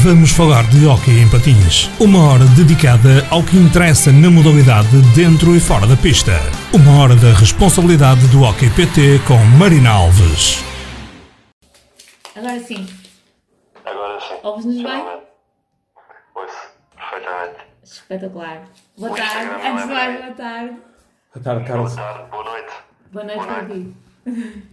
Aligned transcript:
Vamos 0.00 0.32
falar 0.32 0.64
de 0.70 0.86
hóquei 0.86 1.20
em 1.20 1.28
patins. 1.28 1.90
Uma 2.00 2.24
hora 2.32 2.44
dedicada 2.56 3.26
ao 3.30 3.42
que 3.42 3.56
interessa 3.56 4.10
na 4.10 4.30
modalidade 4.30 4.88
dentro 5.14 5.54
e 5.54 5.60
fora 5.60 5.86
da 5.86 5.96
pista. 5.96 6.32
Uma 6.72 7.02
hora 7.02 7.14
da 7.14 7.32
responsabilidade 7.34 8.26
do 8.28 8.42
Hockey 8.42 8.70
PT 8.70 9.20
com 9.26 9.36
Marina 9.58 9.90
Alves. 9.90 10.64
Agora 12.34 12.58
sim. 12.60 12.86
Agora 13.84 14.18
sim. 14.20 14.34
Ouves-nos 14.42 14.82
bem? 14.82 15.04
Ouço, 16.34 16.54
perfeitamente. 16.96 17.58
Espetacular. 17.84 18.62
Boa 18.98 19.12
O 19.12 19.14
tarde. 19.14 19.66
Antes 19.66 19.86
de 19.86 19.92
mais, 19.92 20.20
boa 20.20 20.32
tarde. 20.34 20.70
Boa 21.34 21.44
tarde, 21.44 21.60
Boa 21.60 21.64
Carlos. 21.64 21.94
tarde, 21.94 22.30
boa 22.30 22.44
noite. 22.44 22.72
Boa 23.12 23.24
noite 23.24 23.38
Boa 23.38 23.46
para 23.54 23.62
noite. 23.68 23.94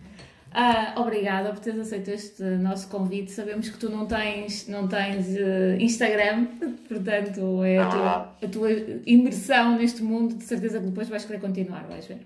Ah, 0.51 0.93
obrigada 0.97 1.49
por 1.51 1.59
teres 1.59 1.79
aceito 1.79 2.09
este 2.09 2.41
nosso 2.43 2.89
convite. 2.89 3.31
Sabemos 3.31 3.69
que 3.69 3.77
tu 3.77 3.89
não 3.89 4.05
tens, 4.07 4.67
não 4.67 4.87
tens 4.87 5.35
eh, 5.35 5.77
Instagram, 5.79 6.45
portanto 6.89 7.63
é 7.63 7.77
a 7.77 7.87
tua, 7.89 7.95
verdade. 7.97 8.45
a 8.45 8.47
tua 8.49 8.71
imersão 9.05 9.77
neste 9.77 10.01
mundo. 10.01 10.35
De 10.35 10.43
certeza 10.43 10.79
que 10.79 10.87
depois 10.87 11.07
vais 11.07 11.23
querer 11.25 11.39
continuar, 11.39 11.83
vais 11.87 12.05
ver. 12.07 12.25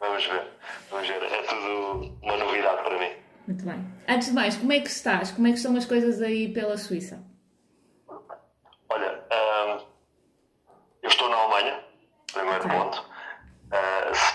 Vamos 0.00 0.26
ver. 0.26 0.46
Vamos 0.90 1.08
ver. 1.08 1.22
É 1.22 1.42
tudo 1.42 2.16
uma 2.22 2.36
novidade 2.38 2.82
para 2.82 2.98
mim. 2.98 3.10
Muito 3.46 3.64
bem. 3.64 3.84
Antes 4.08 4.28
de 4.28 4.34
mais, 4.34 4.56
como 4.56 4.72
é 4.72 4.80
que 4.80 4.88
estás? 4.88 5.30
Como 5.30 5.46
é 5.46 5.50
que 5.50 5.56
estão 5.58 5.76
as 5.76 5.84
coisas 5.84 6.22
aí 6.22 6.48
pela 6.52 6.76
Suíça? 6.78 7.22
Olha, 8.88 9.24
ahm, 9.30 9.80
eu 11.02 11.08
estou 11.08 11.28
na 11.28 11.36
Alemanha, 11.36 11.80
primeiro 12.32 12.64
Ok. 12.64 12.70
ponto. 12.78 13.04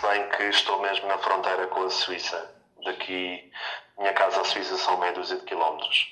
Bem 0.10 0.30
que 0.30 0.44
estou 0.44 0.80
mesmo 0.80 1.08
na 1.08 1.18
fronteira 1.18 1.68
com 1.68 1.84
a 1.84 1.90
Suíça. 1.90 2.56
Daqui, 2.84 3.52
minha 3.98 4.14
casa 4.14 4.42
à 4.42 4.44
Suíça 4.46 4.78
são 4.78 4.98
meia 4.98 5.12
dúzia 5.12 5.38
de 5.38 5.44
quilómetros. 5.46 6.08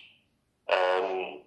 Ahm, 0.68 1.41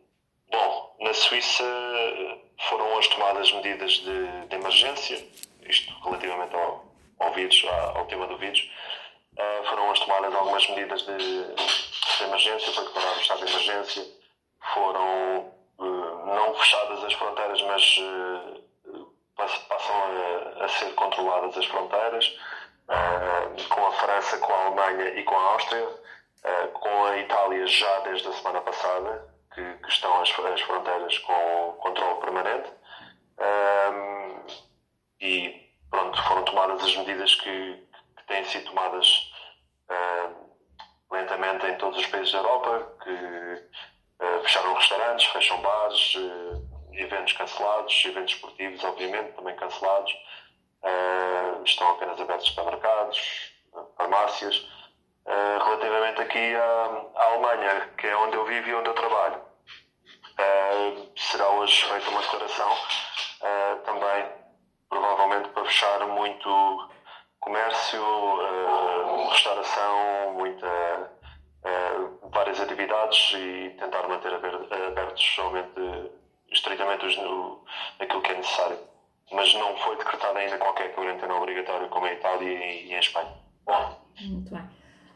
bom, 0.50 0.96
na 1.00 1.12
Suíça 1.12 1.62
eh, 1.64 2.38
foram 2.68 2.96
as 2.98 3.06
tomadas 3.08 3.52
medidas 3.52 3.92
de, 3.92 4.46
de 4.48 4.54
emergência, 4.54 5.22
isto 5.68 5.92
relativamente 6.04 6.54
ao, 6.54 6.86
ao 7.18 7.32
vírus, 7.34 7.62
ao 7.94 8.06
tema 8.06 8.26
do 8.26 8.38
vírus. 8.38 8.70
Ah, 9.38 9.62
foram 9.68 9.90
as 9.90 9.98
tomadas 10.00 10.34
algumas 10.34 10.68
medidas 10.70 11.02
de, 11.02 11.16
de 11.18 12.24
emergência 12.24 12.72
para 12.72 12.84
declarar 12.84 13.16
o 13.16 13.20
estado 13.20 13.44
de 13.44 13.52
emergência. 13.52 14.04
Foram 14.74 15.52
eh, 15.80 16.34
não 16.34 16.54
fechadas 16.54 17.04
as 17.04 17.12
fronteiras, 17.12 17.60
mas 17.62 17.82
pass- 17.96 18.67
passam 19.38 19.94
a, 19.96 20.64
a 20.64 20.68
ser 20.68 20.92
controladas 20.94 21.56
as 21.56 21.66
fronteiras, 21.66 22.38
ah, 22.88 23.48
com 23.68 23.86
a 23.86 23.92
França, 23.92 24.38
com 24.38 24.52
a 24.52 24.66
Alemanha 24.66 25.10
e 25.18 25.22
com 25.24 25.36
a 25.36 25.52
Áustria, 25.52 25.88
ah, 26.44 26.68
com 26.72 27.04
a 27.06 27.18
Itália 27.18 27.66
já 27.66 28.00
desde 28.00 28.28
a 28.28 28.32
semana 28.32 28.60
passada, 28.60 29.28
que, 29.54 29.62
que 29.62 29.88
estão 29.88 30.20
as, 30.20 30.30
as 30.30 30.60
fronteiras 30.62 31.18
com 31.18 31.76
controle 31.80 32.20
permanente. 32.20 32.70
Ah, 33.38 34.42
e 35.20 35.70
pronto, 35.90 36.22
foram 36.24 36.44
tomadas 36.44 36.82
as 36.82 36.96
medidas 36.96 37.34
que, 37.36 37.86
que 38.16 38.26
têm 38.26 38.44
sido 38.44 38.70
tomadas 38.70 39.32
ah, 39.88 40.30
lentamente 41.10 41.66
em 41.66 41.76
todos 41.76 41.98
os 41.98 42.06
países 42.06 42.32
da 42.32 42.38
Europa, 42.38 42.96
que 43.02 43.68
fecharam 44.42 44.74
restaurantes, 44.74 45.26
fecham 45.26 45.60
bares, 45.62 46.16
eventos 46.98 47.32
cancelados, 47.32 48.04
eventos 48.04 48.34
esportivos, 48.34 48.82
obviamente, 48.84 49.32
também 49.34 49.54
cancelados. 49.56 50.12
Ah, 50.82 51.60
estão 51.64 51.90
apenas 51.90 52.20
abertos 52.20 52.48
supermercados, 52.48 53.52
farmácias. 53.96 54.66
Ah, 55.26 55.58
relativamente 55.64 56.20
aqui 56.20 56.54
à, 56.56 57.04
à 57.16 57.24
Alemanha, 57.24 57.90
que 57.98 58.06
é 58.06 58.16
onde 58.16 58.36
eu 58.36 58.44
vivo 58.44 58.68
e 58.68 58.74
onde 58.74 58.88
eu 58.88 58.94
trabalho, 58.94 59.40
ah, 60.38 61.06
será 61.16 61.48
hoje 61.50 61.84
feita 61.84 62.10
uma 62.10 62.20
declaração 62.20 62.76
também, 63.84 64.26
provavelmente 64.88 65.48
para 65.50 65.64
fechar 65.64 66.04
muito 66.06 66.90
comércio, 67.38 68.02
restauração, 69.30 70.32
muita, 70.34 71.12
várias 72.32 72.60
atividades 72.60 73.32
e 73.34 73.76
tentar 73.78 74.08
manter 74.08 74.34
aber- 74.34 74.66
abertos 74.88 75.24
somente, 75.34 76.10
estritamente 76.52 77.06
os, 77.06 77.16
o, 77.18 77.64
aquilo 77.98 78.22
que 78.22 78.32
é 78.32 78.36
necessário. 78.36 78.78
Mas 79.30 79.52
não 79.54 79.76
foi 79.76 79.96
decretada 79.98 80.38
ainda 80.38 80.56
qualquer 80.58 80.94
quarentena 80.94 81.34
obrigatória 81.34 81.88
como 81.88 82.06
em 82.06 82.14
Itália 82.14 82.48
e, 82.48 82.86
e 82.88 82.94
em 82.94 82.98
Espanha. 82.98 83.34
Muito 84.22 84.50
bem. 84.54 84.64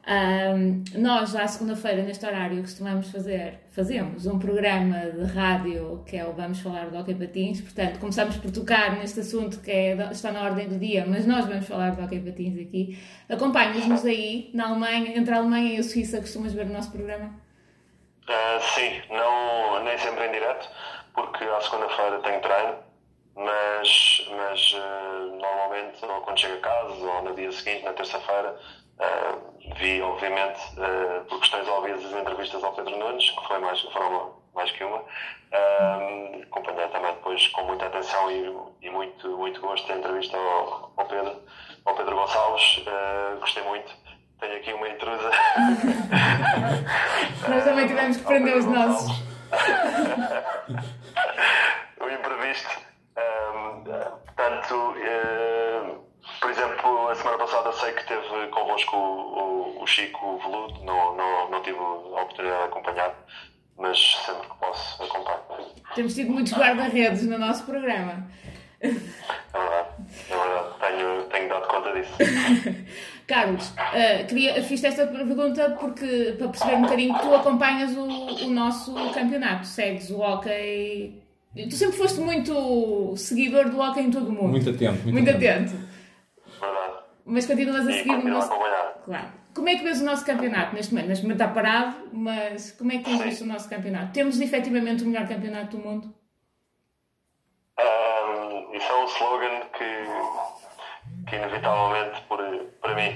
Ahm, 0.04 0.82
nós, 0.97 1.34
à 1.37 1.47
segunda-feira, 1.47 2.03
neste 2.03 2.26
horário, 2.26 2.60
costumamos 2.60 3.10
fazer, 3.10 3.60
fazemos 3.70 4.26
um 4.26 4.37
programa 4.38 4.98
de 4.98 5.32
rádio 5.32 6.03
que 6.06 6.16
é 6.16 6.26
o 6.26 6.32
Vamos 6.32 6.59
Falar 6.60 6.91
do 6.91 6.98
Hockey 6.98 7.15
Patins. 7.15 7.60
Portanto, 7.60 8.00
começamos 8.00 8.37
por 8.37 8.50
tocar 8.50 8.97
neste 8.99 9.20
assunto 9.20 9.60
que 9.60 9.70
é- 9.70 10.10
está 10.10 10.32
na 10.32 10.43
ordem 10.43 10.69
do 10.69 10.76
dia, 10.76 11.06
mas 11.06 11.25
nós 11.25 11.47
vamos 11.47 11.66
falar 11.69 11.93
do 11.94 12.03
Hockey 12.03 12.19
Patins 12.20 12.59
aqui. 12.59 12.99
Acompanhas-nos 13.28 14.04
aí, 14.04 14.50
na 14.53 14.69
Alemanha, 14.70 15.16
entre 15.16 15.32
a 15.32 15.38
Alemanha 15.38 15.75
e 15.75 15.78
a 15.78 15.82
Suíça, 15.84 16.20
costumas 16.20 16.53
ver 16.53 16.66
o 16.66 16.72
nosso 16.72 16.91
programa? 16.91 17.41
Ah, 18.28 18.59
sim, 18.60 19.00
não, 19.09 19.84
nem 19.84 19.97
sempre 19.99 20.26
em 20.26 20.32
direto, 20.32 20.69
porque 21.15 21.45
à 21.45 21.61
segunda-feira 21.61 22.19
tenho 22.21 22.41
treino, 22.41 22.77
mas, 23.34 24.28
mas 24.37 24.77
ah, 24.77 25.27
normalmente, 25.31 26.05
ou 26.05 26.21
quando 26.23 26.39
chego 26.39 26.55
a 26.55 26.61
casa, 26.61 27.05
ou 27.05 27.23
no 27.23 27.34
dia 27.34 27.50
seguinte, 27.53 27.84
na 27.84 27.93
terça-feira, 27.93 28.59
ah, 28.99 29.39
vi, 29.77 30.03
obviamente, 30.03 30.61
ah, 30.78 31.23
por 31.28 31.41
questões 31.41 31.67
óbvias, 31.69 32.05
as 32.05 32.12
entrevistas 32.12 32.62
ao 32.62 32.75
Pedro 32.75 32.97
Nunes, 32.97 33.31
que 33.31 33.47
foi 33.47 33.59
mais, 33.59 33.81
foram 33.81 34.34
mais 34.55 34.71
que 34.71 34.84
uma. 34.84 35.03
Acompanhei 36.45 36.89
também 36.89 37.12
depois 37.12 37.49
com 37.49 37.65
muita 37.65 37.87
atenção 37.87 38.31
e, 38.31 38.55
e 38.83 38.91
muito, 38.91 39.29
muito 39.37 39.61
gosto 39.61 39.91
a 39.91 39.97
entrevista 39.97 40.37
ao, 40.37 40.93
ao 40.97 41.06
Pedro, 41.06 41.43
ao 41.84 41.94
Pedro 41.94 42.17
Gonçalves, 42.17 42.84
gostei 43.41 43.62
muito. 43.65 43.93
Tenho 44.41 44.56
aqui 44.56 44.73
uma 44.73 44.89
intrusa. 44.89 45.31
Nós 47.49 47.65
também 47.65 47.87
tivemos 47.87 48.17
que 48.17 48.25
prender 48.25 48.56
os 48.56 48.65
nossos. 48.65 49.31
O 52.00 52.08
imprevisto. 52.08 52.80
Ahm, 53.16 53.84
portanto, 54.24 54.94
eh, 54.98 55.82
por 56.40 56.50
exemplo, 56.50 57.08
a 57.08 57.14
semana 57.14 57.38
passada 57.38 57.72
sei 57.72 57.92
que 57.92 58.06
teve 58.06 58.46
convosco 58.48 58.96
o, 58.96 59.78
o, 59.78 59.82
o 59.82 59.86
Chico 59.86 60.38
Veludo, 60.38 60.84
não, 60.84 61.16
não, 61.16 61.50
não 61.50 61.62
tive 61.62 61.78
a 61.78 61.82
oportunidade 62.22 62.62
de 62.62 62.68
acompanhar, 62.68 63.14
mas 63.78 63.98
sempre 64.24 64.48
que 64.48 64.56
posso 64.56 65.02
acompanho. 65.02 65.42
Temos 65.94 66.14
tido 66.14 66.30
muitos 66.32 66.52
guarda-redes 66.54 67.26
no 67.26 67.38
nosso 67.38 67.64
programa. 67.64 68.26
É 68.82 68.88
verdade. 68.88 69.88
Tenho, 70.81 71.22
tenho 71.25 71.48
dado 71.48 71.66
conta 71.69 71.93
disso. 71.93 72.12
Carlos, 73.26 73.72
eh, 73.94 74.25
queria, 74.25 74.62
fiz 74.62 74.82
esta 74.84 75.06
pergunta 75.06 75.70
porque, 75.78 76.34
para 76.37 76.48
perceber 76.48 76.75
um 76.76 76.82
bocadinho, 76.82 77.19
tu 77.20 77.34
acompanhas 77.34 77.97
o, 77.97 78.03
o 78.04 78.50
nosso 78.50 78.93
campeonato, 79.15 79.66
segues 79.66 80.10
o 80.10 80.19
hockey. 80.20 81.22
Tu 81.54 81.70
sempre 81.76 81.97
foste 81.97 82.20
muito 82.20 83.15
seguidor 83.16 83.69
do 83.70 83.78
hockey 83.78 84.00
em 84.00 84.10
todo 84.10 84.28
o 84.28 84.32
mundo. 84.32 84.48
Muito 84.48 84.70
atento, 84.70 85.03
muito 85.04 85.12
Muito 85.12 85.31
atento. 85.31 85.75
atento. 85.75 85.88
Verdade. 86.60 86.93
Mas 87.25 87.47
continuas 87.47 87.87
a 87.87 87.91
E 87.91 87.94
seguir 87.99 88.10
o 88.14 88.28
nosso. 88.28 88.50
Claro. 89.04 89.28
Como 89.54 89.69
é 89.69 89.76
que 89.76 89.84
vês 89.84 90.00
o 90.00 90.04
nosso 90.04 90.25
campeonato 90.25 90.75
neste 90.75 90.93
momento? 90.94 91.09
Neste 91.09 91.25
momento 91.25 91.41
está 91.43 91.53
parado, 91.53 91.97
mas 92.12 92.72
como 92.72 92.91
é 92.91 92.99
que 92.99 93.04
tens 93.04 93.20
visto 93.22 93.43
o 93.43 93.47
nosso 93.47 93.69
campeonato? 93.69 94.12
Temos 94.12 94.41
efetivamente 94.41 95.04
o 95.04 95.06
melhor 95.06 95.28
campeonato 95.28 95.76
do 95.76 95.82
mundo? 95.82 96.14
Um 99.02 99.06
slogan 99.06 99.60
que, 99.72 100.06
que 101.28 101.34
inevitavelmente, 101.36 102.20
por, 102.28 102.38
para 102.80 102.94
mim, 102.94 103.10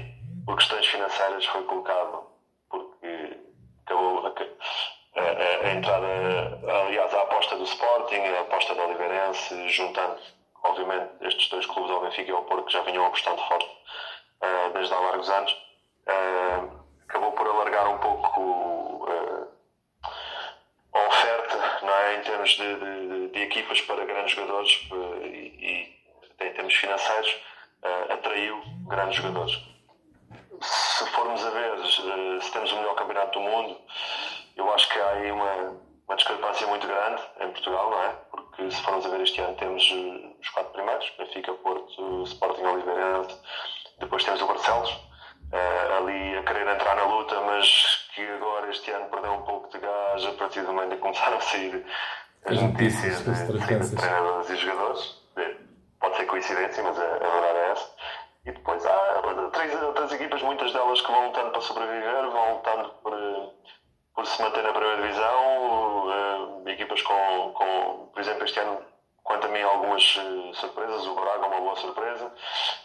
por 0.44 0.56
questões 0.56 0.84
financeiras, 0.86 1.44
foi 1.46 1.62
colocado, 1.62 2.26
porque 2.68 3.38
acabou 3.84 4.26
a, 4.26 4.30
a, 5.20 5.22
a- 5.22 5.70
entrada, 5.72 6.06
aliás, 6.86 7.14
a 7.14 7.22
aposta 7.22 7.56
do 7.56 7.62
Sporting, 7.64 8.20
a 8.20 8.40
aposta 8.40 8.74
do 8.74 8.82
Oliveirense, 8.82 9.68
juntando, 9.68 10.16
obviamente, 10.64 11.08
estes 11.20 11.48
dois 11.50 11.64
clubes, 11.66 11.90
ao 11.92 12.00
Benfica 12.00 12.30
e 12.30 12.34
ao 12.34 12.42
Porto, 12.42 12.64
que 12.66 12.72
já 12.72 12.82
vinham 12.82 13.06
apostando 13.06 13.40
forte 13.42 13.70
ah, 14.40 14.70
desde 14.74 14.92
há 14.92 14.98
largos 14.98 15.30
anos, 15.30 15.56
ah, 16.08 16.64
acabou 17.08 17.30
por 17.30 17.46
alargar 17.46 17.88
um 17.88 17.98
pouco 17.98 19.06
ah, 19.08 19.25
a 20.96 21.08
oferta 21.08 21.78
não 21.82 21.92
é, 21.92 22.16
em 22.16 22.20
termos 22.22 22.50
de, 22.50 22.74
de- 22.76 23.28
de 23.28 23.42
equipas 23.42 23.80
para 23.82 24.04
grandes 24.04 24.32
jogadores 24.34 24.88
eh, 24.92 25.26
e, 25.26 25.96
e 26.40 26.44
em 26.46 26.52
termos 26.52 26.74
financeiros 26.74 27.36
eh, 27.82 28.12
atraiu 28.12 28.60
grandes 28.88 29.16
jogadores. 29.16 29.58
Se 30.60 31.06
formos 31.10 31.44
a 31.44 31.50
ver 31.50 31.74
eh, 31.80 32.40
se 32.40 32.52
temos 32.52 32.72
o 32.72 32.76
melhor 32.76 32.94
campeonato 32.94 33.38
do 33.38 33.44
mundo, 33.44 33.78
eu 34.56 34.72
acho 34.72 34.88
que 34.88 34.98
há 34.98 35.10
aí 35.10 35.30
uma, 35.30 35.80
uma 36.08 36.16
discrepância 36.16 36.66
muito 36.66 36.86
grande 36.86 37.22
em 37.40 37.50
Portugal, 37.50 37.90
não 37.90 38.02
é? 38.02 38.08
Porque 38.30 38.70
se 38.70 38.82
formos 38.82 39.04
a 39.04 39.08
ver 39.10 39.20
este 39.20 39.40
ano 39.40 39.54
temos 39.56 39.82
os 40.40 40.48
quatro 40.50 40.72
primeiros, 40.72 41.10
Benfica, 41.18 41.52
Porto, 41.54 42.22
Sporting 42.24 42.62
Oliveirense, 42.64 43.36
depois 43.98 44.24
temos 44.24 44.40
o 44.42 44.46
Barcelos, 44.46 44.90
uh, 44.90 45.96
ali 45.98 46.36
a 46.38 46.42
querer 46.42 46.66
entrar 46.68 46.96
na 46.96 47.04
luta, 47.04 47.38
mas 47.42 48.08
que 48.14 48.22
agora 48.26 48.70
este 48.70 48.90
ano 48.90 49.06
perdeu 49.10 49.32
um 49.32 49.42
pouco 49.42 49.55
de 49.86 49.92
gás 49.92 50.26
a 50.26 50.32
partir 50.32 50.60
do 50.62 50.72
momento 50.72 50.92
em 50.92 50.96
que 50.96 51.02
começaram 51.02 51.36
a 51.36 51.40
sair 51.40 51.86
as 52.46 52.62
notícias 52.62 53.24
de, 53.24 53.52
de 53.52 53.96
treinadores 53.96 54.50
e 54.50 54.56
jogadores. 54.56 55.22
Pode 56.00 56.16
ser 56.16 56.26
coincidência, 56.26 56.82
mas 56.82 56.98
a, 56.98 57.02
a 57.02 57.30
verdade 57.30 57.58
é 57.58 57.70
essa. 57.72 57.90
E 58.44 58.52
depois 58.52 58.86
há 58.86 59.22
três 59.52 59.82
outras 59.82 60.12
equipas, 60.12 60.42
muitas 60.42 60.72
delas 60.72 61.00
que 61.00 61.10
vão 61.10 61.26
lutando 61.26 61.50
para 61.50 61.60
sobreviver, 61.60 62.30
vão 62.30 62.54
lutando 62.54 62.88
por, 63.02 63.12
por 64.14 64.26
se 64.26 64.40
manter 64.40 64.62
na 64.62 64.72
primeira 64.72 65.02
divisão. 65.02 66.06
Uh, 66.06 66.68
equipas 66.68 67.02
com, 67.02 67.52
com, 67.54 68.10
por 68.12 68.20
exemplo, 68.20 68.44
este 68.44 68.60
ano, 68.60 68.80
quanto 69.24 69.46
a 69.46 69.50
mim, 69.50 69.62
algumas 69.62 70.16
uh, 70.16 70.54
surpresas. 70.54 71.06
O 71.06 71.14
Braga, 71.14 71.46
uma 71.46 71.60
boa 71.60 71.76
surpresa. 71.76 72.32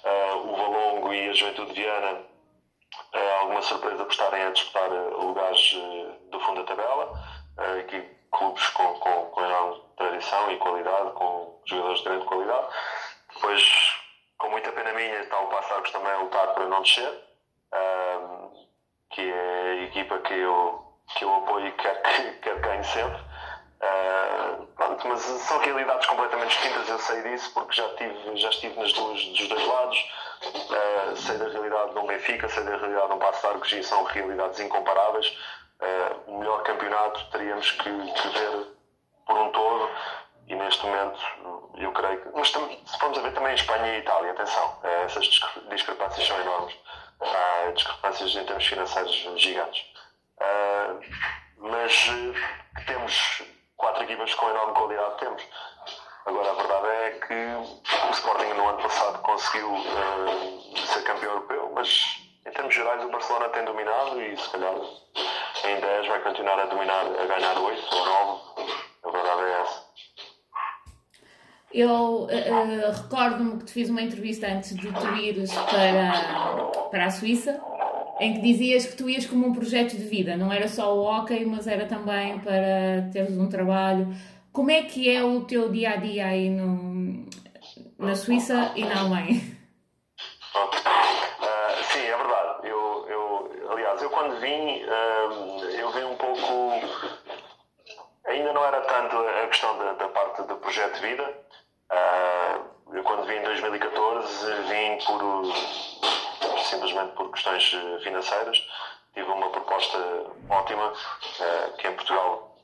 Uh, 0.04 0.52
o 0.52 0.56
Valongo 0.56 1.14
e 1.14 1.30
a 1.30 1.34
Juventude 1.34 1.74
Viana, 1.74 2.22
alguma 3.40 3.62
surpresa 3.62 4.04
por 4.04 4.12
estarem 4.12 4.44
a 4.44 4.52
disputar 4.52 4.90
lugares 4.90 5.74
do 6.30 6.40
fundo 6.40 6.64
da 6.64 6.76
tabela. 6.76 7.14
aqui, 7.80 8.02
clubes 8.32 8.68
com, 8.70 8.94
com, 9.00 9.26
com 9.28 9.44
enorme 9.44 9.82
tradição 9.98 10.52
e 10.52 10.58
qualidade, 10.58 11.12
com 11.12 11.62
jogadores 11.66 12.00
de 12.00 12.06
grande 12.06 12.26
qualidade. 12.26 12.68
Depois, 13.34 13.64
com 14.38 14.50
muita 14.50 14.72
pena 14.72 14.94
minha, 14.94 15.20
está 15.20 15.40
o 15.40 15.48
Passarcos 15.48 15.92
também 15.92 16.12
a 16.12 16.18
lutar 16.18 16.54
para 16.54 16.66
não 16.68 16.82
descer, 16.82 17.12
que 19.12 19.22
é 19.22 19.72
a 19.72 19.84
equipa 19.84 20.20
que 20.20 20.34
eu, 20.34 20.84
que 21.16 21.24
eu 21.24 21.36
apoio 21.36 21.68
e 21.68 21.72
quero 21.74 22.02
que, 22.02 22.32
quero 22.42 22.56
que 22.62 22.68
ganhe 22.68 22.84
sempre. 22.84 23.31
Uh, 23.82 24.68
pronto, 24.76 25.08
mas 25.08 25.22
são 25.22 25.58
realidades 25.58 26.06
completamente 26.06 26.50
distintas, 26.50 26.88
eu 26.88 27.00
sei 27.00 27.24
disso 27.24 27.52
porque 27.52 27.74
já, 27.74 27.90
tive, 27.96 28.38
já 28.38 28.50
estive 28.50 28.80
nas 28.80 28.94
duas, 28.94 29.26
dos 29.26 29.48
dois 29.48 29.68
lados. 29.68 29.98
Uh, 30.44 31.16
sei 31.16 31.38
da 31.38 31.48
realidade 31.48 31.94
do 31.94 32.04
Benfica, 32.04 32.48
sei 32.48 32.64
da 32.64 32.78
realidade 32.78 33.10
do 33.10 33.18
Passo 33.18 33.48
Arcos 33.48 33.72
e 33.74 33.84
são 33.84 34.04
realidades 34.04 34.60
incomparáveis. 34.60 35.28
Uh, 35.80 36.32
o 36.32 36.40
melhor 36.40 36.62
campeonato 36.62 37.26
teríamos 37.32 37.72
que, 37.72 37.90
que 37.90 38.28
ver 38.28 38.68
por 39.26 39.38
um 39.38 39.52
todo 39.52 39.90
e 40.48 40.56
neste 40.56 40.86
momento 40.86 41.20
eu 41.78 41.92
creio 41.92 42.22
que. 42.22 42.30
Mas 42.36 42.50
se 42.50 43.00
formos 43.00 43.18
a 43.18 43.22
ver 43.22 43.34
também 43.34 43.56
Espanha 43.56 43.96
e 43.96 44.00
Itália, 44.00 44.32
atenção, 44.32 44.80
essas 45.06 45.26
discrepâncias 45.70 46.28
são 46.28 46.40
enormes. 46.40 46.76
Há 47.20 47.72
discrepâncias 47.72 48.36
em 48.36 48.46
termos 48.46 48.66
financeiros 48.66 49.16
gigantes. 49.38 49.86
mas 51.58 52.10
temos 52.86 53.44
quatro 53.82 54.04
equipas 54.04 54.34
com 54.36 54.50
enorme 54.50 54.74
qualidade, 54.74 55.18
temos. 55.18 55.44
Agora, 56.26 56.52
a 56.52 56.54
verdade 56.54 56.88
é 56.88 57.10
que 57.28 58.08
o 58.08 58.12
Sporting 58.12 58.54
no 58.54 58.70
ano 58.70 58.78
passado 58.78 59.20
conseguiu 59.24 59.74
uh, 59.74 60.78
ser 60.78 61.04
campeão 61.04 61.32
europeu, 61.32 61.72
mas 61.74 62.22
em 62.46 62.52
termos 62.52 62.74
gerais 62.74 63.04
o 63.04 63.10
Barcelona 63.10 63.50
tem 63.50 63.66
dominado 63.66 64.22
e 64.22 64.38
se 64.38 64.50
calhar 64.52 64.76
em 65.66 65.80
10 65.80 66.08
vai 66.08 66.22
continuar 66.22 66.60
a 66.60 66.66
dominar, 66.66 67.06
a 67.06 67.26
ganhar 67.26 67.58
8 67.58 67.96
ou 67.96 68.06
9. 68.06 68.42
A 69.04 69.10
verdade 69.10 69.42
é 69.42 69.62
essa. 69.62 69.92
Eu 71.74 72.28
uh, 72.28 72.92
recordo-me 73.04 73.58
que 73.58 73.66
te 73.66 73.74
fiz 73.74 73.90
uma 73.90 74.02
entrevista 74.02 74.46
antes 74.46 74.76
de 74.76 74.92
tu 74.92 75.08
ires 75.16 75.52
para, 75.54 76.90
para 76.90 77.06
a 77.06 77.10
Suíça, 77.10 77.60
em 78.22 78.36
que 78.36 78.40
dizias 78.40 78.86
que 78.86 78.96
tu 78.96 79.10
ias 79.10 79.26
como 79.26 79.48
um 79.48 79.52
projeto 79.52 79.98
de 79.98 80.04
vida, 80.04 80.38
não 80.38 80.54
era 80.54 80.68
só 80.68 80.96
o 80.96 81.02
hockey, 81.04 81.44
mas 81.44 81.66
era 81.66 81.88
também 81.88 82.38
para 82.38 83.10
teres 83.12 83.36
um 83.36 83.50
trabalho. 83.50 84.14
Como 84.54 84.70
é 84.70 84.84
que 84.84 85.10
é 85.10 85.24
o 85.24 85.42
teu 85.42 85.72
dia 85.72 85.94
a 85.94 85.96
dia 85.96 86.28
aí 86.28 86.48
no, 86.48 87.26
na 87.98 88.16
Suíça 88.16 88.74
e 88.76 88.86
na 88.86 89.00
Alemanha? 89.00 89.42
Uh, 90.54 91.84
sim, 91.92 92.02
é 92.02 92.16
verdade. 92.16 92.68
Eu, 92.68 93.08
eu, 93.10 93.72
aliás, 93.72 94.00
eu 94.04 94.10
quando 94.12 94.40
vim, 94.40 94.84
uh, 94.84 95.64
eu 95.80 95.92
vim 95.92 96.04
um 96.04 96.16
pouco. 96.16 96.80
Ainda 98.28 98.54
não 98.54 98.64
era 98.64 98.82
tanto 98.82 99.18
a 99.18 99.48
questão 99.48 99.76
da, 99.80 99.94
da 99.94 100.08
parte 100.10 100.44
do 100.44 100.58
projeto 100.58 100.94
de 100.94 101.08
vida. 101.08 101.24
Uh, 101.92 102.96
eu 102.96 103.04
quando 103.04 103.26
vim 103.26 103.34
em 103.34 103.44
2014 103.44 104.46
vim 104.70 105.06
por 105.08 105.22
simplesmente 106.70 107.14
por 107.14 107.32
questões 107.32 107.70
financeiras. 108.04 108.68
Tive 109.14 109.30
uma 109.30 109.50
proposta 109.50 109.98
ótima 110.50 110.94
que 111.78 111.88
em 111.88 111.96
Portugal 111.96 112.56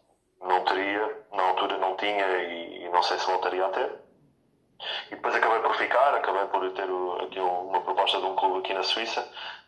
não 0.42 0.64
teria, 0.64 1.26
na 1.34 1.44
altura 1.44 1.78
não 1.78 1.96
tinha 1.98 2.26
e, 2.44 2.90
não 2.90 3.04
sei 3.04 3.20
se 3.20 3.26
voltaria 3.26 3.66
a 3.66 3.70
ter. 3.70 3.92
E 5.08 5.16
depois 5.16 5.36
acabei 5.36 5.60
por 5.60 5.76
ficar, 5.76 6.14
acabei 6.16 6.46
por 6.46 6.72
ter 6.72 6.88
aqui 7.26 7.40
uma 7.40 7.82
proposta 7.82 8.20
de 8.20 8.26
um 8.26 8.36
clube 8.36 8.60
aqui 8.60 8.74
na 8.74 8.84
Suíça 8.84 9.28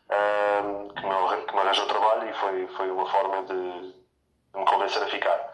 um, 0.09 0.87
que, 0.89 1.05
me, 1.05 1.45
que 1.45 1.53
me 1.53 1.59
arranjou 1.59 1.87
trabalho 1.87 2.29
e 2.29 2.33
foi, 2.33 2.67
foi 2.67 2.91
uma 2.91 3.09
forma 3.09 3.43
de, 3.43 3.81
de 3.91 4.59
me 4.59 4.65
convencer 4.65 5.03
a 5.03 5.07
ficar. 5.07 5.53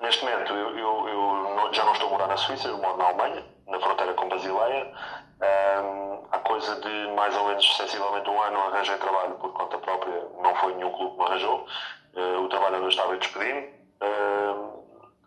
Neste 0.00 0.24
momento 0.24 0.52
eu, 0.52 0.78
eu, 0.78 1.08
eu, 1.08 1.72
já 1.72 1.84
não 1.84 1.92
estou 1.92 2.08
a 2.08 2.10
morar 2.12 2.28
na 2.28 2.36
Suíça, 2.36 2.68
eu 2.68 2.78
moro 2.78 2.96
na 2.96 3.06
Alemanha, 3.06 3.44
na 3.66 3.80
fronteira 3.80 4.14
com 4.14 4.28
Basileia. 4.28 4.92
Um, 5.40 6.26
há 6.30 6.38
coisa 6.40 6.80
de 6.80 7.08
mais 7.14 7.36
ou 7.36 7.48
menos 7.48 7.76
sensivelmente 7.76 8.28
um 8.30 8.40
ano 8.40 8.58
arranjei 8.58 8.96
trabalho 8.98 9.34
por 9.36 9.52
conta 9.52 9.78
própria, 9.78 10.28
não 10.40 10.54
foi 10.56 10.74
nenhum 10.74 10.92
clube 10.92 11.12
que 11.12 11.18
me 11.18 11.24
arranjou. 11.26 11.66
Uh, 12.14 12.44
o 12.44 12.48
trabalhador 12.48 12.88
estava 12.88 13.16
despedido, 13.16 13.68
uh, 14.02 14.84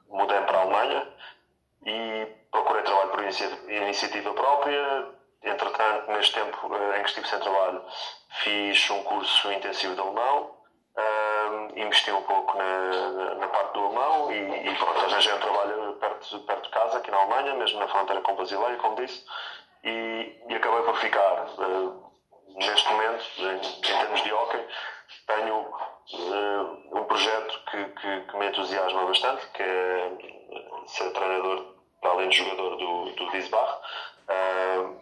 mudei 0.09 0.41
para 0.41 0.57
a 0.57 0.61
Alemanha 0.61 1.07
e 1.85 2.27
procurei 2.49 2.83
trabalho 2.83 3.09
por 3.09 3.23
iniciativa 3.23 4.33
própria. 4.33 5.09
Entretanto, 5.43 6.11
neste 6.11 6.33
tempo 6.33 6.67
uh, 6.67 6.95
em 6.95 7.03
que 7.03 7.09
estive 7.09 7.27
sem 7.27 7.39
trabalho, 7.39 7.83
fiz 8.43 8.89
um 8.89 9.03
curso 9.03 9.51
intensivo 9.51 9.95
de 9.95 10.01
alemão, 10.01 10.61
investi 11.75 12.11
um 12.11 12.21
pouco 12.23 12.57
na, 12.57 13.35
na, 13.35 13.47
parte 13.47 13.73
do 13.73 13.79
alemão 13.85 14.31
e, 14.31 14.69
e 14.69 14.75
pronto, 14.75 15.39
trabalho 15.39 15.93
perto, 15.93 16.39
perto 16.39 16.63
de 16.63 16.69
casa, 16.69 16.97
aqui 16.97 17.11
na 17.11 17.17
Alemanha, 17.17 17.55
mesmo 17.55 17.79
na 17.79 17.87
fronteira 17.87 18.21
com 18.21 18.35
Basileia, 18.35 18.77
como 18.77 18.95
disse, 18.95 19.25
e, 19.83 20.39
e 20.47 20.55
acabei 20.55 20.81
por 20.83 20.97
ficar. 20.97 21.47
neste 22.55 22.89
momento, 22.89 23.23
em, 23.39 23.55
em 23.57 23.81
termos 23.81 24.23
de 24.23 24.33
hockey, 24.33 24.67
tenho 25.27 25.59
uh, 25.59 26.97
um 26.99 27.03
projeto 27.05 27.61
que, 27.69 27.85
que, 27.85 28.21
que, 28.21 28.37
me 28.37 28.47
entusiasma 28.47 29.05
bastante, 29.05 29.45
que 29.47 29.63
é 29.63 30.11
ser 30.87 31.11
treinador, 31.11 31.75
além 32.03 32.29
de 32.29 32.37
jogador 32.37 32.75
do, 32.77 33.11
do 33.11 33.31
Disbach. 33.31 33.79
Uh, 34.29 35.01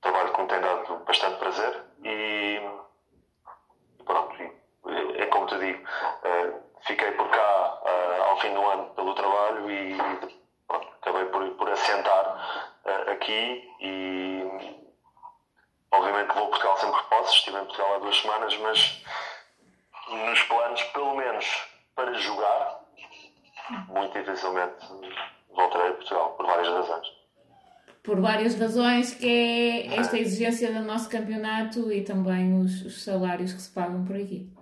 trabalho 0.00 0.32
que 0.32 0.42
me 0.42 0.48
tem 0.48 0.60
dado 0.60 0.96
bastante 1.04 1.38
prazer 1.38 1.82
e 2.04 2.60
como 5.44 5.46
te 5.46 5.58
digo, 5.58 5.84
uh, 5.84 6.62
fiquei 6.86 7.10
por 7.12 7.28
cá 7.28 7.80
ao 8.28 8.40
fim 8.40 8.52
do 8.54 8.66
ano 8.66 8.84
pelo 8.94 9.14
trabalho 9.14 9.70
e 9.70 9.96
pronto, 10.66 10.88
acabei 11.02 11.24
por, 11.26 11.48
por 11.50 11.70
assentar 11.70 12.74
aqui 13.10 13.70
e 13.80 14.42
obviamente 15.92 16.34
vou 16.34 16.44
a 16.44 16.48
Portugal 16.48 16.76
sempre 16.78 17.02
que 17.02 17.08
posso, 17.08 17.34
estive 17.34 17.58
em 17.58 17.64
Portugal 17.64 17.94
há 17.94 17.98
duas 17.98 18.16
semanas, 18.16 18.56
mas 18.58 19.04
nos 20.10 20.42
planos, 20.42 20.82
pelo 20.84 21.16
menos 21.16 21.68
para 21.94 22.12
jogar, 22.14 22.80
muito 23.88 24.18
dificilmente 24.18 24.86
voltarei 25.54 25.90
a 25.90 25.94
Portugal, 25.94 26.34
por 26.36 26.46
várias 26.46 26.68
razões. 26.68 27.06
Por 28.02 28.20
várias 28.20 28.58
razões, 28.58 29.14
que 29.14 29.26
é 29.26 29.96
esta 29.96 30.18
exigência 30.18 30.72
do 30.72 30.80
nosso 30.80 31.08
campeonato 31.08 31.90
e 31.90 32.02
também 32.02 32.60
os, 32.60 32.84
os 32.84 33.04
salários 33.04 33.52
que 33.52 33.62
se 33.62 33.70
pagam 33.70 34.04
por 34.04 34.16
aqui. 34.16 34.52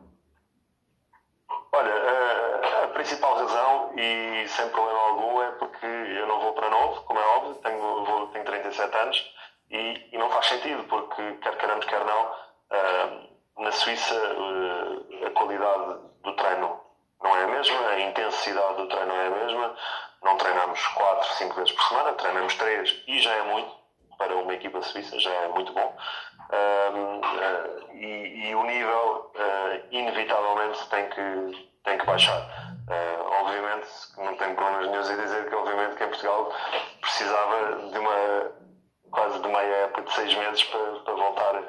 Olha, 1.74 1.92
a, 1.94 2.84
a, 2.84 2.88
principal 2.88 3.34
razão, 3.34 3.92
e 3.96 4.46
sem 4.48 4.68
problema 4.68 5.00
algum, 5.00 5.42
é 5.42 5.50
porque 5.52 5.86
eu 5.86 6.26
não 6.26 6.40
vou 6.40 6.52
para 6.52 6.68
novo, 6.68 7.02
como 7.02 7.18
é 7.18 7.26
óbvio, 7.36 7.54
tenho, 7.62 8.04
vou, 8.04 8.26
tenho 8.28 8.44
37 8.44 8.96
anos 8.96 9.34
e, 9.70 10.08
e 10.12 10.18
não 10.18 10.28
faz 10.30 10.46
sentido, 10.46 10.84
porque 10.84 11.22
quer 11.36 11.56
queiramos, 11.56 11.86
quer 11.86 12.04
não, 12.04 12.24
uh, 12.24 13.32
na 13.62 13.72
Suíça, 13.72 14.14
eh, 14.14 15.26
a 15.26 15.30
qualidade 15.30 15.98
do 16.22 16.36
treino 16.36 16.80
não 17.22 17.36
é 17.36 17.44
a 17.44 17.46
mesma, 17.46 17.88
a 17.88 18.00
intensidade 18.00 18.76
do 18.76 18.88
treino 18.88 19.06
não 19.06 19.16
é 19.16 19.26
a 19.26 19.30
mesma. 19.30 19.76
Não 20.22 20.36
treinamos 20.36 20.86
4, 20.86 21.34
5 21.34 21.54
vezes 21.54 21.72
por 21.72 21.82
semana, 21.84 22.12
treinamos 22.12 22.54
3 22.54 23.02
e 23.06 23.20
já 23.20 23.32
é 23.32 23.42
muito 23.42 23.81
para 24.22 24.36
uma 24.36 24.54
equipa 24.54 24.80
suíça, 24.82 25.18
já 25.18 25.30
é 25.30 25.48
muito 25.48 25.72
bom. 25.72 25.96
Um, 26.52 27.18
uh, 27.18 27.22
eh, 27.40 27.94
e, 27.94 28.48
e, 28.48 28.54
o 28.54 28.62
nível, 28.64 29.32
uh, 29.34 29.86
inevitavelmente, 29.90 30.88
tem 30.90 31.08
que, 31.08 31.70
tem 31.84 31.98
que 31.98 32.06
baixar. 32.06 32.40
Uh, 32.88 33.40
obviamente, 33.40 33.88
não 34.18 34.34
tenho 34.36 34.54
problemas 34.54 34.88
nenhum 34.88 35.00
em 35.00 35.24
dizer 35.24 35.48
que, 35.48 35.54
obviamente, 35.54 35.96
que 35.96 36.04
em 36.04 36.08
Portugal 36.08 36.52
precisava 37.00 37.88
de 37.90 37.98
uma 37.98 38.52
quase 39.10 39.40
de 39.40 39.48
meia 39.48 39.74
época 39.84 40.02
de 40.02 40.12
6 40.12 40.34
meses 40.36 40.64
para, 40.64 41.00
para 41.00 41.14
voltar 41.14 41.62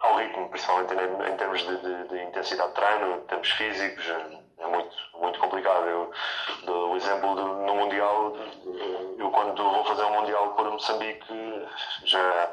ao 0.00 0.16
ritmo, 0.16 0.48
principalmente 0.48 0.94
em, 0.94 1.32
em 1.32 1.36
termos 1.36 1.60
de, 1.60 1.76
de, 1.76 2.08
de, 2.08 2.22
intensidade 2.22 2.70
de 2.70 2.74
treino, 2.74 3.16
em 3.16 3.20
termos 3.26 3.50
físicos, 3.50 4.08
é 4.58 4.66
muito, 4.66 4.96
muito 5.20 5.38
complicado. 5.38 5.86
Eu 5.86 6.10
dou 6.64 6.92
o 6.92 6.96
exemplo 6.96 7.34
de, 7.34 7.42
no 7.42 7.74
Mundial, 7.74 8.34
quando 9.30 9.62
vou 9.62 9.84
fazer 9.84 10.04
um 10.04 10.20
Mundial 10.20 10.54
por 10.54 10.70
Moçambique, 10.70 11.66
já 12.04 12.50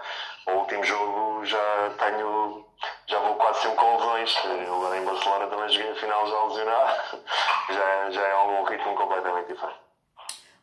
o 0.48 0.52
último 0.52 0.84
jogo 0.84 1.46
já 1.46 1.92
tenho. 1.98 2.66
Já 3.08 3.20
vou 3.20 3.36
quase 3.36 3.62
sempre 3.62 3.78
com 3.78 3.98
lesões. 3.98 4.38
Eu 4.46 4.96
em 4.96 5.06
Barcelona 5.06 5.48
também 5.48 5.70
joguei 5.70 5.92
a 5.92 5.96
final 5.96 6.28
já 6.28 6.44
lesionado. 6.44 7.18
Já, 7.70 8.10
já 8.12 8.22
é 8.22 8.38
um 8.38 8.64
ritmo 8.64 8.96
completamente 8.96 9.48
diferente. 9.48 9.80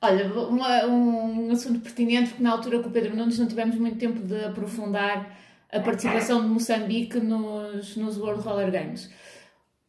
Olha, 0.00 0.26
uma, 0.26 0.86
um 0.86 1.52
assunto 1.52 1.80
pertinente, 1.80 2.30
porque 2.30 2.42
na 2.42 2.52
altura 2.52 2.80
com 2.80 2.88
o 2.88 2.90
Pedro 2.90 3.14
Nunes 3.14 3.38
não 3.38 3.46
tivemos 3.46 3.76
muito 3.76 3.98
tempo 3.98 4.20
de 4.20 4.42
aprofundar 4.42 5.36
a 5.70 5.80
participação 5.80 6.40
de 6.40 6.46
Moçambique 6.46 7.20
nos, 7.20 7.94
nos 7.96 8.16
World 8.16 8.42
Roller 8.42 8.70
Games. 8.70 9.10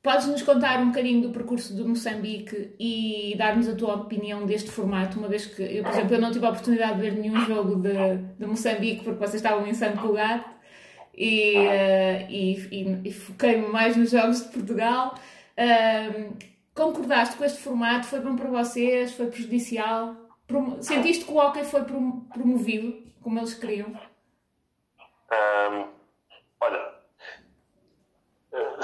Podes-nos 0.06 0.44
contar 0.44 0.80
um 0.82 0.90
bocadinho 0.90 1.20
do 1.20 1.32
percurso 1.32 1.76
de 1.76 1.84
Moçambique 1.84 2.76
e 2.80 3.34
dar-nos 3.40 3.68
a 3.68 3.74
tua 3.74 3.96
opinião 3.96 4.46
deste 4.46 4.70
formato, 4.70 5.18
uma 5.18 5.28
vez 5.28 5.48
que 5.48 5.64
eu, 5.64 5.84
por 5.84 5.94
exemplo, 5.94 6.14
eu 6.14 6.22
não 6.22 6.32
tive 6.32 6.46
a 6.46 6.50
oportunidade 6.50 6.94
de 6.98 7.02
ver 7.02 7.14
nenhum 7.14 7.44
jogo 7.44 7.78
de, 7.78 8.18
de 8.38 8.46
Moçambique 8.46 9.04
porque 9.04 9.18
vocês 9.18 9.42
estavam 9.42 9.66
em 9.66 9.74
Santo 9.74 10.00
Cugat 10.00 10.46
e, 11.18 11.58
uh, 11.58 12.30
e, 12.30 13.02
e, 13.04 13.12
foquei-me 13.12 13.68
mais 13.68 13.98
nos 13.98 14.12
jogos 14.12 14.44
de 14.44 14.50
Portugal. 14.50 15.16
Uh, 15.58 16.38
concordaste 16.76 17.36
com 17.36 17.44
este 17.44 17.58
formato? 17.58 18.06
Foi 18.06 18.20
bom 18.20 18.36
para 18.36 18.48
vocês? 18.48 19.12
Foi 19.14 19.26
prejudicial? 19.26 20.16
Sentiste 20.82 21.26
que 21.26 21.32
o 21.32 21.38
hockey 21.38 21.64
foi 21.64 21.82
promovido 21.84 22.96
como 23.24 23.40
eles 23.40 23.56
queriam? 23.56 23.88
Um, 25.32 25.95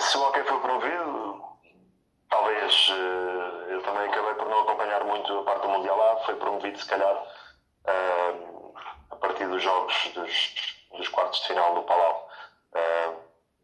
se 0.01 0.17
o 0.17 0.22
hockey 0.22 0.43
foi 0.43 0.60
promovido, 0.60 1.43
talvez 2.29 2.91
eh, 2.91 3.74
eu 3.74 3.81
também 3.84 4.10
acabei 4.10 4.34
por 4.34 4.48
não 4.48 4.62
acompanhar 4.62 5.03
muito 5.03 5.39
a 5.39 5.43
parte 5.43 5.62
do 5.62 5.70
Mundial 5.70 5.98
lá, 5.98 6.17
foi 6.25 6.36
promovido 6.36 6.77
se 6.79 6.88
calhar 6.88 7.27
a 9.10 9.15
partir 9.15 9.48
dos 9.48 9.62
jogos 9.62 10.12
dos, 10.13 10.53
dos 10.91 11.08
quartos 11.10 11.39
de 11.41 11.48
final 11.48 11.75
no 11.75 11.84
Palau. 11.84 12.29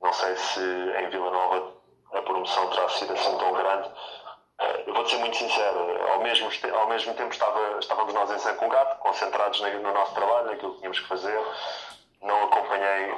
não 0.01 0.13
sei 0.13 0.35
se 0.35 0.59
em 0.59 1.09
Vila 1.09 1.31
Nova 1.31 1.73
a 2.13 2.21
promoção 2.21 2.69
terá 2.69 2.89
sido 2.89 3.13
assim 3.13 3.37
tão 3.37 3.53
grande. 3.53 3.91
Eh, 4.59 4.83
eu 4.87 4.93
vou-te 4.93 5.11
ser 5.11 5.17
muito 5.17 5.37
sincero, 5.37 6.11
ao 6.11 6.19
mesmo, 6.19 6.49
ao 6.73 6.87
mesmo 6.87 7.13
tempo 7.13 7.31
estava, 7.31 7.79
estávamos 7.79 8.13
nós 8.13 8.45
em 8.45 8.55
Congato, 8.55 8.99
concentrados 8.99 9.59
no 9.61 9.93
nosso 9.93 10.13
trabalho, 10.13 10.47
naquilo 10.47 10.71
que 10.73 10.77
tínhamos 10.79 10.99
que 10.99 11.07
fazer. 11.07 11.39
Não 12.21 12.43
acompanhei 12.45 13.13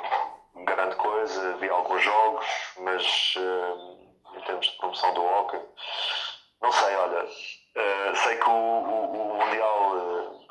grande 0.65 0.95
coisa, 0.95 1.57
vi 1.57 1.69
alguns 1.69 2.01
jogos, 2.01 2.45
mas 2.79 3.35
uh, 3.37 4.37
em 4.37 4.41
termos 4.41 4.65
de 4.67 4.77
promoção 4.77 5.13
do 5.13 5.23
hockey, 5.23 5.59
não 6.61 6.71
sei, 6.71 6.95
olha, 6.95 7.23
uh, 7.23 8.15
sei 8.23 8.37
que 8.37 8.49
o, 8.49 8.53
o, 8.53 9.33
o 9.33 9.37
Mundial 9.37 9.95
uh, 9.95 10.47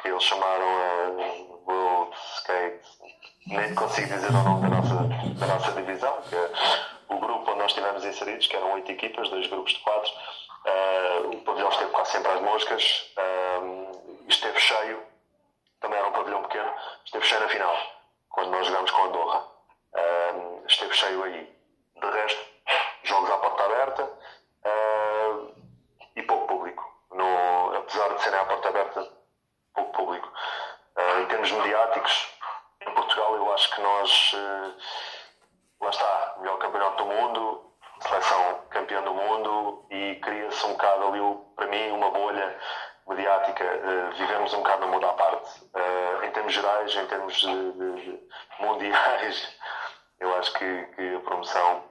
que 0.00 0.08
eles 0.08 0.22
chamaram 0.22 0.66
a 0.66 1.70
World 1.70 2.16
Skate, 2.36 2.86
nem 3.46 3.74
consigo 3.74 4.08
dizer 4.08 4.30
o 4.30 4.32
nome 4.32 4.68
da 4.68 4.76
nossa, 4.76 4.94
da 5.38 5.46
nossa 5.46 5.72
divisão, 5.72 6.22
que 6.22 6.34
é 6.34 6.50
o 7.08 7.18
grupo 7.18 7.50
onde 7.50 7.58
nós 7.60 7.70
estivemos 7.70 8.04
inseridos, 8.04 8.46
que 8.46 8.56
eram 8.56 8.72
oito 8.74 8.90
equipas, 8.90 9.28
dois 9.28 9.46
grupos 9.48 9.72
de 9.72 9.78
quatro, 9.80 10.12
o 11.32 11.36
pavilhão 11.42 11.68
esteve 11.68 11.90
quase 11.90 12.12
sempre 12.12 12.32
às 12.32 12.40
moscas, 12.40 13.12
esteve 14.28 14.58
cheio, 14.58 15.02
também 15.80 15.98
era 15.98 16.08
um 16.08 16.12
pavilhão 16.12 16.42
pequeno, 16.42 16.72
esteve 17.04 17.26
cheio 17.26 17.40
na 17.42 17.48
final 17.48 17.99
quando 18.30 18.50
nós 18.50 18.66
jogámos 18.66 18.90
com 18.90 19.04
Andorra. 19.04 19.46
Uh, 19.92 20.62
esteve 20.66 20.94
cheio 20.94 21.22
aí. 21.24 21.60
De 22.00 22.10
resto, 22.10 22.40
jogos 23.02 23.30
à 23.30 23.38
porta 23.38 23.64
aberta 23.64 24.04
uh, 24.04 25.54
e 26.16 26.22
pouco 26.22 26.46
público. 26.46 26.82
No, 27.10 27.76
apesar 27.76 28.08
de 28.14 28.22
serem 28.22 28.40
à 28.40 28.44
porta 28.44 28.68
aberta, 28.68 29.12
pouco 29.74 29.92
público. 29.92 30.32
Uh, 30.96 31.20
em 31.20 31.26
termos 31.26 31.52
mediáticos, 31.52 32.34
em 32.80 32.94
Portugal 32.94 33.36
eu 33.36 33.52
acho 33.52 33.74
que 33.74 33.80
nós, 33.82 34.34
lá 35.80 35.90
está, 35.90 36.34
melhor 36.38 36.58
campeonato 36.58 36.96
do 36.96 37.06
mundo, 37.06 37.72
seleção 38.00 38.62
campeã 38.70 39.02
do 39.02 39.12
mundo 39.12 39.84
e 39.90 40.16
cria-se 40.22 40.64
um 40.66 40.72
bocado 40.72 41.08
ali, 41.08 41.20
para 41.56 41.66
mim, 41.66 41.90
uma 41.90 42.10
bolha 42.10 42.58
mediática, 43.10 43.64
uh, 43.64 44.12
vivemos 44.16 44.54
um 44.54 44.58
bocado 44.58 44.86
no 44.86 44.92
mundo 44.92 45.06
à 45.06 45.12
parte. 45.12 45.60
Uh, 45.74 46.24
em 46.24 46.30
termos 46.30 46.52
gerais, 46.52 46.94
em 46.94 47.06
termos 47.06 47.34
de, 47.34 47.72
de, 47.72 48.20
mundiais, 48.60 49.56
eu 50.20 50.34
acho 50.36 50.52
que, 50.54 50.84
que, 50.96 51.16
a 51.16 51.20
promoção 51.20 51.82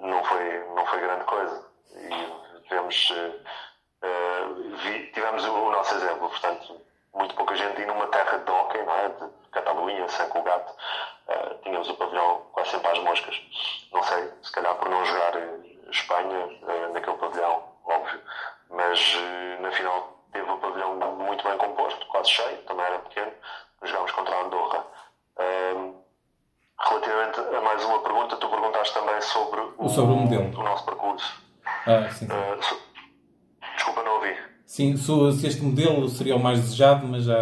não 0.00 0.22
foi, 0.24 0.64
não 0.74 0.84
foi 0.86 1.00
grande 1.00 1.24
coisa. 1.24 1.64
E 1.94 2.62
tivemos, 2.62 3.10
uh, 3.10 4.76
vi, 4.78 5.06
tivemos 5.12 5.44
o, 5.46 5.52
o, 5.52 5.70
nosso 5.70 5.94
exemplo, 5.94 6.28
portanto, 6.28 6.80
muito 7.14 7.34
pouca 7.36 7.54
gente 7.54 7.80
e 7.80 7.86
numa 7.86 8.08
terra 8.08 8.38
de 8.38 8.50
hockey, 8.50 8.82
não 8.82 8.94
é? 8.94 9.08
de 9.08 9.50
Catalunha, 9.52 10.08
San 10.08 10.28
Cugat, 10.28 10.64
tínhamos 11.62 11.88
o 11.88 11.94
pavilhão 11.94 12.46
quase 12.52 12.70
sempre 12.70 12.90
às 12.90 12.98
moscas. 12.98 13.40
Não 13.92 14.02
sei, 14.02 14.30
se 14.42 14.52
calhar 14.52 14.74
por 14.74 14.88
não 14.88 15.04
jogar 15.04 15.32
Espanha 15.90 16.46
naquele 16.92 17.16
pavilhão, 17.16 17.64
óbvio, 17.84 18.20
mas 18.70 19.16
na 19.60 19.72
final 19.72 20.17
teve 20.32 20.50
o 20.50 20.58
pavilhão 20.58 20.96
muito 21.16 21.44
bem 21.44 21.56
composto, 21.56 22.06
quase 22.06 22.30
cheio, 22.30 22.58
também 22.62 22.84
era 22.84 22.98
pequeno. 23.00 23.32
Jogámos 23.82 24.10
contra 24.12 24.34
a 24.34 24.44
Andorra. 24.44 24.86
Um, 25.38 25.94
relativamente 26.80 27.40
a 27.40 27.60
mais 27.60 27.84
uma 27.84 28.00
pergunta, 28.00 28.36
tu 28.36 28.48
perguntaste 28.48 28.94
também 28.94 29.20
sobre 29.20 29.60
o, 29.78 29.88
sobre 29.88 30.12
o 30.12 30.16
modelo. 30.16 30.58
O 30.58 30.62
nosso 30.62 30.84
percurso. 30.84 31.42
Ah, 31.86 32.08
sim. 32.10 32.26
Uh, 32.26 32.62
so, 32.62 32.80
desculpa, 33.74 34.02
não 34.02 34.14
ouvi. 34.16 34.36
Sim, 34.66 34.96
se 34.96 35.46
este 35.46 35.62
modelo 35.62 36.08
seria 36.08 36.36
o 36.36 36.38
mais 36.38 36.60
desejado, 36.60 37.06
mas 37.06 37.24
já, 37.24 37.36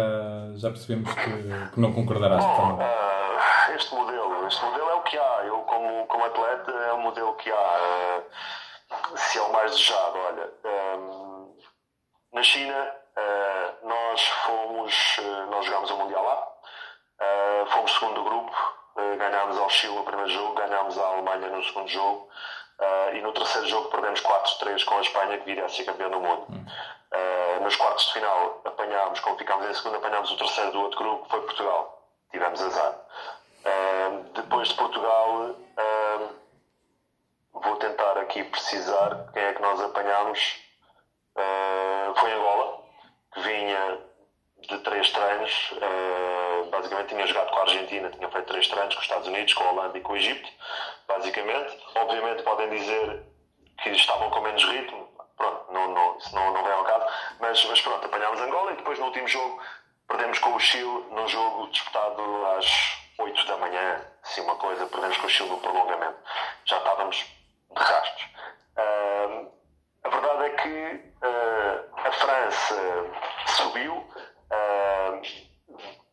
já 0.55 0.69
percebemos 0.69 1.13
que, 1.13 1.71
que 1.73 1.79
não 1.79 1.91
concordarás 1.91 2.43
Bom, 2.43 2.75
uh, 2.75 3.75
este 3.75 3.93
modelo, 3.93 4.47
este 4.47 4.63
modelo 4.63 4.89
é 4.89 4.93
o 4.93 5.01
que 5.01 5.17
há. 5.17 5.43
Eu, 5.45 5.57
como, 5.59 6.05
como 6.07 6.25
atleta, 6.25 6.71
é 6.71 6.93
o 6.93 6.99
modelo 6.99 7.33
que 7.35 7.51
há. 7.51 7.55
Uh, 7.55 9.17
se 9.17 9.37
é 9.37 9.41
o 9.41 9.51
mais 9.51 9.71
desejado, 9.71 10.17
olha. 10.17 10.49
Um, 10.97 11.26
na 12.37 12.43
China, 12.43 12.95
uh, 13.17 13.87
nós 13.87 14.27
fomos, 14.45 15.17
uh, 15.17 15.47
nós 15.49 15.65
jogámos 15.65 15.89
o 15.89 15.97
Mundial 15.97 16.23
lá, 16.23 16.47
uh, 17.19 17.65
fomos 17.71 17.91
segundo 17.91 18.13
do 18.13 18.23
grupo, 18.23 18.55
ganhámos 19.17 19.57
ao 19.57 19.69
Chile 19.71 19.95
no 19.95 20.03
primeiro 20.03 20.29
jogo, 20.29 20.53
ganhámos 20.53 20.99
à 20.99 21.07
Alemanha 21.07 21.49
no 21.49 21.63
segundo 21.63 21.87
jogo 21.87 22.29
e 23.13 23.21
no 23.21 23.31
terceiro 23.31 23.67
jogo 23.67 23.89
perdemos 23.89 24.21
4-3 24.21 24.83
com 24.85 24.97
a 24.97 25.01
Espanha, 25.01 25.37
que 25.37 25.45
viria 25.45 25.65
a 25.65 25.69
ser 25.69 25.83
campeão 25.85 26.09
do 26.09 26.19
mundo. 26.19 26.47
nos 27.61 27.75
quartos 27.75 28.07
de 28.07 28.13
final 28.13 28.61
apanhámos, 28.65 29.19
como 29.19 29.37
ficámos 29.37 29.67
em 29.67 29.73
segundo, 29.73 29.97
apanhámos 29.97 30.31
o 30.31 30.37
terceiro 30.37 30.71
do 30.71 30.81
outro 30.81 30.97
grupo, 30.97 31.23
que 31.25 31.29
foi 31.29 31.41
Portugal. 31.41 32.01
Tivemos 32.31 32.61
azar. 32.61 32.95
depois 34.33 34.67
de 34.67 34.75
Portugal, 34.75 35.55
vou 37.53 37.75
tentar 37.77 38.17
aqui 38.17 38.43
precisar 38.43 39.29
quem 39.33 39.43
é 39.43 39.53
que 39.53 39.61
nós 39.61 39.79
apanhámos 39.79 40.67
Foi 42.19 42.33
Angola, 42.33 42.83
que 43.33 43.41
vinha 43.41 43.99
de 44.67 44.77
três 44.79 45.11
treinos. 45.11 45.71
Uh, 45.71 46.69
basicamente 46.69 47.09
tinha 47.09 47.27
jogado 47.27 47.49
com 47.51 47.57
a 47.57 47.61
Argentina, 47.61 48.09
tinha 48.09 48.29
feito 48.29 48.47
três 48.47 48.67
treinos 48.67 48.95
com 48.95 48.99
os 48.99 49.05
Estados 49.05 49.27
Unidos, 49.27 49.53
com 49.53 49.63
a 49.63 49.71
Holanda 49.71 49.97
e 49.97 50.01
com 50.01 50.13
o 50.13 50.17
Egito, 50.17 50.49
basicamente. 51.07 51.77
Obviamente 51.95 52.43
podem 52.43 52.69
dizer 52.69 53.23
que 53.81 53.89
estavam 53.89 54.29
com 54.31 54.41
menos 54.41 54.63
ritmo, 54.63 55.07
pronto, 55.35 55.71
não, 55.71 55.93
não, 55.93 56.17
isso 56.17 56.33
não, 56.33 56.51
não 56.51 56.63
vem 56.63 56.73
ao 56.73 56.83
caso, 56.83 57.05
mas, 57.39 57.63
mas 57.65 57.81
pronto, 57.81 58.05
apanhámos 58.05 58.41
Angola 58.41 58.73
e 58.73 58.77
depois 58.77 58.97
no 58.97 59.05
último 59.05 59.27
jogo 59.27 59.61
perdemos 60.07 60.39
com 60.39 60.55
o 60.55 60.59
Chile 60.59 61.05
num 61.11 61.27
jogo 61.27 61.67
disputado 61.67 62.21
às 62.57 62.97
8 63.19 63.45
da 63.45 63.57
manhã, 63.57 64.01
assim 64.23 64.41
uma 64.41 64.55
coisa, 64.55 64.87
perdemos 64.87 65.17
com 65.17 65.27
o 65.27 65.29
Chile 65.29 65.49
no 65.49 65.57
prolongamento. 65.59 66.17
Já 66.65 66.77
estávamos 66.77 67.17
de 67.17 67.83
rastros. 67.83 68.27
Uh, 68.77 69.51
a 70.03 70.09
verdade 70.09 70.43
é 70.45 70.49
que 70.49 71.06
a 71.21 72.11
França 72.11 72.75
subiu 73.47 73.93
uh, 73.93 75.21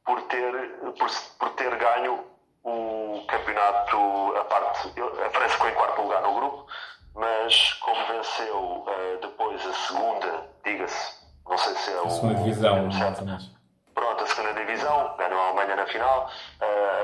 por, 0.05 0.23
ter, 0.23 0.53
por, 0.99 1.11
por 1.39 1.51
ter 1.51 1.75
ganho 1.77 2.25
o 2.63 3.25
campeonato, 3.29 3.97
a 4.37 4.45
parte. 4.45 4.89
A 5.25 5.31
França 5.31 5.55
ficou 5.55 5.69
em 5.69 5.75
quarto 5.75 6.03
lugar 6.03 6.23
no 6.23 6.35
grupo, 6.35 6.67
mas 7.15 7.73
como 7.75 8.07
venceu 8.07 8.59
uh, 8.59 9.19
depois 9.21 9.67
a 9.67 9.73
segunda, 9.73 10.49
diga-se, 10.65 11.25
não 11.47 11.59
sei 11.59 11.75
se 11.75 11.93
é 11.93 12.01
o. 12.01 12.07
A 12.07 12.11
segunda 12.11 12.35
divisão, 12.35 12.89
exatamente. 12.89 13.55
Pronto, 13.95 14.25
a 14.25 14.27
segunda 14.27 14.55
divisão, 14.55 15.17
ganhou 15.17 15.41
a 15.41 15.47
Alemanha 15.49 15.77
na 15.77 15.87
final, 15.87 16.29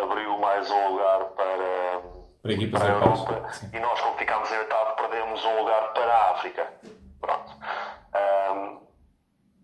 abriu 0.03 0.37
mais 0.39 0.69
um 0.71 0.89
lugar 0.89 1.25
para 1.37 2.21
para, 2.43 2.71
para 2.71 2.85
a 2.85 2.89
Europa. 2.89 3.51
E 3.73 3.79
nós, 3.79 4.01
como 4.01 4.17
ficámos 4.17 4.51
em 4.51 4.59
oitavo, 4.59 4.97
perdemos 4.97 5.45
um 5.45 5.59
lugar 5.59 5.93
para 5.93 6.13
a 6.13 6.31
África. 6.33 6.67
Pronto. 7.21 7.53
Um, 8.15 8.81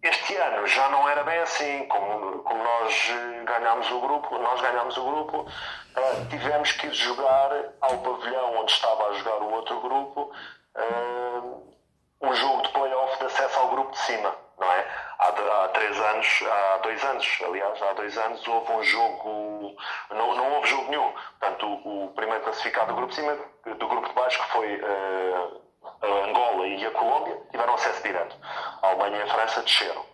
este 0.02 0.36
ano 0.36 0.66
já 0.66 0.88
não 0.88 1.08
era 1.08 1.24
bem 1.24 1.38
assim, 1.40 1.86
como, 1.88 2.38
como 2.40 2.62
nós 2.62 3.10
ganhámos 3.44 3.90
o 3.90 4.00
grupo, 4.00 4.38
nós 4.38 4.60
ganhámos 4.60 4.96
o 4.96 5.04
grupo, 5.04 5.40
uh, 5.40 6.28
tivemos 6.28 6.72
que 6.72 6.86
ir 6.86 6.94
jogar 6.94 7.50
ao 7.80 7.98
pavilhão 7.98 8.56
onde 8.56 8.72
estava 8.72 9.08
a 9.08 9.12
jogar 9.14 9.42
o 9.42 9.52
outro 9.52 9.80
grupo 9.80 10.32
uh, 10.76 11.76
um 12.20 12.34
jogo 12.34 12.62
de 12.62 12.68
playoff 12.68 13.18
de 13.18 13.24
acesso 13.26 13.58
ao 13.58 13.68
grupo 13.68 13.90
de 13.90 13.98
cima, 13.98 14.34
não 14.58 14.72
é? 14.72 14.86
Há, 15.18 15.28
há 15.64 15.68
três 15.68 15.98
anos, 15.98 16.44
há 16.46 16.76
dois 16.78 17.04
anos, 17.04 17.38
aliás, 17.44 17.82
há 17.82 17.92
dois 17.94 18.16
anos 18.18 18.46
houve 18.46 18.72
um 18.72 18.82
jogo 18.82 19.76
não, 20.10 20.34
não 20.34 20.52
houve 20.54 20.68
jogo 20.68 20.90
nenhum. 20.90 21.12
Portanto, 21.38 21.66
o, 21.66 22.04
o 22.04 22.08
primeiro 22.10 22.42
classificado 22.44 22.88
do 22.88 22.94
grupo 22.94 23.10
de 23.10 23.16
cima, 23.16 23.36
do 23.64 23.88
grupo 23.88 24.08
de 24.08 24.14
baixo, 24.14 24.42
que 24.42 24.50
foi 24.50 24.76
uh, 24.76 25.65
a 26.02 26.06
Angola 26.06 26.66
e 26.66 26.86
a 26.86 26.90
Colômbia, 26.90 27.40
tiveram 27.50 27.74
acesso 27.74 28.02
direto. 28.02 28.36
A 28.82 28.88
Alemanha 28.88 29.18
e 29.18 29.22
a 29.22 29.26
França 29.26 29.62
desceram. 29.62 30.04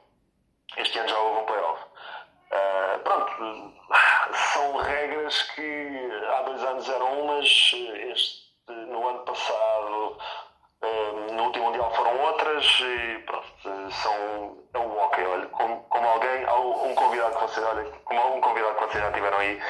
Este 0.76 0.98
ano 0.98 1.08
já 1.08 1.18
houve 1.18 1.40
um 1.40 1.44
playoff. 1.44 1.84
Uh, 2.52 2.98
pronto, 3.00 3.72
são 4.52 4.76
regras 4.76 5.42
que 5.54 6.10
há 6.36 6.42
dois 6.42 6.62
anos 6.64 6.88
eram 6.88 7.22
umas, 7.22 7.46
este, 8.10 8.42
no 8.68 9.08
ano 9.08 9.20
passado, 9.20 10.18
uh, 10.82 11.32
no 11.32 11.44
último 11.44 11.66
Mundial 11.66 11.90
foram 11.92 12.18
outras, 12.20 12.64
e 12.80 13.18
pronto, 13.24 13.90
são, 13.90 14.58
é 14.74 14.78
o 14.78 14.98
hockey. 14.98 15.24
Olha, 15.24 15.46
como, 15.46 15.82
como 15.84 16.08
alguém, 16.08 16.46
um 16.46 16.94
convidado 16.94 17.36
que 17.36 17.42
vocês, 17.42 17.66
olha, 17.66 17.84
como 18.04 18.20
algum 18.20 18.40
convidado 18.40 18.74
que 18.74 18.80
vocês 18.80 19.04
já 19.04 19.12
tiveram 19.12 19.38
aí, 19.38 19.60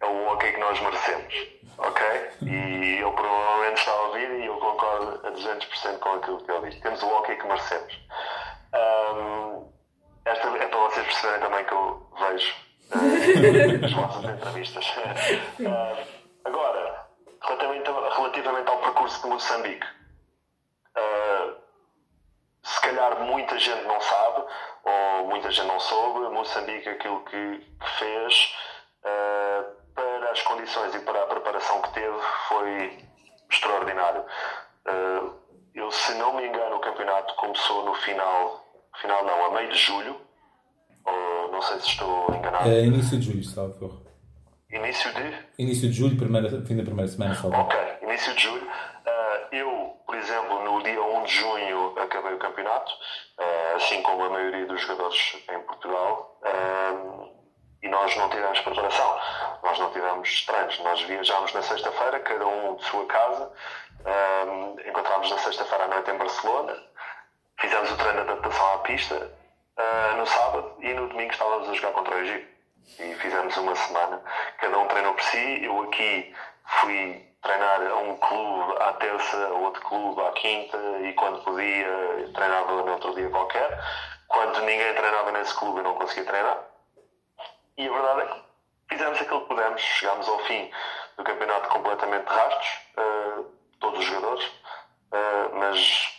é 0.00 0.06
o 0.06 0.26
hockey 0.28 0.52
que 0.52 0.60
nós 0.60 0.80
merecemos, 0.80 1.34
ok? 1.78 2.30
E 2.42 2.98
eu 3.00 3.12
provavelmente 3.12 3.78
está 3.78 3.90
a 3.92 4.02
ouvir 4.02 4.30
e 4.30 4.46
eu 4.46 4.56
concordo 4.56 5.26
a 5.26 5.30
200% 5.30 5.98
com 5.98 6.08
aquilo 6.14 6.44
que 6.44 6.50
ele 6.50 6.70
diz. 6.70 6.80
Temos 6.80 7.02
o 7.02 7.06
hockey 7.08 7.36
que 7.36 7.46
merecemos. 7.46 7.98
Um, 8.74 9.72
esta 10.24 10.48
é 10.48 10.66
para 10.66 10.78
vocês 10.78 11.06
perceberem 11.06 11.40
também 11.40 11.64
que 11.64 11.72
eu 11.72 12.06
vejo 12.18 12.54
uh, 12.92 13.84
as 13.84 13.92
vossas 13.92 14.24
entrevistas. 14.24 14.86
Uh, 14.88 16.06
agora, 16.44 17.06
relativamente, 17.42 17.90
relativamente, 17.90 18.68
ao 18.68 18.78
percurso 18.78 19.22
de 19.22 19.28
Moçambique, 19.28 19.86
uh, 20.96 21.56
se 22.62 22.80
calhar 22.80 23.20
muita 23.20 23.58
gente 23.58 23.84
não 23.84 24.00
sabe, 24.00 24.44
ou 24.84 25.28
muita 25.28 25.50
gente 25.50 25.68
não 25.68 25.80
soube, 25.80 26.28
Moçambique 26.34 26.88
aquilo 26.88 27.24
que, 27.24 27.58
que 27.58 27.90
fez 27.98 28.54
para 29.06 29.55
as 30.36 30.42
condições 30.42 30.94
e 30.94 30.98
para 31.00 31.22
a 31.22 31.26
preparação 31.26 31.80
que 31.82 31.94
teve 31.94 32.18
foi 32.48 32.98
extraordinário. 33.50 34.24
eu, 35.74 35.90
se 35.90 36.14
não 36.14 36.36
me 36.36 36.46
engano, 36.46 36.76
o 36.76 36.80
campeonato 36.80 37.34
começou 37.36 37.84
no 37.84 37.94
final 37.94 38.66
final 39.00 39.24
não, 39.24 39.46
a 39.46 39.50
meio 39.50 39.70
de 39.70 39.78
julho, 39.78 40.16
ou 41.04 41.52
não 41.52 41.62
sei 41.62 41.80
se 41.80 41.88
estou 41.88 42.34
enganado. 42.34 42.68
É 42.68 42.84
início 42.84 43.18
de 43.18 43.26
julho, 43.26 43.44
salvo 43.44 44.06
Início 44.70 45.12
de? 45.14 45.62
Início 45.62 45.88
de 45.88 45.94
julho, 45.94 46.16
primeira, 46.16 46.48
fim 46.66 46.76
da 46.76 46.82
primeira 46.82 47.08
semana, 47.08 47.34
salvo 47.34 47.56
Ok, 47.56 47.78
início 48.02 48.34
de 48.34 48.42
julho. 48.42 48.66
Uh, 48.66 49.54
eu, 49.54 49.96
por 50.04 50.16
exemplo, 50.16 50.64
no 50.64 50.82
dia 50.82 51.00
1 51.00 51.22
de 51.24 51.32
junho 51.32 51.98
acabei 51.98 52.34
o 52.34 52.38
campeonato, 52.38 52.92
uh, 52.92 53.76
assim 53.76 54.02
como 54.02 54.24
a 54.24 54.30
maioria 54.30 54.66
dos 54.66 54.80
jogadores 54.80 55.36
em 55.48 55.60
Portugal, 55.60 56.40
e 57.82 57.88
nós 57.88 58.16
não 58.16 58.28
tivemos 58.30 58.60
preparação, 58.60 59.20
nós 59.62 59.78
não 59.78 59.90
tivemos 59.92 60.46
treinos. 60.46 60.78
Nós 60.80 61.02
viajámos 61.02 61.52
na 61.52 61.62
sexta-feira, 61.62 62.20
cada 62.20 62.46
um 62.46 62.76
de 62.76 62.84
sua 62.84 63.06
casa, 63.06 63.52
encontrámos 64.86 65.30
na 65.30 65.38
sexta-feira 65.38 65.84
à 65.84 65.88
noite 65.88 66.10
em 66.10 66.18
Barcelona, 66.18 66.76
Fizemos 67.58 67.90
o 67.90 67.96
treino 67.96 68.24
de 68.24 68.30
adaptação 68.30 68.74
à 68.74 68.78
pista 68.78 69.14
uh, 69.14 70.16
no 70.18 70.26
sábado 70.26 70.74
e 70.80 70.92
no 70.92 71.08
domingo 71.08 71.32
estávamos 71.32 71.68
a 71.70 71.72
jogar 71.72 71.92
contra 71.92 72.14
o 72.14 72.18
Egito. 72.18 72.46
E 73.00 73.14
fizemos 73.14 73.56
uma 73.56 73.74
semana. 73.74 74.22
Cada 74.58 74.78
um 74.78 74.86
treinou 74.88 75.14
por 75.14 75.22
si. 75.22 75.64
Eu 75.64 75.82
aqui 75.84 76.34
fui 76.80 77.26
treinar 77.42 77.80
a 77.80 77.96
um 77.96 78.16
clube 78.18 78.74
à 78.82 78.92
terça, 78.94 79.46
a 79.46 79.52
outro 79.54 79.80
clube 79.82 80.20
à 80.20 80.32
quinta 80.32 80.76
e 81.02 81.14
quando 81.14 81.42
podia 81.44 82.30
treinava 82.34 82.72
no 82.72 82.92
outro 82.92 83.14
dia 83.14 83.30
qualquer. 83.30 83.80
Quando 84.28 84.60
ninguém 84.60 84.94
treinava 84.94 85.32
nesse 85.32 85.54
clube 85.54 85.78
eu 85.78 85.84
não 85.84 85.94
conseguia 85.94 86.26
treinar. 86.26 86.58
E 87.78 87.86
a 87.86 87.92
verdade 87.92 88.20
é 88.22 88.26
que 88.26 88.42
fizemos 88.88 89.20
aquilo 89.20 89.42
que 89.42 89.48
pudemos. 89.48 89.80
Chegámos 89.80 90.28
ao 90.28 90.38
fim 90.40 90.70
do 91.16 91.24
campeonato 91.24 91.68
completamente 91.68 92.26
rastos, 92.26 92.68
uh, 92.96 93.44
todos 93.80 94.00
os 94.00 94.04
jogadores, 94.06 94.46
uh, 94.46 95.54
mas 95.54 96.12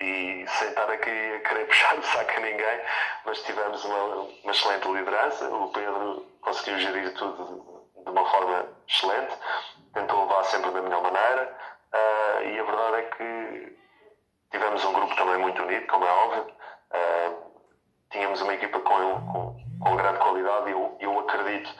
e 0.00 0.44
sem 0.48 0.68
estar 0.68 0.90
aqui 0.90 1.10
a 1.10 1.48
querer 1.48 1.66
puxar 1.68 1.96
o 1.96 2.02
saco 2.02 2.32
a 2.36 2.40
ninguém, 2.40 2.80
mas 3.24 3.42
tivemos 3.42 3.84
uma, 3.84 4.04
uma 4.42 4.50
excelente 4.50 4.88
liderança. 4.88 5.48
O 5.48 5.70
Pedro 5.70 6.26
conseguiu 6.40 6.78
gerir 6.80 7.14
tudo 7.14 7.84
de, 7.96 8.02
de 8.02 8.10
uma 8.10 8.28
forma 8.30 8.66
excelente, 8.88 9.38
tentou 9.92 10.22
levar 10.22 10.44
sempre 10.44 10.70
da 10.72 10.82
melhor 10.82 11.02
maneira 11.02 11.56
uh, 11.92 12.42
e 12.42 12.58
a 12.58 12.64
verdade 12.64 12.96
é 12.96 13.02
que 13.02 13.78
tivemos 14.50 14.84
um 14.84 14.92
grupo 14.92 15.14
também 15.14 15.38
muito 15.38 15.62
unido, 15.62 15.86
como 15.86 16.04
é 16.04 16.10
óbvio. 16.10 16.54
Tínhamos 18.10 18.40
uma 18.42 18.54
equipa 18.54 18.78
com, 18.78 19.32
com, 19.32 19.53
com 19.80 19.96
grande 19.96 20.18
qualidade 20.18 20.70
eu, 20.70 20.96
eu 21.00 21.18
acredito 21.20 21.70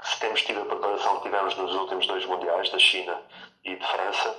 que 0.00 0.08
se 0.08 0.20
temos 0.20 0.42
tido 0.42 0.62
a 0.62 0.66
preparação 0.66 1.16
que 1.16 1.22
tivemos 1.24 1.56
nos 1.56 1.74
últimos 1.74 2.06
dois 2.06 2.26
mundiais, 2.26 2.70
da 2.70 2.78
China 2.78 3.22
e 3.64 3.76
de 3.76 3.86
França, 3.86 4.36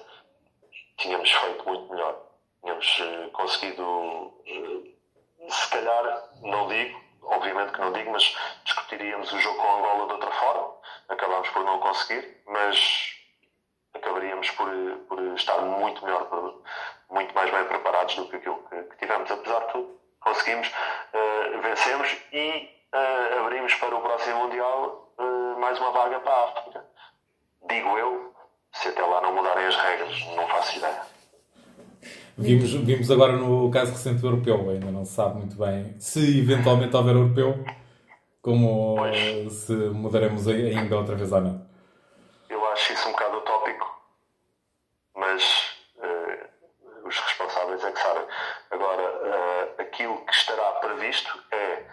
tínhamos 0.97 1.31
feito 1.31 1.67
muito 1.67 1.93
melhor 1.93 2.25
tínhamos 2.65 2.99
eh, 2.99 3.29
conseguido, 3.31 4.33
eh, 4.47 5.49
se 5.49 5.69
calhar, 5.69 6.29
não 6.41 6.67
digo, 6.67 6.99
obviamente 7.21 7.73
que 7.73 7.79
não 7.79 7.93
digo, 7.93 8.11
mas 8.11 8.35
discutiríamos 8.63 9.31
o 9.31 9.39
jogo 9.39 9.57
com 9.57 9.77
Angola 9.77 10.07
de 10.07 10.13
outra 10.13 10.31
forma. 10.31 10.75
Acabámos 11.07 11.49
por 11.49 11.63
não 11.63 11.79
conseguir, 11.79 12.41
mas 12.47 13.15
acabaríamos 13.93 14.49
por, 14.51 14.67
por 15.07 15.19
estar 15.35 15.61
muito 15.61 16.03
melhor, 16.03 16.27
muito 17.09 17.33
mais 17.35 17.51
bem 17.51 17.65
preparados 17.65 18.15
do 18.15 18.27
que 18.27 18.37
aquilo 18.37 18.67
que, 18.67 18.83
que 18.83 18.97
tivemos. 18.97 19.29
Apesar 19.29 19.59
de 19.67 19.71
tudo, 19.71 20.01
conseguimos, 20.19 20.67
uh, 20.67 21.61
vencemos 21.61 22.17
e 22.33 22.74
uh, 22.95 23.45
abrimos 23.45 23.73
para 23.75 23.95
o 23.95 24.01
próximo 24.01 24.47
Mundial 24.47 25.11
uh, 25.17 25.59
mais 25.59 25.77
uma 25.79 25.91
vaga 25.91 26.19
para 26.19 26.31
a 26.31 26.43
África. 26.45 26.85
Digo 27.67 27.97
eu, 27.97 28.33
se 28.73 28.87
até 28.89 29.01
lá 29.01 29.21
não 29.21 29.35
mudarem 29.35 29.65
as 29.65 29.75
regras, 29.75 30.25
não 30.35 30.47
faço 30.47 30.77
ideia. 30.77 31.01
Vimos, 32.37 32.73
vimos 32.73 33.09
agora 33.11 33.33
no 33.33 33.71
caso 33.71 33.91
recente 33.91 34.21
do 34.21 34.27
europeu, 34.27 34.69
ainda 34.69 34.91
não 34.91 35.05
se 35.05 35.13
sabe 35.13 35.37
muito 35.37 35.57
bem 35.57 35.97
se 35.99 36.39
eventualmente 36.39 36.95
houver 36.95 37.15
europeu, 37.15 37.65
como 38.41 38.97
pois. 38.97 39.53
se 39.53 39.73
mudaremos 39.73 40.47
ainda 40.47 40.97
outra 40.97 41.15
vez 41.15 41.31
ou 41.31 41.41
não. 41.41 41.65
Eu 42.49 42.65
acho 42.71 42.93
isso 42.93 43.07
um 43.07 43.11
bocado 43.13 43.37
utópico, 43.37 44.01
mas 45.15 45.77
uh, 45.97 47.07
os 47.07 47.17
responsáveis 47.17 47.83
é 47.83 47.91
que 47.91 47.99
sabem. 47.99 48.25
Agora, 48.69 49.01
uh, 49.01 49.81
aquilo 49.81 50.17
que 50.25 50.33
estará 50.33 50.71
previsto 50.73 51.41
é 51.51 51.85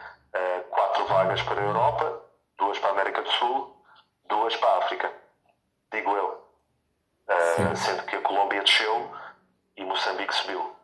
quatro 1.02 1.06
vagas 1.06 1.42
para 1.42 1.60
a 1.60 1.64
Europa, 1.64 2.22
duas 2.58 2.78
para 2.78 2.90
a 2.90 2.92
América 2.92 3.22
do 3.22 3.30
Sul, 3.32 3.84
duas 4.28 4.56
para 4.56 4.68
a 4.68 4.78
África, 4.78 5.12
digo 5.92 6.16
eu. 6.16 6.42
sendo 7.76 8.02
que 8.04 8.16
a 8.16 8.20
Colômbia 8.20 8.62
desceu 8.62 9.10
e 9.76 9.84
Moçambique 9.84 10.34
subiu. 10.34 10.76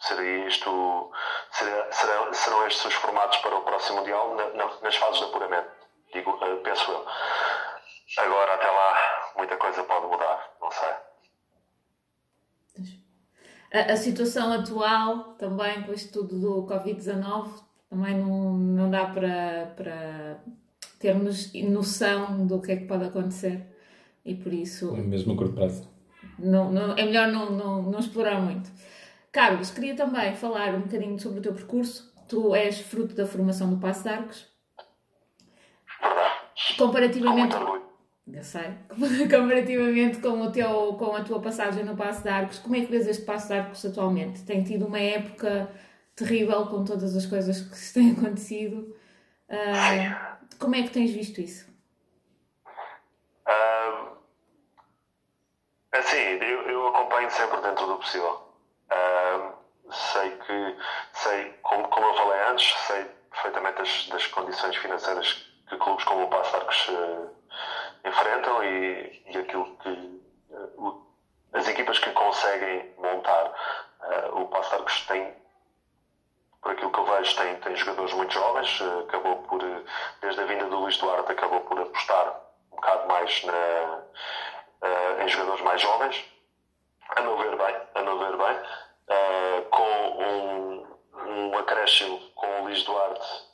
Seria 0.00 0.46
isto, 0.46 1.12
será, 1.52 1.92
serão, 1.92 2.32
serão 2.32 2.66
estes 2.66 2.84
os 2.86 2.94
formatos 2.94 3.38
para 3.38 3.54
o 3.54 3.62
próximo 3.62 3.98
Mundial 3.98 4.34
na, 4.34 4.46
na, 4.50 4.80
nas 4.80 4.96
fases 4.96 5.18
de 5.18 5.24
apuramento, 5.26 5.70
digo, 6.12 6.30
uh, 6.30 6.56
penso 6.62 6.90
eu. 6.90 7.06
Agora, 8.18 8.54
até 8.54 8.70
lá, 8.70 9.32
muita 9.36 9.56
coisa 9.58 9.84
pode 9.84 10.06
mudar, 10.06 10.54
não 10.60 10.70
sei. 10.70 10.94
A, 13.72 13.92
a 13.92 13.96
situação 13.96 14.52
atual, 14.52 15.34
também 15.34 15.82
com 15.82 15.92
isto 15.92 16.12
tudo 16.12 16.40
do 16.40 16.66
Covid-19, 16.66 17.69
também 17.90 18.16
não, 18.16 18.56
não 18.56 18.90
dá 18.90 19.06
para, 19.06 19.74
para 19.76 20.40
termos 20.98 21.52
noção 21.54 22.46
do 22.46 22.60
que 22.60 22.72
é 22.72 22.76
que 22.76 22.86
pode 22.86 23.04
acontecer 23.04 23.66
e 24.24 24.34
por 24.34 24.52
isso. 24.52 24.92
Mesmo 24.96 25.34
a 25.34 25.36
curto 25.36 25.54
prazo 25.54 25.90
não, 26.42 26.70
não, 26.70 26.96
é 26.96 27.04
melhor 27.04 27.28
não, 27.28 27.50
não, 27.50 27.82
não 27.82 27.98
explorar 27.98 28.40
muito. 28.40 28.70
Carlos, 29.30 29.70
queria 29.70 29.94
também 29.94 30.34
falar 30.34 30.74
um 30.74 30.80
bocadinho 30.80 31.18
sobre 31.20 31.38
o 31.38 31.42
teu 31.42 31.52
percurso. 31.52 32.12
Tu 32.28 32.54
és 32.54 32.80
fruto 32.80 33.14
da 33.14 33.26
formação 33.26 33.70
do 33.70 33.76
Passo 33.76 34.02
de 34.04 34.08
Arcos. 34.08 34.46
Comparativamente. 36.76 37.54
Eu 38.32 38.44
sei. 38.44 38.70
Comparativamente 39.30 40.18
com, 40.18 40.40
o 40.42 40.50
teu, 40.50 40.94
com 40.94 41.14
a 41.14 41.22
tua 41.22 41.40
passagem 41.40 41.84
no 41.84 41.96
Passo 41.96 42.22
de 42.22 42.28
Arcos, 42.28 42.58
como 42.58 42.76
é 42.76 42.80
que 42.80 42.90
vês 42.90 43.06
este 43.06 43.24
Passo 43.24 43.48
de 43.48 43.54
Arcos 43.54 43.84
atualmente? 43.84 44.42
Tem 44.42 44.62
tido 44.62 44.86
uma 44.86 45.00
época 45.00 45.68
terrível 46.24 46.66
com 46.66 46.84
todas 46.84 47.16
as 47.16 47.26
coisas 47.26 47.60
que 47.60 47.76
se 47.76 47.94
têm 47.94 48.12
acontecido. 48.12 48.96
Uh, 49.48 50.56
como 50.58 50.76
é 50.76 50.82
que 50.82 50.90
tens 50.90 51.10
visto 51.10 51.40
isso? 51.40 51.70
Assim, 55.92 56.16
eu, 56.16 56.62
eu 56.70 56.88
acompanho 56.88 57.30
sempre 57.30 57.60
dentro 57.60 57.86
do 57.86 57.96
possível. 57.96 58.48
Uh, 58.90 59.52
sei 59.92 60.30
que, 60.30 60.76
sei, 61.12 61.52
como, 61.62 61.88
como 61.88 62.06
eu 62.06 62.14
falei 62.14 62.40
antes, 62.48 62.72
sei 62.86 63.04
perfeitamente 63.30 63.78
das, 63.78 64.08
das 64.08 64.26
condições 64.28 64.76
financeiras 64.76 65.46
que 65.68 65.76
clubes 65.76 66.04
como 66.04 66.24
o 66.24 66.28
Passo 66.28 66.56
Arcos 66.56 66.88
uh, 66.88 67.30
enfrentam 68.04 68.64
e, 68.64 69.22
e 69.26 69.38
aquilo 69.38 69.76
que 69.78 70.22
uh, 70.50 71.06
as 71.52 71.66
equipas 71.66 71.98
que 71.98 72.10
conseguem 72.12 72.94
montar. 72.96 73.52
o 74.32 74.46
Passo 74.46 74.76
Arcos 74.76 75.06
tem, 75.06 75.34
por 76.62 76.72
aquilo 76.72 76.90
que 76.90 76.98
eu 76.98 77.04
vejo, 77.04 77.36
tem, 77.36 77.56
tem 77.56 77.76
jogadores 77.76 78.12
muito 78.14 78.32
jovens. 78.32 78.82
acabou 79.08 79.36
por, 79.44 79.60
desde 80.20 80.40
a 80.40 80.44
vinda 80.44 80.64
do 80.66 80.80
Luís 80.80 80.96
Duarte, 80.98 81.32
acabou 81.32 81.60
por 81.60 81.80
apostar 81.80 82.40
um 82.72 82.76
bocado 82.76 83.08
mais 83.08 83.42
na, 83.44 83.52
uh, 83.52 85.22
em 85.22 85.28
jogadores 85.28 85.62
mais 85.62 85.80
jovens, 85.80 86.24
a 87.16 87.20
meu 87.22 87.36
ver 87.38 87.56
bem, 87.56 87.76
a 87.94 88.02
meu 88.02 88.18
ver 88.18 88.36
bem, 88.36 88.58
com 89.70 89.82
um, 90.22 90.86
um 91.26 91.58
acréscimo 91.58 92.20
com 92.34 92.60
o 92.60 92.62
Luís 92.64 92.84
Duarte 92.84 93.50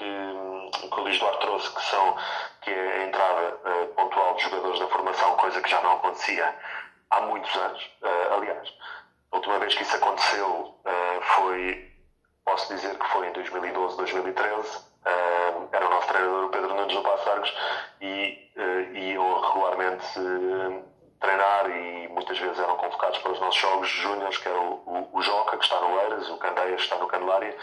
que, 0.00 0.88
que 0.88 1.00
o 1.00 1.02
Luís 1.02 1.18
Duarte 1.18 1.40
trouxe, 1.40 1.74
que, 1.74 1.82
são, 1.82 2.16
que 2.62 2.70
é 2.70 3.02
a 3.02 3.06
entrada 3.06 3.56
uh, 3.56 3.88
pontual 3.94 4.34
de 4.34 4.42
jogadores 4.44 4.80
da 4.80 4.88
formação, 4.88 5.36
coisa 5.36 5.60
que 5.60 5.68
já 5.68 5.80
não 5.82 5.92
acontecia 5.92 6.54
há 7.10 7.20
muitos 7.22 7.54
anos. 7.56 7.82
Uh, 8.02 8.34
aliás, 8.34 8.72
a 9.32 9.36
última 9.36 9.58
vez 9.58 9.74
que 9.74 9.82
isso 9.82 9.96
aconteceu 9.96 10.48
uh, 10.48 11.22
foi, 11.36 11.89
posso 12.44 12.74
dizer 12.74 12.98
que 12.98 13.06
foi 13.08 13.28
em 13.28 13.32
2012, 13.32 13.96
2013. 13.96 14.84
era 15.72 15.86
o 15.86 15.90
nosso 15.90 16.08
treinador, 16.08 16.48
Pedro 16.50 16.74
Nunes 16.74 16.94
do 16.94 17.02
Passo 17.02 17.30
Arcos, 17.30 17.54
e 18.00 18.50
iam 18.92 19.40
regularmente 19.40 20.06
treinar 21.20 21.70
e 21.70 22.08
muitas 22.08 22.38
vezes 22.38 22.58
eram 22.58 22.76
convocados 22.76 23.18
para 23.18 23.32
os 23.32 23.40
nossos 23.40 23.60
jogos 23.60 23.88
júniores, 23.88 24.38
que 24.38 24.48
era 24.48 24.58
o, 24.58 24.74
o, 24.86 25.18
o, 25.18 25.22
Joca, 25.22 25.56
que 25.58 25.64
está 25.64 25.78
no 25.80 26.00
Eiras, 26.00 26.28
o 26.30 26.38
Candeias, 26.38 26.76
que 26.76 26.82
está 26.82 26.96
no 26.96 27.06
Candelária, 27.06 27.56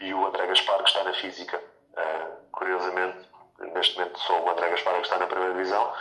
e 0.00 0.14
o 0.14 0.26
André 0.26 0.46
Gaspar, 0.46 0.78
que 0.78 0.88
está 0.88 1.02
na 1.02 1.12
Física. 1.14 1.60
Uh, 1.92 2.50
curiosamente, 2.52 3.28
neste 3.74 3.98
momento 3.98 4.18
sou 4.20 4.44
o 4.44 4.50
André 4.50 4.70
Gaspar, 4.70 4.94
que 4.94 5.00
está 5.02 5.18
na 5.18 5.26
primeira 5.26 5.54
divisão, 5.54 5.92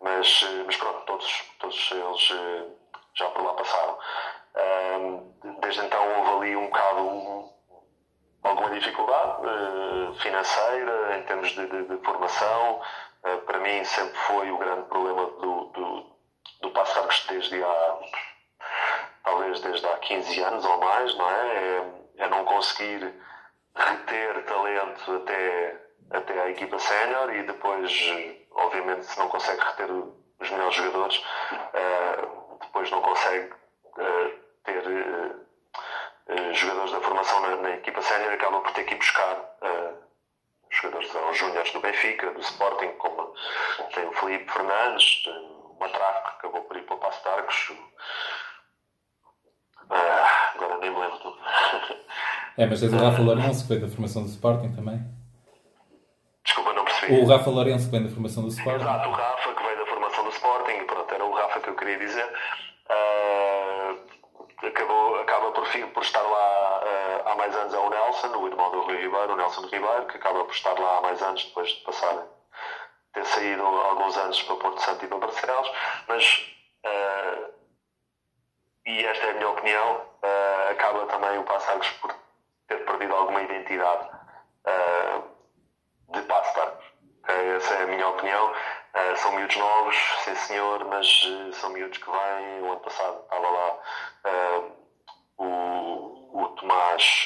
mas, 0.00 0.42
uh, 0.42 0.64
mas 0.66 0.76
pronto, 0.76 1.00
todos, 1.04 1.52
todos 1.60 1.90
eles 1.92 2.30
uh, 2.30 2.76
já 3.14 3.26
por 3.28 3.44
lá 3.44 3.52
passaram. 3.52 3.98
desde 5.60 5.84
então 5.84 6.18
houve 6.18 6.30
ali 6.30 6.56
um 6.56 6.66
bocado 6.66 7.53
alguma 8.44 8.70
dificuldade 8.70 9.42
financeira, 10.20 11.18
em 11.18 11.22
termos 11.24 11.50
de, 11.50 11.66
de, 11.66 11.84
de 11.84 11.96
formação. 12.04 12.80
para 13.46 13.58
mim 13.58 13.84
sempre 13.84 14.16
foi 14.18 14.50
o 14.50 14.58
grande 14.58 14.88
problema 14.88 15.26
do, 15.26 15.64
do 15.66 16.14
do 16.64 16.70
desde 17.28 17.62
há 17.62 17.98
talvez 19.22 19.60
desde 19.60 19.86
há 19.86 19.96
15 19.98 20.40
anos 20.42 20.64
ou 20.64 20.78
mais, 20.78 21.16
não 21.16 21.30
é? 21.30 21.56
É, 21.56 22.24
é 22.24 22.28
não 22.28 22.44
conseguir 22.44 23.14
reter 23.74 24.44
talento 24.44 25.16
até, 25.16 25.80
até 26.10 26.42
a 26.42 26.50
equipa 26.50 26.78
sénior 26.78 27.34
e 27.34 27.42
depois, 27.42 27.92
obviamente, 28.52 29.06
se 29.06 29.18
não 29.18 29.28
consegue 29.28 29.60
reter 29.60 29.90
os 29.90 30.50
melhores 30.50 30.74
jogadores, 30.74 31.16
uh, 31.16 32.58
depois 32.60 32.90
não 32.90 33.00
consegue 33.00 33.52
ter 34.64 35.36
jogadores 36.52 36.92
da 36.92 37.00
formação 37.00 37.40
na, 37.40 37.56
na 37.56 37.70
equipa 37.70 38.00
sénior 38.02 38.32
e 38.32 38.34
acaba 38.34 38.60
por 38.60 38.72
ter 38.72 38.84
que 38.84 38.94
ir 38.94 38.98
buscar 38.98 39.54
jogadores 40.70 41.14
aos 41.14 41.38
júniores 41.38 41.72
do 41.72 41.80
Benfica, 41.80 42.30
do 42.32 42.40
Sporting, 42.40 42.88
como 42.98 43.34
tem 43.94 44.06
o 44.06 44.12
Felipe 44.12 44.50
Fernandes, 44.50 45.22
Matraco, 45.78 46.30
que 46.30 46.36
acabou 46.38 46.62
por 46.62 46.76
ir 46.76 46.82
para 46.82 46.96
o 46.96 46.98
Passo 46.98 47.22
de 47.22 47.28
Arcos. 47.28 47.72
Ah, 49.90 50.52
agora 50.54 50.78
nem 50.78 50.90
me 50.90 50.98
lembro 50.98 51.18
tudo. 51.18 51.38
É, 52.56 52.66
mas 52.66 52.78
tens 52.78 52.92
o 52.92 52.96
Rafa 52.96 53.20
Lourenço, 53.20 53.64
que 53.64 53.68
veio 53.70 53.80
da 53.80 53.88
formação 53.88 54.22
do 54.22 54.28
Sporting 54.28 54.72
também. 54.76 55.04
Desculpa, 56.44 56.72
não 56.72 56.84
percebi. 56.84 57.20
O 57.20 57.26
Rafa 57.26 57.50
Lourenço, 57.50 57.86
que 57.86 57.90
vem 57.90 58.04
da 58.04 58.10
formação 58.10 58.44
do 58.44 58.48
Sporting. 58.48 58.84
Exato, 58.84 59.08
o 59.08 59.12
Rafa, 59.12 59.54
que 59.54 59.62
veio 59.64 59.76
da 59.76 59.86
formação 59.86 60.22
do 60.22 60.30
Sporting. 60.30 60.84
Pronto, 60.84 61.14
era 61.14 61.24
o 61.24 61.34
Rafa 61.34 61.58
que 61.58 61.68
eu 61.70 61.74
queria 61.74 61.98
dizer. 61.98 62.24
Uh, 62.88 63.53
acabou, 64.66 65.20
acaba 65.20 65.52
por, 65.52 65.66
por 65.92 66.02
estar 66.02 66.22
lá 66.22 66.80
uh, 66.82 67.28
há 67.28 67.34
mais 67.36 67.54
anos 67.56 67.74
é 67.74 67.78
o 67.78 67.90
Nelson, 67.90 68.36
o 68.36 68.46
irmão 68.46 68.70
do 68.70 68.82
Rui 68.82 68.96
Ribeiro, 68.96 69.32
o 69.32 69.36
Nelson 69.36 69.62
Ribeiro, 69.62 70.06
que 70.06 70.16
acaba 70.16 70.44
por 70.44 70.52
estar 70.52 70.78
lá 70.78 70.98
há 70.98 71.00
mais 71.00 71.22
anos 71.22 71.44
depois 71.44 71.68
de 71.68 71.80
passar 71.82 72.26
ter 73.12 73.24
saído 73.26 73.62
alguns 73.64 74.16
anos 74.16 74.42
para 74.42 74.56
Porto 74.56 74.80
Santo 74.80 75.04
e 75.04 75.08
para 75.08 75.18
Barcelos, 75.18 75.70
mas, 76.08 76.56
uh, 76.84 77.52
e 78.86 79.04
esta 79.04 79.26
é 79.26 79.30
a 79.30 79.34
minha 79.34 79.48
opinião, 79.50 79.96
uh, 79.96 80.70
acaba 80.72 81.06
também 81.06 81.38
o 81.38 81.44
Passagos 81.44 81.88
por 82.00 82.12
ter 82.66 82.84
perdido 82.84 83.14
alguma 83.14 83.42
identidade 83.42 84.08
de 86.08 86.22
Passagos. 86.22 86.84
Essa 87.26 87.74
é 87.74 87.82
a 87.82 87.86
minha 87.86 88.08
opinião. 88.08 88.52
São 89.16 89.32
miúdos 89.32 89.56
novos, 89.56 89.96
sim 90.24 90.34
senhor, 90.34 90.84
mas 90.84 91.06
são 91.52 91.70
miúdos 91.70 91.98
que 91.98 92.10
vêm. 92.10 92.62
O 92.62 92.72
ano 92.72 92.80
passado 92.80 93.20
estava 93.22 93.48
lá 93.48 93.78
o, 95.38 96.42
o 96.42 96.48
Tomás, 96.56 97.24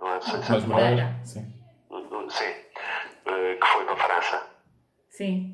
não 0.00 0.14
é? 0.14 0.18
Tomás 0.18 0.64
Moreira, 0.64 1.20
sim. 1.24 1.52
Sim, 2.28 2.54
que 3.24 3.66
foi 3.66 3.84
para 3.84 3.94
a 3.94 3.96
França. 3.96 4.46
Sim. 5.10 5.52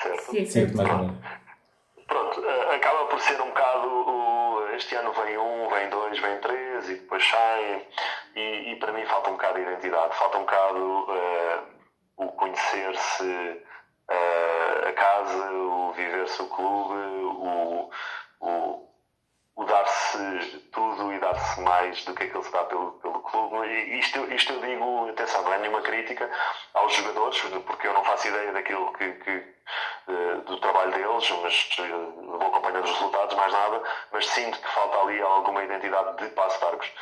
Certo? 0.00 0.22
Sim, 0.22 0.46
sim. 0.46 0.66
Pronto, 2.06 2.44
eh, 2.44 2.74
acaba 2.74 3.06
por 3.06 3.20
ser 3.20 3.40
um 3.40 3.48
bocado. 3.48 3.88
O, 3.88 4.68
este 4.74 4.94
ano 4.96 5.12
vem 5.12 5.38
um, 5.38 5.68
vem 5.68 5.88
dois, 5.88 6.18
vem 6.18 6.40
três 6.40 6.90
e 6.90 6.94
depois 6.94 7.24
saem. 7.24 7.86
E, 8.34 8.72
e 8.72 8.76
para 8.76 8.92
mim 8.92 9.04
falta 9.06 9.30
um 9.30 9.34
bocado 9.34 9.54
de 9.54 9.62
identidade, 9.62 10.16
falta 10.16 10.38
um 10.38 10.40
bocado 10.40 10.78
uh, 10.78 11.62
o 12.16 12.28
conhecer-se 12.32 13.22
uh, 13.22 13.62
a 14.08 14.92
casa, 14.92 15.50
o 15.52 15.92
viver-se 15.92 16.42
o 16.42 16.46
clube, 16.46 16.94
o, 16.94 17.90
o, 18.40 18.88
o 19.56 19.64
dar-se 19.64 20.58
tudo 20.72 21.12
e 21.12 21.18
dar-se 21.18 21.60
mais 21.60 22.04
do 22.04 22.14
que 22.14 22.24
aquilo 22.24 22.40
que 22.40 22.46
se 22.46 22.52
dá 22.52 22.64
pelo, 22.64 22.92
pelo 22.92 23.20
clube. 23.20 23.66
E 23.66 23.98
isto, 23.98 24.18
isto 24.32 24.52
eu 24.52 24.60
digo, 24.60 25.08
atenção, 25.10 25.42
não 25.42 25.52
é 25.52 25.58
nenhuma 25.58 25.82
crítica 25.82 26.28
aos 26.74 26.92
jogadores, 26.92 27.40
porque 27.66 27.86
eu 27.86 27.94
não 27.94 28.04
faço 28.04 28.28
ideia 28.28 28.52
daquilo 28.52 28.92
que, 28.92 29.12
que 29.12 29.54
eh, 30.08 30.34
do 30.46 30.60
trabalho 30.60 30.92
deles, 30.92 31.30
mas 31.42 31.76
eh, 31.78 31.88
vou 32.26 32.46
acompanhando 32.48 32.84
os 32.84 32.92
resultados, 32.92 33.36
mais 33.36 33.52
nada, 33.52 33.82
mas 34.12 34.26
sinto 34.26 34.58
que 34.60 34.68
falta 34.68 34.98
ali 34.98 35.22
alguma 35.22 35.64
identidade 35.64 36.16
de 36.18 36.34
Passo 36.34 36.60
Targos. 36.60 36.92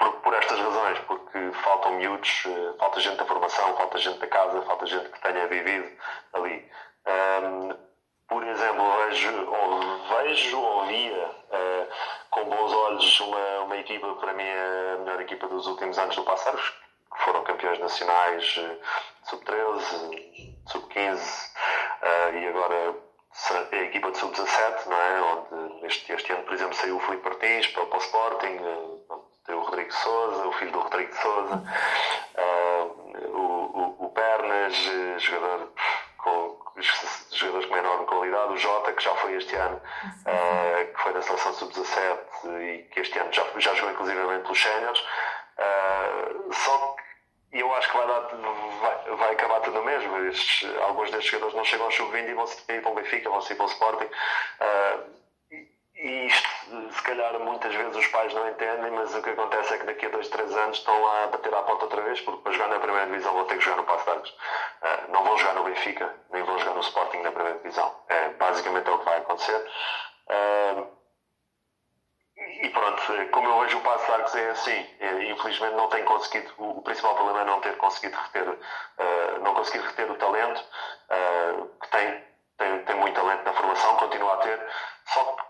Eh, 0.00 0.04
por, 0.04 0.12
por, 0.22 0.34
estas 0.34 0.58
razões, 0.58 0.98
porque 1.00 1.52
faltam 1.62 1.92
miúdos, 1.92 2.44
falta 2.78 3.00
gente 3.00 3.16
da 3.16 3.24
formação, 3.24 3.76
falta 3.76 3.98
gente 3.98 4.18
da 4.18 4.26
casa, 4.26 4.62
falta 4.62 4.86
gente 4.86 5.08
que 5.08 5.20
tenha 5.20 5.46
vivido 5.46 5.90
ali. 6.32 6.70
Um, 7.06 7.84
por 8.28 8.42
exemplo, 8.46 8.84
vejo 9.06 9.50
ou, 9.50 9.80
vejo, 10.08 10.58
ou 10.58 10.86
via 10.86 11.26
uh, 11.26 11.88
com 12.30 12.44
bons 12.44 12.72
olhos 12.72 13.20
uma, 13.20 13.60
uma 13.60 13.76
equipa, 13.76 14.14
para 14.14 14.32
mim, 14.32 14.48
a 14.48 14.98
melhor 14.98 15.20
equipa 15.20 15.46
dos 15.46 15.66
últimos 15.66 15.98
anos 15.98 16.16
do 16.16 16.24
Passaros, 16.24 16.70
que 17.12 17.22
foram 17.24 17.44
campeões 17.44 17.78
nacionais 17.78 18.56
uh, 18.56 18.80
sub-13, 19.24 20.56
sub-15 20.66 21.20
uh, 21.20 22.36
e 22.36 22.48
agora 22.48 22.96
a 23.72 23.76
equipa 23.76 24.10
de 24.10 24.18
sub-17, 24.18 24.86
não 24.86 24.96
é? 24.96 25.20
Onde 25.20 25.86
este, 25.86 26.12
este 26.12 26.32
ano, 26.32 26.44
por 26.44 26.54
exemplo, 26.54 26.74
saiu 26.74 26.96
o 26.96 27.00
Felipe 27.00 27.28
Martins 27.28 27.66
para, 27.68 27.86
para 27.86 27.98
o 27.98 28.02
Sporting, 28.02 28.58
tem 28.58 29.33
o 29.48 29.60
Rodrigo 29.60 29.92
Souza, 29.92 30.46
o 30.46 30.52
filho 30.52 30.72
do 30.72 30.80
Rodrigo 30.80 31.14
Souza, 31.14 31.62
o, 33.28 33.38
o, 33.38 34.06
o 34.06 34.08
Pernas, 34.10 34.74
jogador 35.18 35.72
com 36.18 36.54
jogadores 37.30 37.66
com 37.66 37.76
enorme 37.76 38.06
qualidade, 38.06 38.52
o 38.52 38.56
Jota, 38.56 38.92
que 38.92 39.02
já 39.02 39.14
foi 39.16 39.36
este 39.36 39.54
ano, 39.54 39.76
uh, 39.76 40.92
que 40.92 41.02
foi 41.02 41.12
da 41.12 41.22
seleção 41.22 41.52
sub-17 41.54 42.18
e 42.62 42.82
que 42.90 43.00
este 43.00 43.18
ano 43.18 43.32
já, 43.32 43.44
já 43.58 43.74
jogou 43.74 43.92
inclusivamente 43.92 44.42
pelos 44.42 44.60
séniores. 44.60 45.00
Uh, 45.00 46.52
só 46.52 46.96
que 47.50 47.58
eu 47.58 47.72
acho 47.74 47.90
que 47.90 47.96
vai, 47.96 48.06
dar, 48.06 48.20
vai, 48.20 49.16
vai 49.16 49.32
acabar 49.32 49.60
tudo 49.60 49.80
o 49.80 49.84
mesmo. 49.84 50.16
Estes, 50.26 50.68
alguns 50.80 51.10
destes 51.10 51.30
jogadores 51.30 51.56
não 51.56 51.64
chegam 51.64 51.86
ao 51.86 51.92
sub-20 51.92 52.28
e 52.28 52.34
vão 52.34 52.46
se 52.46 52.72
ir 52.72 52.82
para 52.82 52.90
o 52.90 52.94
Benfica, 52.94 53.30
vão 53.30 53.40
se 53.40 53.52
ir 53.52 53.56
para 53.56 53.66
o 53.66 53.68
Sporting. 53.68 54.04
Uh, 54.06 55.23
e 55.96 56.26
isto, 56.26 56.92
se 56.92 57.02
calhar, 57.02 57.38
muitas 57.38 57.72
vezes 57.72 57.96
os 57.96 58.06
pais 58.08 58.34
não 58.34 58.48
entendem, 58.48 58.90
mas 58.90 59.14
o 59.14 59.22
que 59.22 59.30
acontece 59.30 59.74
é 59.74 59.78
que 59.78 59.86
daqui 59.86 60.06
a 60.06 60.08
dois, 60.08 60.28
três 60.28 60.54
anos 60.56 60.78
estão 60.78 61.00
lá 61.00 61.24
a 61.24 61.26
bater 61.28 61.54
à 61.54 61.62
porta 61.62 61.84
outra 61.84 62.02
vez, 62.02 62.20
porque 62.20 62.42
para 62.42 62.52
jogar 62.52 62.68
na 62.68 62.80
primeira 62.80 63.06
divisão 63.06 63.32
vão 63.32 63.44
ter 63.44 63.58
que 63.58 63.64
jogar 63.64 63.76
no 63.76 63.84
Passo 63.84 64.22
de. 64.22 64.30
Uh, 64.30 65.12
não 65.12 65.24
vão 65.24 65.38
jogar 65.38 65.54
no 65.54 65.64
Benfica, 65.64 66.12
nem 66.30 66.42
vão 66.42 66.58
jogar 66.58 66.74
no 66.74 66.80
Sporting 66.80 67.18
na 67.18 67.30
primeira 67.30 67.58
divisão. 67.58 67.94
É, 68.08 68.28
basicamente 68.30 68.88
é 68.88 68.92
o 68.92 68.98
que 68.98 69.04
vai 69.04 69.18
acontecer. 69.18 69.70
Uh, 70.28 70.86
e 72.62 72.68
pronto, 72.70 73.02
como 73.30 73.48
eu 73.48 73.60
vejo 73.60 73.78
o 73.78 73.82
Passo 73.82 74.06
de 74.06 74.12
Arcos 74.12 74.34
é 74.34 74.50
assim, 74.50 74.86
é, 74.98 75.30
infelizmente 75.30 75.76
não 75.76 75.88
tem 75.88 76.04
conseguido, 76.04 76.52
o, 76.58 76.82
principal 76.82 77.14
problema 77.14 77.42
é 77.42 77.44
não 77.44 77.60
ter 77.60 77.76
conseguido 77.76 78.16
reter, 78.16 78.48
uh, 78.48 79.40
não 79.42 79.54
conseguir 79.54 79.84
reter 79.86 80.10
o 80.10 80.16
talento, 80.16 80.64
que 81.80 81.88
tem, 81.90 82.24
tem, 82.58 82.84
tem 82.84 82.96
muito 82.96 83.14
talento 83.14 83.44
na 83.44 83.52
formação, 83.52 83.96
continua 83.96 84.34
a 84.34 84.36
ter, 84.38 84.60
só 85.06 85.24
que 85.24 85.43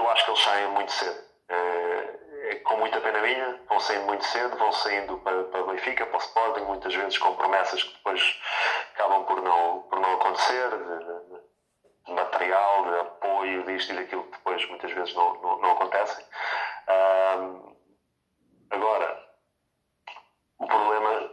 eu 0.00 0.10
acho 0.10 0.24
que 0.24 0.30
eles 0.30 0.42
saem 0.42 0.68
muito 0.68 0.92
cedo. 0.92 1.20
É, 1.48 2.20
é, 2.50 2.54
com 2.56 2.76
muita 2.78 3.00
pena 3.00 3.20
minha, 3.20 3.60
vão 3.68 3.80
saindo 3.80 4.06
muito 4.06 4.24
cedo, 4.24 4.56
vão 4.56 4.72
saindo 4.72 5.18
para, 5.18 5.44
para 5.44 5.62
Benfica, 5.64 6.06
para 6.06 6.16
o 6.16 6.20
Sporting, 6.20 6.64
muitas 6.64 6.94
vezes 6.94 7.18
com 7.18 7.34
promessas 7.34 7.82
que 7.82 7.92
depois 7.94 8.40
acabam 8.94 9.24
por 9.24 9.42
não, 9.42 9.82
por 9.82 10.00
não 10.00 10.14
acontecer, 10.14 10.70
de, 10.70 12.06
de 12.06 12.12
material, 12.12 12.84
de 12.84 13.00
apoio, 13.00 13.64
disto 13.64 13.92
e 13.92 13.96
daquilo 13.96 14.24
que 14.24 14.38
depois 14.38 14.68
muitas 14.68 14.90
vezes 14.92 15.14
não, 15.14 15.34
não, 15.34 15.58
não 15.58 15.70
acontecem. 15.72 16.24
Um, 16.88 17.76
agora, 18.70 19.28
o 20.58 20.66
problema, 20.66 21.30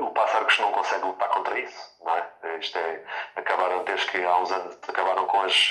o 0.00 0.10
Passarcos 0.12 0.58
não 0.58 0.72
consegue 0.72 1.04
lutar 1.04 1.28
contra 1.28 1.58
isso, 1.58 1.96
não 2.02 2.16
é? 2.16 2.58
Isto 2.58 2.78
é, 2.78 3.04
acabaram 3.36 3.84
desde 3.84 4.10
que 4.10 4.24
há 4.24 4.38
uns 4.38 4.50
anos 4.52 4.78
acabaram 4.88 5.26
com 5.26 5.40
as, 5.40 5.70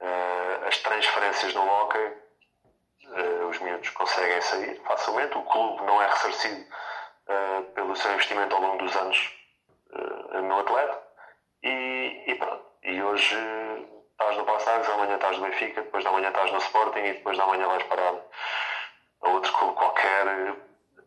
uh, 0.00 0.66
as 0.66 0.78
transferências 0.78 1.54
no 1.54 1.62
hockey. 1.62 2.12
Uh, 3.04 3.48
os 3.48 3.58
miúdos 3.60 3.90
conseguem 3.90 4.40
sair 4.40 4.80
facilmente. 4.84 5.36
O 5.38 5.42
clube 5.42 5.82
não 5.84 6.02
é 6.02 6.06
ressarcido 6.06 6.64
uh, 7.28 7.62
pelo 7.74 7.94
seu 7.96 8.12
investimento 8.12 8.54
ao 8.54 8.62
longo 8.62 8.78
dos 8.78 8.96
anos 8.96 9.32
no 10.42 10.58
atleta. 10.58 11.02
E, 11.62 12.24
e 12.26 12.34
pronto. 12.34 12.64
E 12.82 13.02
hoje 13.02 13.36
estás 14.10 14.36
no 14.36 14.44
Passares, 14.44 14.88
amanhã 14.88 15.14
estás 15.14 15.38
no 15.38 15.44
Benfica, 15.44 15.82
depois 15.82 16.04
da 16.04 16.12
manhã 16.12 16.28
estás 16.28 16.52
no 16.52 16.58
Sporting 16.58 16.98
e 17.00 17.12
depois 17.14 17.36
da 17.36 17.46
manhã 17.46 17.66
vais 17.66 17.82
parar 17.84 18.14
a 19.22 19.28
outro 19.28 19.52
clube 19.52 19.74
qualquer. 19.74 20.26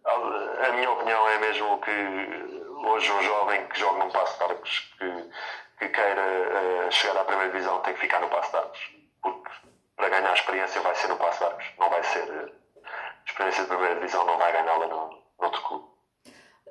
A 0.05 0.71
minha 0.71 0.91
opinião 0.91 1.27
é 1.29 1.37
mesmo 1.39 1.79
que 1.79 1.91
hoje 2.85 3.11
um 3.11 3.23
jovem 3.23 3.67
que 3.67 3.79
joga 3.79 3.99
num 3.99 4.11
Passo 4.11 4.47
de 4.47 4.55
que, 4.97 5.29
que 5.79 5.87
queira 5.87 6.21
uh, 6.21 6.91
chegar 6.91 7.21
à 7.21 7.23
primeira 7.23 7.51
divisão 7.51 7.79
tem 7.81 7.93
que 7.93 8.01
ficar 8.01 8.19
no 8.19 8.29
Passo 8.29 8.51
de 8.51 8.57
Arcos. 8.57 8.79
Porque 9.21 9.49
para 9.95 10.09
ganhar 10.09 10.29
a 10.29 10.33
experiência 10.33 10.81
vai 10.81 10.93
ser 10.93 11.07
no 11.07 11.17
Passo 11.17 11.39
de 11.39 11.45
Arcos. 11.45 11.65
Não 11.79 11.89
vai 11.89 12.03
ser. 12.03 12.23
Uh, 12.23 12.59
experiência 13.25 13.63
de 13.63 13.69
primeira 13.69 13.95
divisão 13.95 14.25
não 14.25 14.37
vai 14.37 14.51
ganhá-la 14.51 14.87
no, 14.87 15.19
outro 15.39 15.61
clube. 15.61 15.85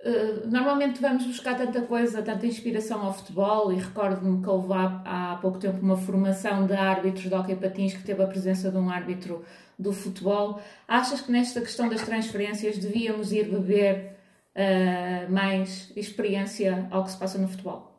Uh, 0.05 0.47
normalmente 0.47 1.01
vamos 1.01 1.27
buscar 1.27 1.57
tanta 1.57 1.81
coisa, 1.83 2.23
tanta 2.23 2.47
inspiração 2.47 3.05
ao 3.05 3.14
futebol 3.14 3.73
e 3.73 3.77
recordo-me 3.77 4.42
que 4.42 4.49
houve 4.49 4.73
há, 4.73 5.33
há 5.33 5.37
pouco 5.37 5.59
tempo 5.59 5.81
uma 5.81 5.97
formação 5.97 6.66
de 6.66 6.75
árbitros 6.75 7.25
de 7.25 7.35
hockey 7.35 7.57
patins 7.57 7.94
que 7.94 8.05
teve 8.05 8.23
a 8.23 8.27
presença 8.27 8.71
de 8.71 8.77
um 8.77 8.90
árbitro 8.90 9.44
do 9.79 9.92
futebol. 9.92 10.61
Achas 10.87 11.21
que 11.21 11.33
nesta 11.33 11.61
questão 11.61 11.88
das 11.88 12.03
transferências 12.03 12.77
devíamos 12.77 13.33
ir 13.33 13.49
beber 13.49 14.18
uh, 14.55 15.33
mais 15.33 15.90
experiência 15.97 16.87
ao 16.90 17.05
que 17.05 17.11
se 17.11 17.18
passa 17.18 17.38
no 17.38 17.49
futebol? 17.49 17.97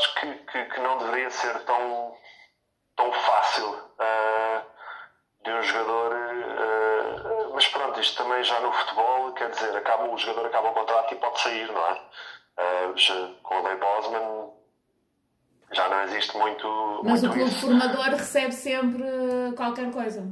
Acho 0.00 0.14
que, 0.14 0.34
que, 0.34 0.64
que 0.64 0.80
não 0.80 0.96
deveria 0.96 1.28
ser 1.28 1.58
tão, 1.64 2.16
tão 2.96 3.12
fácil 3.12 3.68
uh, 3.68 4.62
de 5.44 5.50
um 5.50 5.62
jogador. 5.62 6.12
Uh, 6.14 7.54
mas 7.54 7.68
pronto, 7.68 8.00
isto 8.00 8.22
também 8.22 8.42
já 8.42 8.58
no 8.60 8.72
futebol, 8.72 9.32
quer 9.34 9.50
dizer, 9.50 9.76
acaba, 9.76 10.08
o 10.08 10.16
jogador 10.16 10.46
acaba 10.46 10.70
o 10.70 10.72
contrato 10.72 11.12
e 11.12 11.18
pode 11.18 11.38
sair, 11.38 11.70
não 11.70 11.86
é? 11.86 12.00
com 13.42 13.54
o 13.54 13.62
Lei 13.62 13.76
Bosman 13.76 14.52
já 15.72 15.88
não 15.88 16.02
existe 16.02 16.36
muito. 16.36 17.00
Mas 17.04 17.22
muito 17.22 17.32
o 17.32 17.38
clube 17.38 17.54
formador 17.54 18.04
recebe 18.10 18.52
sempre 18.52 19.04
qualquer 19.54 19.90
coisa. 19.92 20.26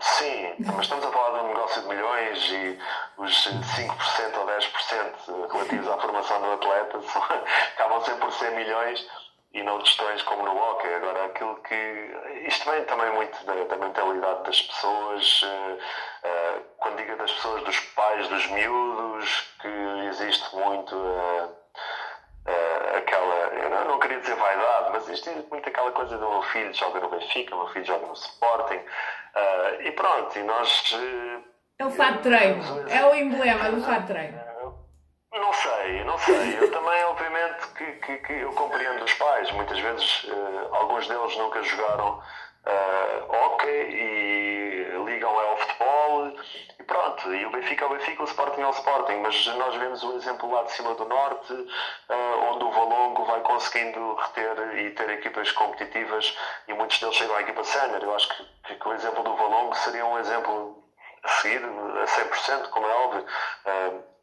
Sim, 0.00 0.54
mas 0.58 0.80
estamos 0.80 1.04
a 1.04 1.10
falar 1.10 1.38
de 1.38 1.44
um 1.44 1.48
negócio 1.48 1.82
de 1.82 1.88
milhões 1.88 2.50
e 2.50 2.78
os 3.16 3.48
5% 3.48 4.38
ou 4.38 4.46
10% 4.46 5.52
relativos 5.52 5.88
à 5.88 5.98
formação 5.98 6.40
do 6.40 6.52
atleta 6.52 6.98
acabam 7.74 8.00
sempre 8.02 8.20
por 8.20 8.32
ser 8.32 8.50
milhões 8.52 9.06
e 9.54 9.62
não 9.62 9.78
tostões 9.78 10.20
como 10.22 10.44
no 10.44 10.56
hockey. 10.56 10.92
Agora, 10.94 11.26
aquilo 11.26 11.54
que. 11.62 12.44
Isto 12.46 12.70
vem 12.70 12.84
também 12.84 13.12
muito 13.12 13.44
da, 13.46 13.54
da 13.64 13.76
mentalidade 13.76 14.42
das 14.42 14.60
pessoas, 14.62 15.42
uh, 15.42 16.64
quando 16.78 16.96
digo 16.96 17.16
das 17.16 17.32
pessoas, 17.32 17.62
dos 17.62 17.80
pais, 17.80 18.28
dos 18.28 18.46
miúdos, 18.48 19.54
que 19.60 19.68
existe 20.08 20.54
muito. 20.56 20.94
Uh, 20.96 21.63
aquela, 22.96 23.34
eu 23.34 23.70
não, 23.70 23.84
não, 23.86 23.98
queria 23.98 24.20
dizer 24.20 24.36
vaidade, 24.36 24.90
mas 24.92 25.08
existe 25.08 25.30
muito 25.50 25.68
aquela 25.68 25.92
coisa 25.92 26.18
do 26.18 26.28
meu 26.28 26.42
filho 26.42 26.74
joga 26.74 27.00
no 27.00 27.08
Benfica, 27.08 27.54
o 27.54 27.58
meu 27.58 27.68
filho 27.68 27.84
joga 27.84 28.06
no 28.06 28.12
Sporting, 28.12 28.80
Uh, 29.34 29.82
e 29.82 29.92
pronto, 29.92 30.38
e 30.38 30.42
nós. 30.44 30.92
Uh, 30.92 31.42
é 31.76 31.84
o 31.84 31.90
fato 31.90 32.22
treino, 32.22 32.62
é 32.88 33.04
o 33.04 33.14
emblema 33.16 33.70
do 33.70 33.82
fato 33.82 34.06
treino. 34.06 34.40
Não 35.32 35.52
sei, 35.52 36.04
não 36.04 36.16
sei. 36.18 36.56
Eu 36.60 36.70
também, 36.70 37.04
obviamente, 37.06 37.66
que, 37.76 37.92
que, 37.94 38.18
que 38.18 38.32
eu 38.32 38.52
compreendo 38.52 39.02
os 39.02 39.12
pais. 39.14 39.50
Muitas 39.50 39.80
vezes, 39.80 40.24
uh, 40.24 40.68
alguns 40.74 41.08
deles 41.08 41.36
nunca 41.36 41.60
jogaram 41.64 42.20
uh, 42.20 43.32
hockey 43.32 43.68
e 43.68 45.04
ligam 45.04 45.36
ao 45.36 45.56
futebol 45.56 46.32
pronto. 46.84 47.34
E 47.34 47.44
o 47.44 47.50
Benfica 47.50 47.84
é 47.84 47.88
o 47.88 47.90
Benfica, 47.90 48.22
o 48.22 48.26
Sporting 48.26 48.60
é 48.60 48.66
o 48.66 48.70
Sporting. 48.70 49.16
Mas 49.16 49.46
nós 49.46 49.74
vemos 49.76 50.02
o 50.02 50.16
exemplo 50.16 50.50
lá 50.50 50.62
de 50.62 50.72
cima 50.72 50.94
do 50.94 51.04
Norte, 51.04 51.52
uh, 51.52 52.52
onde 52.52 52.64
o 52.64 52.70
Valongo 52.70 53.24
vai 53.24 53.40
conseguindo 53.40 54.14
reter 54.14 54.78
e 54.78 54.90
ter 54.90 55.10
equipas 55.10 55.50
competitivas 55.52 56.36
e 56.68 56.74
muitos 56.74 56.98
deles 57.00 57.16
chegam 57.16 57.36
à 57.36 57.42
equipa 57.42 57.64
sénior. 57.64 58.02
Eu 58.02 58.14
acho 58.14 58.28
que, 58.28 58.44
que, 58.66 58.74
que, 58.76 58.88
o 58.88 58.92
exemplo 58.92 59.22
do 59.22 59.36
Valongo 59.36 59.74
seria 59.76 60.06
um 60.06 60.18
exemplo 60.18 60.84
a 61.22 61.28
seguir 61.28 61.62
a 61.64 62.04
100%, 62.04 62.68
como 62.68 62.86
é 62.86 62.94
óbvio. 62.94 63.26
Uh, 63.66 64.14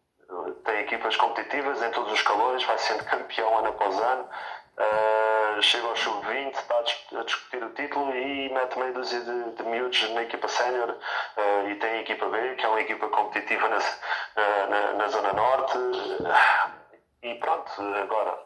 tem 0.63 0.79
equipas 0.81 1.15
competitivas 1.17 1.81
em 1.81 1.91
todos 1.91 2.13
os 2.13 2.21
calores, 2.21 2.63
vai 2.63 2.77
sendo 2.77 3.03
campeão 3.09 3.57
ano 3.57 3.69
após 3.69 3.99
ano. 3.99 4.29
Uh, 4.77 5.61
chega 5.61 5.85
ao 5.85 5.95
sub-20, 5.95 6.53
está 6.53 6.79
a 6.79 7.23
discutir 7.23 7.63
o 7.63 7.73
título 7.73 8.15
e 8.15 8.49
mete 8.49 8.79
meio 8.79 8.93
dúzia 8.93 9.19
de, 9.19 9.51
de 9.51 9.63
miúdos 9.63 10.09
na 10.11 10.23
equipa 10.23 10.47
sénior 10.47 10.89
uh, 10.89 11.69
e 11.69 11.75
tem 11.75 11.89
a 11.89 12.01
equipa 12.01 12.25
B, 12.27 12.55
que 12.55 12.65
é 12.65 12.69
uma 12.69 12.81
equipa 12.81 13.07
competitiva 13.09 13.67
na, 13.69 13.77
na, 14.67 14.93
na 14.93 15.07
Zona 15.09 15.33
Norte. 15.33 15.77
e 17.21 17.35
pronto, 17.35 17.69
agora, 18.01 18.39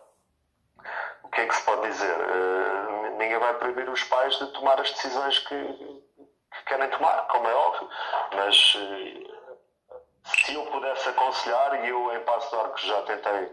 o 1.23 1.29
que 1.29 1.41
é 1.41 1.47
que 1.47 1.55
se 1.55 1.63
pode 1.63 1.88
dizer? 1.88 2.17
Uh, 2.17 3.17
ninguém 3.17 3.38
vai 3.38 3.53
proibir 3.53 3.88
os 3.88 4.03
pais 4.03 4.38
de 4.38 4.47
tomar 4.47 4.79
as 4.81 4.91
decisões 4.91 5.39
que, 5.39 5.55
que 5.55 6.65
querem 6.65 6.89
tomar, 6.89 7.27
como 7.27 7.47
é 7.47 7.53
óbvio, 7.53 7.89
mas 8.35 8.77
se 10.25 10.53
eu 10.53 10.65
pudesse 10.65 11.09
aconselhar, 11.09 11.85
e 11.85 11.89
eu 11.89 12.13
em 12.15 12.19
Passo 12.21 12.49
de 12.49 12.61
Arcos 12.61 12.81
já 12.81 13.01
tentei 13.03 13.51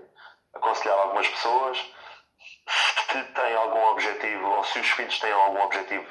aconselhar 0.54 0.98
algumas 0.98 1.28
pessoas, 1.28 1.78
se 3.12 3.24
tem 3.24 3.54
algum 3.54 3.84
objetivo, 3.90 4.48
ou 4.48 4.64
se 4.64 4.78
os 4.78 4.90
filhos 4.90 5.18
têm 5.18 5.32
algum 5.32 5.62
objetivo 5.62 6.06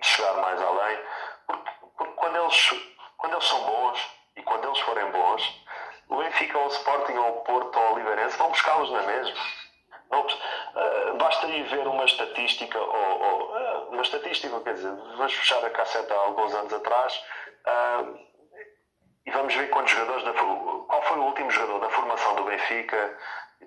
de 0.00 0.06
chegar 0.06 0.34
mais 0.34 0.60
além, 0.60 0.98
porque, 1.46 1.70
porque 1.96 2.12
quando, 2.14 2.36
eles, 2.36 2.70
quando 3.16 3.32
eles 3.34 3.44
são 3.44 3.64
bons 3.64 4.10
e 4.36 4.42
quando 4.42 4.66
eles 4.66 4.80
forem 4.80 5.10
bons, 5.10 5.64
o 6.08 6.16
Benfica 6.16 6.58
ou 6.58 6.66
o 6.66 6.68
Sporting 6.68 7.14
ou 7.14 7.28
o 7.28 7.44
Porto 7.44 7.78
ou 7.78 7.84
o 7.84 7.94
Oliveirense 7.94 8.36
vão 8.36 8.50
buscá-los 8.50 8.90
na 8.90 9.02
mesma. 9.02 9.34
Não, 10.10 10.20
uh, 10.20 11.16
basta 11.16 11.46
ir 11.46 11.64
ver 11.64 11.86
uma 11.86 12.04
estatística, 12.04 12.78
ou, 12.78 13.22
ou 13.22 13.56
uh, 13.56 13.90
uma 13.90 14.02
estatística, 14.02 14.60
quer 14.60 14.74
dizer, 14.74 14.94
vamos 15.16 15.34
fechar 15.34 15.64
a 15.64 15.70
casseta 15.70 16.14
há 16.14 16.18
alguns 16.18 16.54
anos 16.54 16.72
atrás 16.72 17.24
uh, 17.66 18.18
e 19.26 19.30
vamos 19.30 19.54
ver 19.54 19.70
quantos 19.70 19.92
jogadores, 19.92 20.24
da, 20.24 20.32
qual 20.32 21.02
foi 21.02 21.18
o 21.18 21.24
último 21.24 21.50
jogador 21.50 21.80
da 21.80 21.90
formação 21.90 22.34
do 22.36 22.44
Benfica 22.44 23.18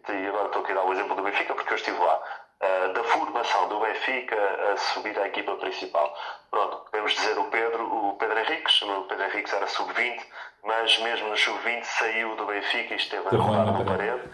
e 0.09 0.27
agora 0.27 0.47
estou 0.47 0.61
aqui 0.61 0.71
a 0.71 0.75
dar 0.75 0.85
o 0.85 0.93
exemplo 0.93 1.15
do 1.15 1.23
Benfica 1.23 1.53
porque 1.53 1.73
eu 1.73 1.77
estive 1.77 1.97
lá, 1.97 2.21
uh, 2.61 2.93
da 2.93 3.03
formação 3.03 3.67
do 3.69 3.79
Benfica 3.79 4.35
a 4.71 4.77
subir 4.77 5.17
à 5.19 5.27
equipa 5.27 5.55
principal. 5.55 6.15
Pronto, 6.49 6.77
podemos 6.91 7.13
dizer 7.13 7.37
o 7.37 7.45
Pedro, 7.45 7.83
o 7.83 8.15
Pedro 8.17 8.39
Henriques, 8.39 8.81
o 8.81 9.03
Pedro 9.03 9.25
Henriques 9.25 9.53
era 9.53 9.67
sub-20, 9.67 10.25
mas 10.63 10.99
mesmo 10.99 11.29
no 11.29 11.37
sub-20 11.37 11.83
saiu 11.83 12.35
do 12.35 12.45
Benfica 12.45 12.93
e 12.93 12.97
esteve 12.97 13.27
a 13.27 13.39
rodar 13.39 13.65
na 13.65 13.85
parede. 13.85 14.29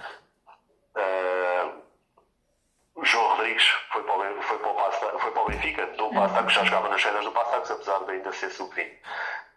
Uh, 0.96 1.84
o 2.96 3.06
João 3.06 3.36
Rodrigues 3.36 3.64
foi 3.92 4.04
para 4.04 4.16
o, 4.16 4.42
foi 4.42 4.58
para 4.60 4.72
o, 4.72 4.76
Pasta, 4.76 5.20
foi 5.20 5.32
para 5.32 5.42
o 5.42 5.46
Benfica, 5.46 5.86
do 5.88 6.10
Pasta, 6.12 6.44
que 6.44 6.54
já 6.54 6.64
jogava 6.64 6.90
nas 6.90 7.02
cenas 7.02 7.26
do 7.26 7.32
Pasta, 7.32 7.74
apesar 7.74 8.00
de 8.00 8.12
ainda 8.12 8.32
ser 8.32 8.50
sub-20. 8.52 8.92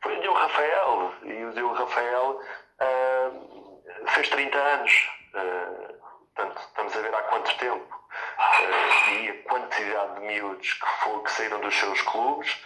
Foi 0.02 0.16
o 0.16 0.20
Diogo 0.20 0.38
Rafael, 0.38 1.12
e 1.22 1.44
o 1.44 1.52
Diogo 1.52 1.74
Rafael 1.74 2.40
uh, 2.80 3.82
fez 4.08 4.28
30 4.30 4.58
anos. 4.58 5.10
Uh, 5.34 5.95
Portanto, 6.36 6.60
estamos 6.60 6.94
a 6.94 7.00
ver 7.00 7.14
há 7.14 7.22
quanto 7.22 7.56
tempo 7.56 7.94
uh, 7.94 9.10
e 9.10 9.30
a 9.30 9.42
quantidade 9.48 10.14
de 10.16 10.20
miúdos 10.20 10.72
que, 10.74 10.86
for, 10.86 11.22
que 11.22 11.32
saíram 11.32 11.60
dos 11.60 11.74
seus 11.74 12.02
clubes, 12.02 12.62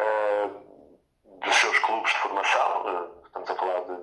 uh, 0.00 1.38
dos 1.38 1.54
seus 1.54 1.78
clubes 1.78 2.12
de 2.12 2.18
formação. 2.18 2.82
Uh, 2.84 3.26
estamos 3.26 3.48
a 3.48 3.54
falar 3.54 3.80
de, 3.82 3.96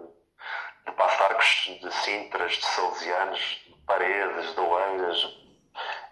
de 0.86 0.92
Passarcos, 0.94 1.80
de 1.82 1.94
Sintras, 1.96 2.54
de 2.54 2.66
Salesianos, 2.66 3.40
de 3.68 3.76
Paredes, 3.86 4.56
de 4.56 4.62
Oeiras, 4.62 5.38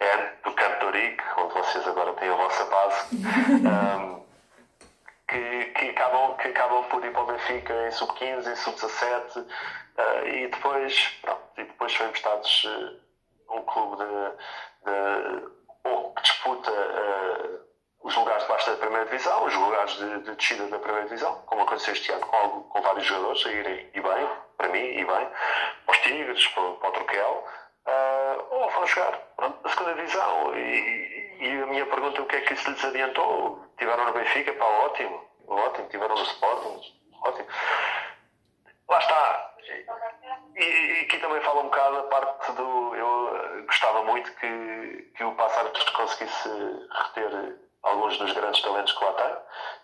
é, 0.00 0.16
do 0.44 0.52
Campo 0.52 0.80
Dorique, 0.80 1.24
onde 1.38 1.54
vocês 1.54 1.88
agora 1.88 2.12
têm 2.12 2.28
a 2.28 2.36
vossa 2.36 2.64
base. 2.66 3.16
Um, 3.16 4.18
que, 5.28 5.64
que, 5.76 5.90
acabam, 5.90 6.36
que 6.36 6.48
acabam 6.48 6.84
por 6.84 7.02
ir 7.02 7.12
para 7.12 7.22
o 7.22 7.26
Benfica 7.26 7.86
em 7.86 7.90
sub-15, 7.90 8.52
em 8.52 8.56
sub-17 8.56 9.38
uh, 9.38 10.26
e 10.26 10.48
depois 10.48 11.18
pronto, 11.22 11.47
e 11.58 11.64
depois 11.64 11.92
são 11.92 12.06
emprestados 12.06 12.64
uh, 12.64 13.08
um 13.50 13.62
clube 13.62 13.96
de, 13.96 14.30
de, 14.84 15.58
que 16.14 16.22
disputa 16.22 16.70
uh, 16.70 17.60
os 18.02 18.14
lugares 18.16 18.42
de 18.42 18.48
baixo 18.48 18.70
da 18.70 18.76
primeira 18.76 19.04
divisão, 19.06 19.44
os 19.44 19.54
lugares 19.54 19.92
de, 19.96 20.22
de 20.22 20.34
descida 20.36 20.66
da 20.68 20.78
primeira 20.78 21.04
divisão, 21.06 21.34
como 21.46 21.62
aconteceu 21.62 21.92
este 21.92 22.12
ano 22.12 22.26
com, 22.26 22.62
com 22.62 22.82
vários 22.82 23.04
jogadores 23.04 23.42
saírem 23.42 23.90
e 23.92 24.00
bem, 24.00 24.28
para 24.56 24.68
mim, 24.68 24.84
e 24.84 25.04
bem, 25.04 25.28
para 25.86 25.92
os 25.92 25.98
Tigres, 25.98 26.46
para, 26.48 26.72
para 26.74 26.88
o 26.88 26.92
Troquel, 26.92 27.44
uh, 27.86 28.46
ou 28.50 28.70
vão 28.70 28.86
jogar 28.86 29.18
pronto, 29.36 29.58
a 29.64 29.68
segunda 29.68 29.94
divisão. 29.94 30.56
E, 30.56 31.36
e, 31.40 31.62
a 31.62 31.66
minha 31.66 31.86
pergunta 31.86 32.18
é 32.18 32.22
o 32.22 32.26
que 32.26 32.36
é 32.36 32.40
que 32.42 32.54
isso 32.54 32.70
lhes 32.70 32.84
adiantou? 32.84 33.64
Tiveram 33.78 34.06
no 34.06 34.12
Benfica, 34.12 34.52
pá, 34.54 34.64
ótimo, 34.64 35.24
ótimo, 35.46 35.88
tiveram 35.88 36.14
no 36.14 36.22
Sporting, 36.22 36.80
ótimo. 37.22 37.48
Lá 38.88 38.98
está. 38.98 39.47
E, 40.56 41.00
aqui 41.02 41.18
também 41.18 41.40
fala 41.40 41.60
um 41.60 41.64
bocado 41.64 41.98
a 41.98 42.02
parte 42.04 42.52
do. 42.52 42.94
Eu 42.94 43.64
gostava 43.66 44.04
muito 44.04 44.32
que, 44.36 45.12
que 45.16 45.24
o 45.24 45.34
Passares 45.34 45.90
conseguisse 45.90 46.48
reter 46.90 47.58
alguns 47.82 48.18
dos 48.18 48.32
grandes 48.32 48.60
talentos 48.62 48.92
que 48.92 49.04
lá 49.04 49.12
tem, 49.12 49.36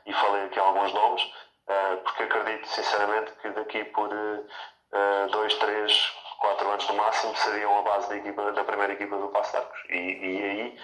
e 0.07 0.13
falei 0.15 0.45
aqui 0.45 0.59
alguns 0.59 0.93
nomes, 0.93 1.23
uh, 1.23 1.97
porque 2.03 2.25
acredito 2.25 2.67
sinceramente 2.69 3.33
que 3.41 3.51
daqui 3.51 3.85
por 3.85 4.13
uh, 4.13 5.29
dois, 5.31 5.55
três, 5.55 6.13
quatro 6.41 6.69
anos 6.71 6.89
no 6.89 6.95
máximo 6.95 7.37
seriam 7.37 7.79
a 7.79 7.83
base 7.83 8.09
da, 8.09 8.17
equipa, 8.17 8.53
da 8.53 8.65
primeira 8.65 8.93
equipa 8.93 9.17
do 9.17 9.29
Passo 9.29 9.57
E, 9.91 9.97
e 9.97 10.43
aí 10.45 10.79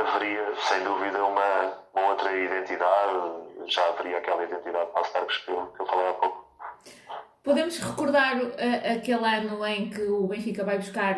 haveria, 0.00 0.56
sem 0.56 0.82
dúvida, 0.82 1.24
uma, 1.24 1.78
uma, 1.94 2.08
outra 2.08 2.32
identidade, 2.32 3.66
já 3.66 3.86
haveria 3.88 4.18
aquela 4.18 4.42
identidade 4.42 4.86
de 4.86 4.92
Passo 4.92 5.12
que 5.12 5.44
que 5.44 5.80
eu 5.80 5.86
falei 5.86 6.08
há 6.08 6.14
pouco. 6.14 6.42
Podemos 7.42 7.78
recordar 7.78 8.40
uh, 8.40 8.94
aquele 8.96 9.24
ano 9.24 9.64
em 9.66 9.90
que 9.90 10.02
o 10.02 10.26
Benfica 10.28 10.64
vai 10.64 10.78
buscar 10.78 11.16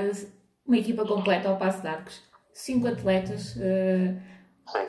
uma 0.66 0.78
equipa 0.78 1.04
completa 1.04 1.48
ao 1.48 1.58
Passo 1.58 1.82
de 1.82 1.88
Arcos? 1.88 2.22
Cinco 2.52 2.88
atletas. 2.88 3.56
Uh, 3.56 4.16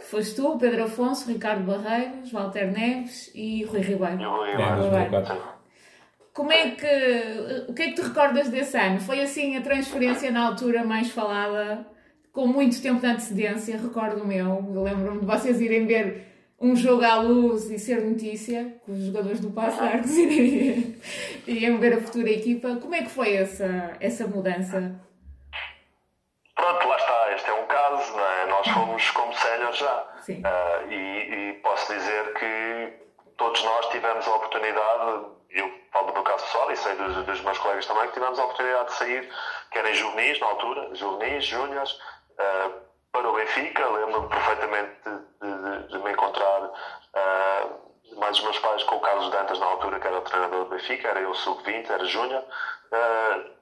foste 0.01 0.35
tu, 0.35 0.57
Pedro 0.57 0.85
Afonso, 0.85 1.29
Ricardo 1.29 1.63
Barreiros, 1.63 2.31
Walter 2.31 2.71
Neves 2.71 3.31
e 3.35 3.63
Rui 3.65 3.81
Ribeiro. 3.81 4.21
E 4.21 4.25
Rui 4.25 4.51
Ribeiro. 4.51 5.55
Como 6.33 6.51
é 6.51 6.71
que. 6.71 7.65
O 7.69 7.73
que 7.73 7.81
é 7.81 7.89
que 7.89 7.95
tu 7.95 8.03
recordas 8.03 8.49
desse 8.49 8.77
ano? 8.77 8.99
Foi 8.99 9.21
assim 9.21 9.55
a 9.57 9.61
transferência 9.61 10.29
na 10.31 10.47
altura 10.47 10.83
mais 10.83 11.09
falada, 11.09 11.85
com 12.31 12.45
muito 12.45 12.81
tempo 12.81 12.99
de 12.99 13.07
antecedência, 13.07 13.77
recordo 13.77 14.21
o 14.21 14.27
meu. 14.27 14.71
Eu 14.73 14.83
lembro-me 14.83 15.19
de 15.19 15.25
vocês 15.25 15.59
irem 15.61 15.85
ver 15.85 16.34
um 16.59 16.75
jogo 16.75 17.03
à 17.03 17.15
luz 17.15 17.69
e 17.69 17.77
ser 17.77 18.01
notícia, 18.01 18.79
com 18.85 18.93
os 18.93 19.03
jogadores 19.03 19.39
do 19.39 19.51
Passo 19.51 19.83
Arcos 19.83 20.11
e 20.17 20.93
iam 21.47 21.77
ver 21.79 21.93
a 21.93 22.01
futura 22.01 22.29
equipa. 22.29 22.77
Como 22.77 22.95
é 22.95 23.03
que 23.03 23.09
foi 23.09 23.35
essa, 23.35 23.95
essa 23.99 24.25
mudança? 24.27 24.99
Pronto, 26.55 26.87
lá 26.87 26.95
está, 26.95 27.33
este 27.35 27.49
é 27.49 27.53
um 27.53 27.65
caso, 27.67 28.19
é? 28.19 28.47
nós 28.47 28.67
fomos 28.69 29.11
como 29.11 29.33
séniores 29.33 29.77
já. 29.77 30.07
Uh, 30.29 30.91
e, 30.91 30.95
e, 30.95 31.53
posso 31.61 31.93
dizer 31.93 32.33
que 32.33 32.93
todos 33.37 33.61
nós 33.63 33.89
tivemos 33.89 34.25
a 34.25 34.35
oportunidade, 34.35 35.25
eu 35.49 35.69
falo 35.91 36.07
do 36.07 36.13
meu 36.13 36.23
caso 36.23 36.45
pessoal 36.45 36.71
e 36.71 36.77
sei 36.77 36.95
dos, 36.95 37.25
dos 37.25 37.41
meus 37.41 37.57
colegas 37.57 37.85
também, 37.85 38.07
que 38.07 38.13
tivemos 38.13 38.39
a 38.39 38.45
oportunidade 38.45 38.87
de 38.87 38.93
sair, 38.95 39.29
que 39.69 39.77
eram 39.77 39.93
juvenis 39.93 40.39
na 40.39 40.47
altura, 40.47 40.95
juvenis, 40.95 41.45
júniores, 41.45 41.91
uh, 41.91 42.84
para 43.15 43.29
o 43.29 43.33
Benfica. 43.33 43.87
Lembro-me 43.87 44.27
perfeitamente 44.27 44.91
de, 45.05 45.81
de, 45.81 45.87
de, 45.87 45.99
me 45.99 46.11
encontrar 46.11 46.63
uh, 46.63 48.19
mais 48.19 48.37
os 48.37 48.43
meus 48.43 48.59
pais 48.59 48.83
com 48.83 48.95
o 48.95 48.99
Carlos 48.99 49.29
Dantas 49.31 49.59
na 49.59 49.65
altura, 49.67 49.99
que 49.99 50.07
era 50.07 50.17
o 50.17 50.21
treinador 50.21 50.65
do 50.65 50.69
Benfica, 50.69 51.07
era 51.07 51.21
eu 51.21 51.33
sub-20, 51.33 51.89
era 51.89 52.05
júnior. 52.05 52.43
Uh, 52.91 53.55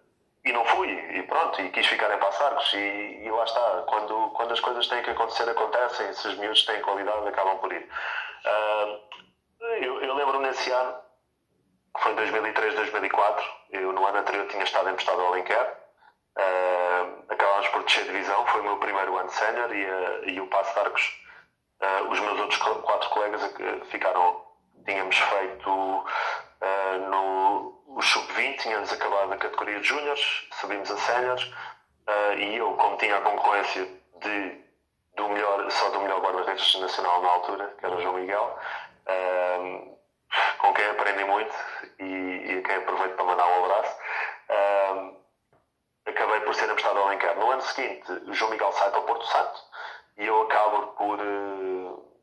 e 0.46 0.52
não 0.52 0.66
fui, 0.66 0.90
e 0.90 1.24
pronto, 1.24 1.62
e 1.62 1.70
quis 1.70 1.86
ficar 1.86 2.14
em 2.14 2.20
Passarcos, 2.20 2.74
e, 2.74 3.22
e, 3.24 3.32
lá 3.32 3.46
está, 3.46 3.84
quando, 3.88 4.30
quando 4.32 4.52
as 4.52 4.60
coisas 4.60 4.86
têm 4.88 5.02
que 5.02 5.12
acontecer, 5.12 5.48
acontecem, 5.48 6.12
se 6.14 6.28
os 6.28 6.38
miúdos 6.38 6.66
têm 6.66 6.82
qualidade, 6.82 7.30
acabam 7.30 7.58
por 7.60 7.72
ir. 7.72 7.88
Uh, 8.46 9.00
eu, 9.82 10.02
eu 10.02 10.14
lembro-me 10.16 10.48
nesse 10.48 10.70
ano, 10.70 10.96
que 11.96 12.04
foi 12.04 12.12
em 12.12 12.16
2003, 12.16 12.76
2004, 12.76 13.46
eu 13.72 13.94
no 13.94 14.06
ano 14.06 14.18
anterior 14.18 14.46
tinha 14.48 14.64
estado 14.64 14.90
emprestado 14.90 15.22
ao 15.22 15.28
Alenquer, 15.28 15.83
Uh, 16.36 17.24
acabámos 17.30 17.68
por 17.68 17.84
descer 17.84 18.06
divisão, 18.06 18.46
foi 18.48 18.62
o 18.62 18.64
meu 18.64 18.78
primeiro 18.78 19.16
ano 19.18 19.30
sénior 19.30 19.72
e, 19.72 19.86
uh, 19.86 20.30
e 20.30 20.42
o 20.42 20.48
Passo 20.48 20.74
de 20.74 20.80
Arcos, 20.80 21.22
uh, 21.80 22.10
os 22.10 22.20
meus 22.20 22.40
outros 22.40 22.60
quatro 22.60 23.10
colegas 23.12 23.54
ficaram, 23.90 24.44
tínhamos 24.86 25.16
feito 25.16 26.06
no 27.10 28.02
sub-20, 28.02 28.58
tínhamos 28.58 28.92
acabado 28.92 29.34
a 29.34 29.38
categoria 29.38 29.80
de 29.80 29.88
júniores, 29.88 30.48
subimos 30.54 30.90
a 30.90 30.98
séniores 30.98 31.52
e 32.38 32.56
eu, 32.56 32.74
como 32.74 32.98
tinha 32.98 33.18
a 33.18 33.22
concorrência 33.22 33.86
de, 34.22 34.62
do 35.16 35.30
melhor, 35.30 35.70
só 35.70 35.90
do 35.90 36.02
melhor 36.02 36.22
guarda-redes 36.22 36.80
nacional 36.80 37.22
na 37.22 37.30
altura, 37.30 37.76
que 37.78 37.86
era 37.86 37.96
o 37.96 38.02
João 38.02 38.16
Miguel, 38.16 38.58
com 40.60 40.74
quem 40.74 40.86
aprendi 40.86 41.26
muito 41.26 41.56
e, 42.00 42.04
e 42.04 42.62
quem 42.66 42.76
aproveito 42.78 43.16
para 43.16 43.26
mandar 43.26 43.46
um 43.46 43.66
abraço 43.66 43.98
acabei 46.06 46.42
por 46.42 46.54
ser 46.56 46.70
emprestado 46.70 47.00
ao 47.00 47.08
Alenquer. 47.08 47.36
No 47.38 47.52
ano 47.52 47.62
seguinte, 47.62 48.12
o 48.12 48.34
João 48.34 48.52
Miguel 48.52 48.72
sai 48.74 48.90
para 48.92 49.00
o 49.00 49.04
Porto 49.04 49.26
Santo 49.26 49.62
e 50.18 50.26
eu 50.26 50.42
acabo 50.44 50.88
por, 50.94 51.20
uh, 51.20 52.20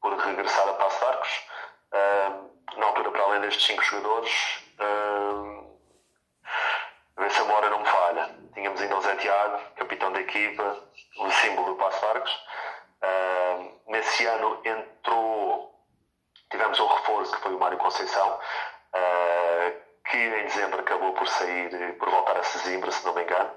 por 0.00 0.16
regressar 0.18 0.68
a 0.68 0.74
Passo 0.74 0.98
de 0.98 1.04
Arcos. 1.04 1.46
Uh, 1.92 2.54
na 2.78 2.86
altura, 2.86 3.10
para 3.10 3.22
além 3.22 3.40
destes 3.42 3.66
cinco 3.66 3.82
jogadores, 3.82 4.64
uh, 4.80 5.78
a 7.16 7.20
ver 7.22 7.30
se 7.30 7.40
a 7.40 7.44
memória 7.44 7.70
não 7.70 7.80
me 7.80 7.86
falha. 7.86 8.34
Tínhamos 8.54 8.80
ainda 8.80 8.96
o 8.96 9.00
Zé 9.02 9.16
Tiago, 9.16 9.60
capitão 9.76 10.12
da 10.12 10.20
equipa, 10.20 10.78
o 11.18 11.30
símbolo 11.30 11.74
do 11.74 11.76
Passo 11.76 12.00
de 12.00 12.06
Arcos. 12.06 12.44
Nesse 13.86 14.26
ano 14.26 14.60
entrou, 14.64 15.72
tivemos 16.50 16.80
um 16.80 16.86
reforço 16.86 17.36
que 17.36 17.42
foi 17.42 17.54
o 17.54 17.58
Mário 17.58 17.78
Conceição. 17.78 18.40
Que 20.14 20.20
em 20.20 20.44
dezembro 20.44 20.78
acabou 20.78 21.12
por 21.14 21.26
sair, 21.26 21.96
por 21.98 22.08
voltar 22.08 22.36
a 22.36 22.42
Sesimbra, 22.44 22.88
se 22.92 23.04
não 23.04 23.16
me 23.16 23.22
engano. 23.24 23.50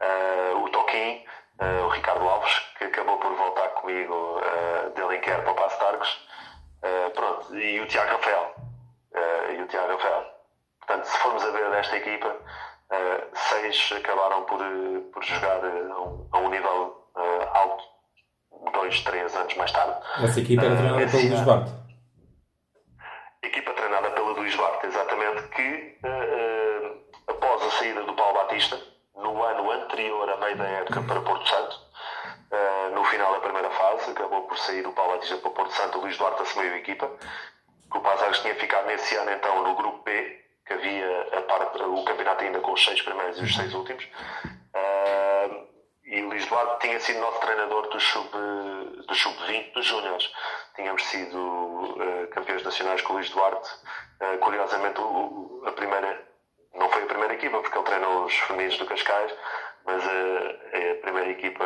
Uh, 0.00 0.64
o 0.64 0.70
Toquim, 0.70 1.22
uh, 1.60 1.84
o 1.84 1.88
Ricardo 1.90 2.26
Alves, 2.26 2.60
que 2.78 2.84
acabou 2.84 3.18
por 3.18 3.34
voltar 3.34 3.68
comigo 3.74 4.14
uh, 4.14 4.90
de 4.94 5.02
Alenquer 5.02 5.42
para 5.42 5.52
o 5.52 5.54
Passo 5.54 5.78
de 5.78 5.84
Arcos. 5.84 6.28
Pronto, 7.14 7.54
e 7.54 7.78
o 7.80 7.86
Tiago 7.86 8.10
Rafael. 8.10 8.54
e 9.54 9.62
o 9.62 9.68
Tiago 9.68 9.92
Rafael. 9.92 10.24
Portanto, 10.78 11.04
se 11.04 11.18
formos 11.18 11.44
a 11.44 11.50
ver 11.50 11.70
desta 11.70 11.96
equipa, 11.98 12.36
seis 13.34 13.92
acabaram 13.98 14.44
por, 14.44 14.58
por 15.12 15.22
jogar 15.22 15.60
a 15.62 16.38
um, 16.38 16.48
nível 16.48 17.06
alto, 17.52 17.84
dois, 18.72 18.98
três 19.02 19.36
anos 19.36 19.54
mais 19.56 19.70
tarde. 19.70 19.94
Essa 20.24 20.40
equipa 20.40 20.64
era 20.64 20.74
treinada 20.74 21.06
pelo 21.06 21.28
Luís 21.28 21.40
Barte 21.42 21.81
equipa 23.42 23.72
treinada 23.74 24.10
pelo 24.10 24.32
Luís 24.32 24.54
Duarte, 24.56 24.86
exatamente, 24.86 25.42
que 25.48 25.98
uh, 26.04 26.86
uh, 26.86 27.02
após 27.26 27.62
a 27.62 27.70
saída 27.72 28.02
do 28.04 28.14
Paulo 28.14 28.34
Batista, 28.34 28.80
no 29.16 29.42
ano 29.42 29.70
anterior 29.70 30.28
à 30.30 30.36
meio 30.38 30.56
da 30.56 30.64
época 30.64 31.02
para 31.02 31.20
Porto 31.20 31.48
Santo, 31.48 31.76
uh, 31.76 32.94
no 32.94 33.04
final 33.04 33.32
da 33.34 33.40
primeira 33.40 33.70
fase, 33.70 34.10
acabou 34.10 34.42
por 34.42 34.58
sair 34.58 34.86
o 34.86 34.92
Paulo 34.92 35.14
Batista 35.14 35.36
para 35.38 35.50
Porto 35.50 35.72
Santo, 35.72 35.98
o 35.98 36.00
Luís 36.02 36.16
Duarte 36.16 36.42
assumiu 36.42 36.72
a 36.72 36.76
equipa, 36.76 37.10
que 37.90 37.98
o 37.98 38.00
Pazares 38.00 38.38
tinha 38.40 38.54
ficado 38.54 38.86
nesse 38.86 39.14
ano 39.16 39.32
então 39.32 39.62
no 39.62 39.74
grupo 39.74 40.02
B, 40.04 40.40
que 40.64 40.72
havia 40.72 41.28
a 41.36 41.42
parte, 41.42 41.82
o 41.82 42.04
campeonato 42.04 42.44
ainda 42.44 42.60
com 42.60 42.72
os 42.72 42.84
seis 42.84 43.02
primeiros 43.02 43.38
e 43.38 43.42
os 43.42 43.54
seis 43.54 43.74
últimos. 43.74 44.06
E 46.12 46.22
o 46.22 46.28
Luís 46.28 46.44
Duarte 46.46 46.86
tinha 46.86 47.00
sido 47.00 47.20
nosso 47.20 47.40
treinador 47.40 47.88
do 47.88 47.98
sub-20 47.98 49.06
do 49.06 49.14
sub 49.14 49.36
dos 49.74 49.86
Júniores 49.86 50.30
tínhamos 50.74 51.02
sido 51.04 51.38
uh, 51.38 52.28
campeões 52.30 52.62
nacionais 52.62 53.00
com 53.02 53.14
o 53.14 53.16
Luís 53.16 53.30
Duarte. 53.30 53.70
Uh, 54.20 54.38
curiosamente, 54.38 55.00
o, 55.00 55.62
a 55.66 55.72
primeira, 55.72 56.26
não 56.74 56.88
foi 56.90 57.02
a 57.02 57.06
primeira 57.06 57.34
equipa, 57.34 57.60
porque 57.60 57.76
ele 57.76 57.86
treinou 57.86 58.24
os 58.24 58.34
femininos 58.34 58.78
do 58.78 58.86
Cascais, 58.86 59.34
mas 59.84 60.04
uh, 60.04 60.90
a 60.92 61.02
primeira 61.02 61.30
equipa 61.30 61.64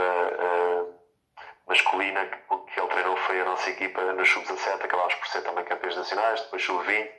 masculina 1.66 2.24
que, 2.26 2.36
que 2.72 2.80
ele 2.80 2.88
treinou 2.88 3.16
foi 3.16 3.40
a 3.40 3.44
nossa 3.44 3.68
equipa 3.70 4.00
no 4.00 4.24
Sub-17, 4.24 4.84
acabámos 4.84 5.14
por 5.16 5.26
ser 5.26 5.42
também 5.42 5.64
campeões 5.64 5.96
nacionais, 5.96 6.40
depois 6.42 6.62
Sub-20, 6.62 7.10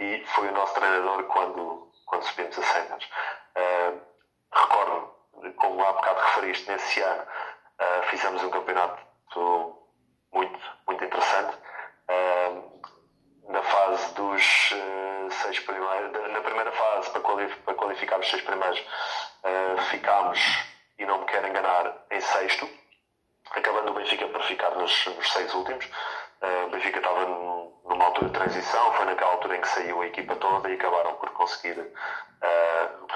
e 0.00 0.24
foi 0.26 0.48
o 0.48 0.52
nosso 0.52 0.74
treinador 0.74 1.24
quando, 1.24 1.90
quando 2.04 2.22
subimos 2.24 2.58
a 2.58 2.62
Séniores. 2.62 3.08
Recordo, 4.52 5.14
como 5.56 5.84
há 5.84 5.92
bocado 5.92 6.20
referiste, 6.20 6.70
nesse 6.70 7.00
ano 7.00 7.26
fizemos 8.08 8.42
um 8.42 8.50
campeonato 8.50 9.04
muito, 10.32 10.58
muito 10.86 11.04
interessante. 11.04 11.56
Uh, 12.08 12.74
na 13.48 13.62
fase 13.62 14.14
dos 14.14 14.72
uh, 14.72 15.30
seis 15.30 15.60
primeiros, 15.60 16.12
na 16.32 16.40
primeira 16.40 16.72
fase, 16.72 17.10
para, 17.10 17.20
qualificar, 17.20 17.62
para 17.64 17.74
qualificar 17.74 18.20
os 18.20 18.28
seis 18.28 18.42
primeiros, 18.42 18.78
uh, 18.80 19.80
ficámos, 19.90 20.38
e 20.98 21.06
não 21.06 21.18
me 21.18 21.26
quero 21.26 21.46
enganar, 21.46 22.04
em 22.10 22.20
sexto, 22.20 22.68
acabando 23.50 23.90
o 23.90 23.94
Benfica 23.94 24.26
por 24.28 24.42
ficar 24.42 24.70
nos, 24.72 25.06
nos 25.06 25.32
seis 25.32 25.54
últimos. 25.54 25.84
Uh, 25.84 26.66
o 26.66 26.70
Benfica 26.70 26.98
estava 26.98 27.26
numa 27.26 28.04
altura 28.04 28.26
de 28.26 28.32
transição, 28.32 28.92
foi 28.94 29.06
naquela 29.06 29.32
altura 29.32 29.56
em 29.56 29.60
que 29.60 29.68
saiu 29.68 30.00
a 30.02 30.06
equipa 30.06 30.36
toda 30.36 30.68
e 30.70 30.74
acabaram 30.74 31.14
por 31.14 31.30
conseguir 31.30 31.92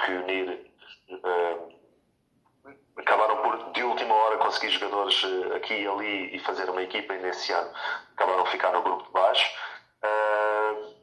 reunir 0.05 0.69
acabaram 3.09 3.37
por, 3.37 3.71
de 3.71 3.83
última 3.83 4.13
hora, 4.13 4.37
conseguir 4.37 4.68
jogadores 4.79 5.23
eh, 5.23 5.55
aqui 5.55 5.73
e 5.73 5.87
ali 5.87 6.35
e 6.35 6.39
fazer 6.39 6.69
uma 6.69 6.81
equipa 6.81 7.13
e 7.13 7.19
nesse 7.19 7.51
ano 7.51 7.69
acabaram 8.15 8.43
a 8.43 8.45
ficar 8.47 8.71
no 8.71 8.81
grupo 8.81 9.03
de 9.03 9.11
baixo. 9.11 9.51
Uh, 10.03 10.99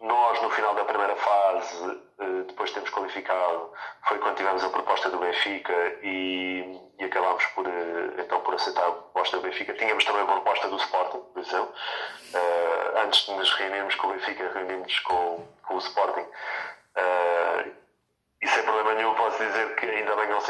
nós, 0.00 0.42
no 0.42 0.50
final 0.50 0.74
da 0.74 0.84
primeira 0.84 1.14
fase, 1.14 1.84
uh, 1.84 2.44
depois 2.46 2.70
de 2.70 2.74
termos 2.74 2.90
qualificado, 2.90 3.72
foi 4.08 4.18
quando 4.18 4.36
tivemos 4.36 4.64
a 4.64 4.70
proposta 4.70 5.10
do 5.10 5.18
Benfica 5.18 5.98
e, 6.02 6.80
e 6.98 7.04
acabámos 7.04 7.44
por, 7.46 7.66
então, 8.18 8.40
por 8.40 8.54
aceitar 8.54 8.88
a 8.88 8.92
proposta 8.92 9.36
do 9.36 9.42
Benfica. 9.42 9.74
Tínhamos 9.74 10.04
também 10.04 10.22
a 10.22 10.26
proposta 10.26 10.68
do 10.68 10.76
Sporting, 10.76 11.20
por 11.32 11.40
exemplo. 11.40 11.74
antes 13.04 13.26
de 13.26 13.32
nos 13.32 13.52
reunirmos 13.52 13.94
com 13.96 14.06
o 14.06 14.12
Benfica, 14.12 14.50
reunimos 14.54 14.98
com, 15.00 15.46
com 15.62 15.74
o 15.74 15.78
Sporting 15.78 16.26
problema 18.70 18.94
nenhum, 18.94 19.14
posso 19.14 19.38
dizer 19.38 19.74
que 19.76 19.86
ainda 19.86 20.16
bem 20.16 20.28
não 20.28 20.40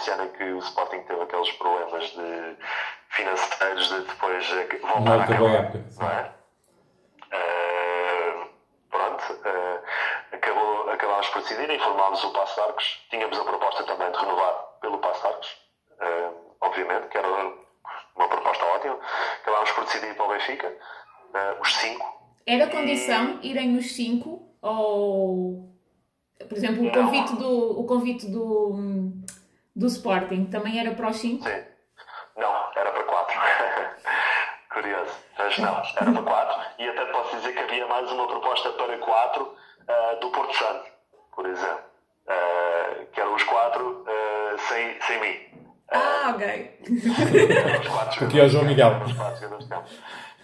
nesse 0.00 0.10
ano 0.10 0.24
em 0.24 0.28
que 0.30 0.44
o 0.44 0.58
Sporting 0.58 1.00
teve 1.02 1.20
aqueles 1.22 1.52
problemas 1.52 2.04
de 2.10 2.56
financeiros 3.10 3.88
de 3.88 4.00
depois 4.00 4.48
voltar 4.80 5.00
Não 5.00 5.20
a 5.20 5.24
acabar. 5.24 5.54
época, 5.54 5.84
sim. 5.90 6.00
Não 6.00 6.10
é? 6.10 6.32
Eh, 7.32 8.46
pronto, 8.90 9.40
eh, 9.44 9.80
acabou, 10.32 10.90
acabámos 10.90 11.28
por 11.28 11.42
decidir, 11.42 11.70
informámos 11.70 12.24
o 12.24 12.32
Passo 12.32 12.54
de 12.54 12.60
Arcos. 12.62 13.06
Tínhamos 13.10 13.38
a 13.38 13.44
proposta 13.44 13.84
também 13.84 14.10
de 14.10 14.18
renovar 14.18 14.54
pelo 14.80 14.98
Passo 14.98 15.20
de 15.20 15.26
Arcos, 15.28 15.56
eh, 16.00 16.30
obviamente, 16.62 17.08
que 17.08 17.18
era 17.18 17.28
uma 18.16 18.28
proposta 18.28 18.64
ótima. 18.64 18.98
Acabámos 19.42 19.70
por 19.72 19.84
decidir 19.84 20.14
para 20.16 20.24
o 20.24 20.28
Benfica, 20.30 20.74
os 21.60 21.76
cinco. 21.76 22.20
Era 22.46 22.66
condição 22.68 23.38
irem 23.42 23.76
os 23.76 23.94
cinco 23.94 24.48
ou, 24.62 25.70
por 26.48 26.56
exemplo, 26.56 26.80
o 26.82 26.84
Não. 26.86 26.92
convite 26.92 27.36
do, 27.36 27.80
o 27.80 27.84
convite 27.86 28.26
do 28.26 28.59
Sporting 29.90 30.46
também 30.46 30.78
era 30.78 30.92
para 30.92 31.08
os 31.08 31.16
cinco? 31.16 31.44
Sim. 31.44 31.64
Não, 32.36 32.70
era 32.76 32.90
para 32.92 33.02
quatro. 33.04 33.36
Curioso. 34.72 35.12
Mas 35.38 35.58
não, 35.58 35.76
era 35.76 36.12
para 36.12 36.22
quatro. 36.22 36.60
E 36.78 36.88
até 36.88 37.04
posso 37.06 37.36
dizer 37.36 37.52
que 37.52 37.58
havia 37.58 37.86
mais 37.86 38.10
uma 38.10 38.26
proposta 38.26 38.70
para 38.70 38.96
quatro 38.98 39.54
ah, 39.88 40.14
do 40.20 40.30
Porto 40.30 40.56
Santo, 40.56 40.84
por 41.34 41.46
exemplo. 41.46 41.80
Ah, 42.28 43.04
que 43.12 43.20
eram 43.20 43.34
os 43.34 43.42
quatro 43.42 44.04
ah, 44.06 44.56
sem, 44.68 45.00
sem 45.02 45.20
mim. 45.20 45.70
Ah, 45.90 46.32
ok. 46.34 46.78
Eram 47.66 47.80
os 47.80 47.88
quatro 47.88 48.26
Aqui 48.26 48.40
é 48.40 48.44
o 48.44 48.48
João 48.48 48.64
Miguel. 48.64 48.90
campo, 48.90 49.04
Eram 49.04 49.08
os 49.10 49.16
quatro 49.16 49.40
jogadores 49.40 49.64
de 49.64 49.70
campo. 49.70 49.88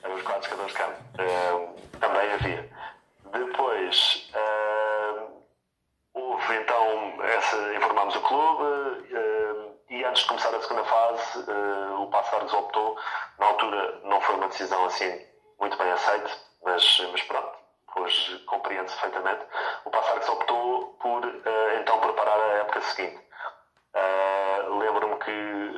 Eram 0.02 0.14
os 0.16 0.22
quatro 0.22 0.50
jogadores 0.50 0.72
de 0.72 0.78
campo. 0.78 1.80
Também 2.00 2.32
havia. 2.32 2.68
Depois, 3.32 4.30
houve 6.14 6.54
então, 6.56 7.22
essa, 7.22 7.74
informámos 7.74 8.16
o 8.16 8.20
clube 8.20 9.06
e 9.88 10.04
antes 10.04 10.22
de 10.22 10.28
começar 10.28 10.54
a 10.54 10.60
segunda 10.60 10.84
fase, 10.84 11.44
eh, 11.48 11.94
o 11.98 12.06
Passares 12.08 12.52
optou, 12.52 12.98
na 13.38 13.46
altura 13.46 14.00
não 14.04 14.20
foi 14.20 14.34
uma 14.34 14.48
decisão 14.48 14.84
assim 14.84 15.24
muito 15.60 15.76
bem 15.78 15.90
aceita, 15.92 16.30
mas, 16.64 17.08
mas 17.12 17.22
pronto, 17.22 17.58
pois 17.94 18.42
compreende-se 18.46 18.96
perfeitamente. 18.98 19.46
O 19.84 19.90
Passares 19.90 20.28
optou 20.28 20.94
por 21.00 21.24
eh, 21.24 21.78
então 21.80 22.00
preparar 22.00 22.40
a 22.40 22.54
época 22.58 22.80
seguinte. 22.82 23.20
Eh, 23.94 24.64
Lembro-me 24.68 25.16
que 25.18 25.76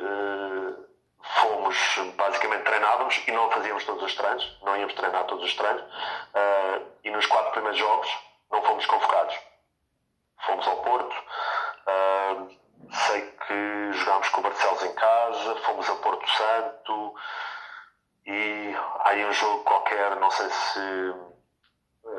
fomos, 1.21 1.77
basicamente 2.15 2.63
treinávamos 2.63 3.21
e 3.27 3.31
não 3.31 3.49
fazíamos 3.51 3.85
todos 3.85 4.03
os 4.03 4.15
treinos, 4.15 4.59
não 4.63 4.75
íamos 4.75 4.93
treinar 4.93 5.25
todos 5.25 5.43
os 5.45 5.55
treinos, 5.55 5.83
e 7.03 7.11
nos 7.11 7.25
quatro 7.27 7.51
primeiros 7.51 7.79
jogos 7.79 8.09
não 8.51 8.61
fomos 8.63 8.85
convocados. 8.85 9.37
Fomos 10.45 10.67
ao 10.67 10.77
Porto, 10.77 11.15
sei 12.91 13.21
que 13.47 13.93
jogámos 13.93 14.29
com 14.29 14.41
o 14.41 14.43
Barcelos 14.43 14.83
em 14.83 14.93
casa, 14.93 15.55
fomos 15.65 15.89
a 15.89 15.95
Porto 15.95 16.29
Santo 16.29 17.15
e 18.25 18.75
aí 19.05 19.25
um 19.25 19.31
jogo 19.31 19.63
qualquer, 19.63 20.15
não 20.17 20.29
sei 20.31 20.49
se, 20.49 21.13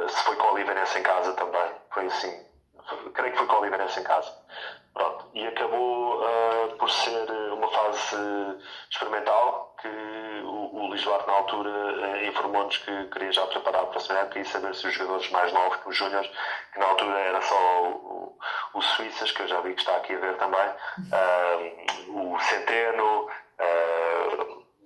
se 0.08 0.24
foi 0.24 0.36
com 0.36 0.46
o 0.48 0.52
Oliveirense 0.52 0.98
em 0.98 1.02
casa 1.02 1.32
também, 1.34 1.72
foi 1.92 2.06
assim, 2.06 2.46
creio 3.14 3.32
que 3.32 3.38
foi 3.38 3.46
com 3.46 3.54
o 3.54 3.60
Oliveirense 3.60 4.00
em 4.00 4.04
casa. 4.04 4.32
Pronto, 4.92 5.19
e 5.34 5.46
acabou 5.46 6.22
ah, 6.24 6.74
por 6.78 6.90
ser 6.90 7.30
uma 7.52 7.68
fase 7.68 8.16
experimental 8.90 9.74
que 9.80 9.88
o, 10.44 10.90
o 10.90 10.96
Duarte 10.96 11.26
na 11.26 11.32
altura 11.34 11.70
eh, 11.70 12.26
informou-nos 12.26 12.76
que 12.78 13.04
queria 13.06 13.32
já 13.32 13.46
preparar 13.46 13.80
para 13.80 13.88
a 13.88 13.92
próxima 13.92 14.18
época 14.18 14.38
e 14.38 14.44
saber 14.44 14.74
se 14.74 14.86
os 14.86 14.94
jogadores 14.94 15.30
mais 15.30 15.52
novos 15.52 15.78
que 15.78 15.88
os 15.88 15.96
júniores, 15.96 16.30
que 16.72 16.78
na 16.78 16.86
altura 16.86 17.18
era 17.18 17.40
só 17.40 17.84
o, 17.84 18.38
o 18.74 18.82
Suíças, 18.82 19.32
que 19.32 19.42
eu 19.42 19.48
já 19.48 19.60
vi 19.60 19.74
que 19.74 19.80
está 19.80 19.96
aqui 19.96 20.14
a 20.14 20.18
ver 20.18 20.36
também, 20.36 20.68
ah, 21.12 21.56
o 22.08 22.38
Centeno, 22.40 23.28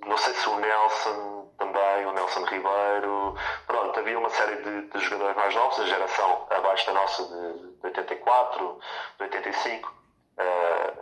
não 0.06 0.16
sei 0.18 0.34
se 0.34 0.48
o 0.48 0.56
Nelson 0.58 1.48
também, 1.58 2.06
o 2.06 2.12
Nelson 2.12 2.44
Ribeiro, 2.44 3.34
pronto, 3.66 3.98
havia 3.98 4.18
uma 4.18 4.28
série 4.30 4.56
de, 4.62 4.82
de 4.88 4.98
jogadores 5.00 5.36
mais 5.36 5.54
novos, 5.54 5.80
a 5.80 5.86
geração 5.86 6.46
abaixo 6.50 6.86
da 6.86 6.92
nossa 6.92 7.24
de, 7.24 7.78
de 7.80 7.86
84, 7.86 8.78
de 9.18 9.24
85, 9.24 10.03
ah, 10.38 10.92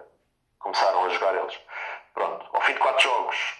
começaram 0.58 1.04
a 1.04 1.08
jogar 1.08 1.34
eles. 1.34 1.58
Pronto, 2.14 2.46
ao 2.52 2.60
fim 2.62 2.72
de 2.74 2.78
quatro 2.78 3.02
jogos, 3.02 3.54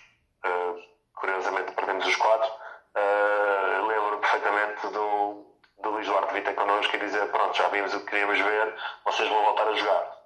ah, 0.45 0.75
curiosamente 1.14 1.73
perdemos 1.73 2.07
os 2.07 2.16
quatro, 2.16 2.51
ah, 2.95 3.87
lembro 3.87 4.18
perfeitamente 4.18 4.87
do, 4.89 5.47
do 5.83 5.91
Luís 5.91 6.07
Duarte 6.07 6.35
vir 6.35 6.45
ter 6.45 6.55
connosco 6.55 6.95
e 6.95 6.99
dizer, 6.99 7.27
pronto, 7.31 7.57
já 7.57 7.68
vimos 7.68 7.95
o 7.95 8.01
que 8.01 8.07
queríamos 8.07 8.39
ver, 8.39 8.75
vocês 9.05 9.29
vão 9.29 9.45
voltar 9.45 9.68
a 9.68 9.75
jogar. 9.75 10.16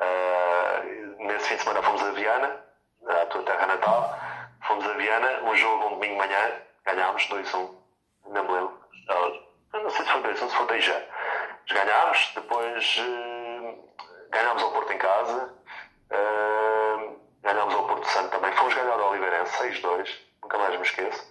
Ah, 0.00 0.82
nesse 1.18 1.48
fim 1.48 1.56
de 1.56 1.62
semana 1.62 1.82
fomos 1.82 2.02
a 2.02 2.10
Viana, 2.10 2.64
à 3.06 3.26
tua 3.26 3.42
terra 3.42 3.66
natal, 3.66 4.18
fomos 4.66 4.86
a 4.86 4.92
Viana, 4.94 5.42
um 5.44 5.56
jogo 5.56 5.86
um 5.86 5.90
domingo 5.90 6.14
de 6.14 6.18
manhã, 6.18 6.52
ganhámos 6.84 7.22
2-1, 7.28 7.70
não 8.26 8.44
me 8.44 8.52
lembro. 8.52 8.80
Ah, 9.08 9.78
não 9.78 9.90
sei 9.90 10.04
se 10.04 10.12
foi 10.12 10.22
2-1, 10.22 10.36
se 10.36 10.56
foi 10.56 10.66
2 10.66 10.84
já. 10.84 11.02
Ganhámos, 11.72 12.32
depois 12.34 13.00
ganhámos 14.32 14.62
ao 14.62 14.72
Porto 14.72 14.92
em 14.92 14.98
casa, 14.98 15.54
eh, 16.10 17.16
ganhámos 17.42 17.74
ao 17.74 17.86
Porto 17.86 18.06
Santo 18.08 18.30
também, 18.30 18.52
fomos 18.52 18.74
ganhar 18.74 18.98
ao 18.98 19.10
Oliveirense 19.10 19.56
6-2, 19.58 20.20
nunca 20.42 20.58
mais 20.58 20.76
me 20.76 20.82
esqueço. 20.82 21.24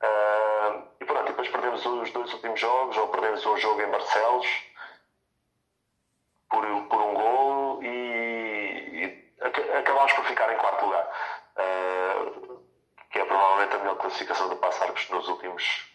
Eh, 0.00 0.82
e 1.00 1.04
pronto, 1.04 1.26
depois 1.26 1.48
perdemos 1.48 1.84
os 1.84 2.10
dois 2.12 2.32
últimos 2.32 2.60
jogos, 2.60 2.96
ou 2.96 3.08
perdemos 3.08 3.44
um 3.46 3.56
jogo 3.56 3.80
em 3.82 3.90
Barcelos, 3.90 4.46
por, 6.48 6.64
por 6.88 7.00
um 7.00 7.14
gol 7.14 7.82
e, 7.82 7.88
e 7.88 9.44
ac- 9.44 9.70
acabámos 9.78 10.12
por 10.12 10.24
ficar 10.26 10.52
em 10.52 10.56
quarto 10.58 10.84
lugar. 10.84 11.08
Uh, 11.56 12.62
que 13.10 13.18
é 13.18 13.24
provavelmente 13.26 13.74
a 13.76 13.78
melhor 13.78 13.96
classificação 13.96 14.48
do 14.48 14.56
Passarcos 14.56 15.08
nos 15.10 15.28
últimos 15.28 15.86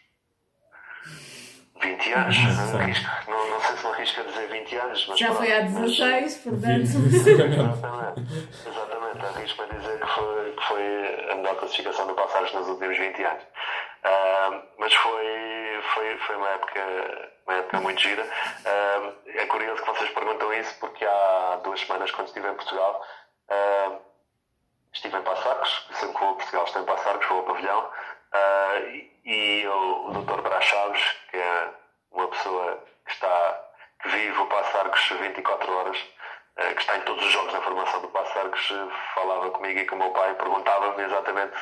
20 1.81 2.13
anos. 2.13 2.35
Arrisco- 2.75 3.31
não, 3.31 3.49
não 3.49 3.59
sei 3.61 3.77
se 3.77 3.85
me 3.87 3.93
arrisco 3.93 4.21
a 4.21 4.23
dizer 4.23 4.47
20 4.47 4.75
anos, 4.77 5.05
mas 5.07 5.19
Já 5.19 5.25
pronto, 5.27 5.39
foi 5.39 5.53
há 5.53 5.63
mas- 5.63 5.73
16, 5.73 6.37
portanto. 6.37 6.87
Exatamente, 7.27 8.67
exatamente. 8.67 9.25
Arrisco-me 9.25 9.69
a 9.69 9.73
dizer 9.79 9.99
que 9.99 10.07
foi, 10.07 10.51
que 10.51 10.63
foi 10.67 11.31
a 11.31 11.35
melhor 11.35 11.55
classificação 11.55 12.07
do 12.07 12.13
Passares 12.15 12.53
nos 12.53 12.67
últimos 12.67 12.97
20 12.97 13.23
anos. 13.23 13.43
Ah, 14.03 14.61
mas 14.77 14.93
foi, 14.93 15.81
foi, 15.93 16.17
foi 16.19 16.35
uma, 16.35 16.49
época, 16.49 16.81
uma 17.47 17.57
época 17.57 17.79
muito 17.81 17.99
gira. 18.01 18.25
Ah, 18.65 19.11
é 19.27 19.45
curioso 19.47 19.81
que 19.81 19.87
vocês 19.91 20.09
perguntam 20.11 20.53
isso 20.53 20.75
porque 20.79 21.05
há 21.05 21.59
duas 21.63 21.79
semanas, 21.81 22.11
quando 22.11 22.27
estive 22.27 22.47
em 22.49 22.53
Portugal, 22.55 23.01
ah, 23.49 23.91
estive 24.93 25.17
em 25.17 25.21
Passarcos, 25.21 25.87
sempre 25.93 26.13
que 26.15 26.19
vou 26.21 26.29
a 26.31 26.35
Portugal 26.35 26.63
estou 26.65 26.81
em 26.81 26.85
Passarcos, 26.85 27.27
vou 27.27 27.37
ao 27.39 27.43
pavilhão, 27.45 27.89
ah, 28.33 28.79
e, 28.79 29.11
e 29.25 29.67
o, 29.67 30.11
Dr. 30.11 30.41
Brás 30.41 30.63
Chaves, 30.63 31.01
que 31.31 31.37
é 31.37 31.69
uma 32.11 32.27
pessoa 32.27 32.83
que 33.05 33.11
está 33.11 33.63
que 34.01 34.09
vive 34.09 34.39
o 34.39 34.45
Passarcos 34.47 35.09
24 35.09 35.73
horas, 35.73 35.97
eh, 36.57 36.73
que 36.73 36.81
está 36.81 36.97
em 36.97 37.01
todos 37.01 37.25
os 37.25 37.31
jogos 37.31 37.51
da 37.51 37.61
formação 37.61 38.01
do 38.01 38.09
Passarcos, 38.09 38.73
falava 39.15 39.49
comigo 39.51 39.79
e 39.79 39.85
com 39.85 39.95
o 39.95 39.99
meu 39.99 40.11
pai, 40.11 40.35
perguntava-me 40.35 41.03
exatamente 41.03 41.57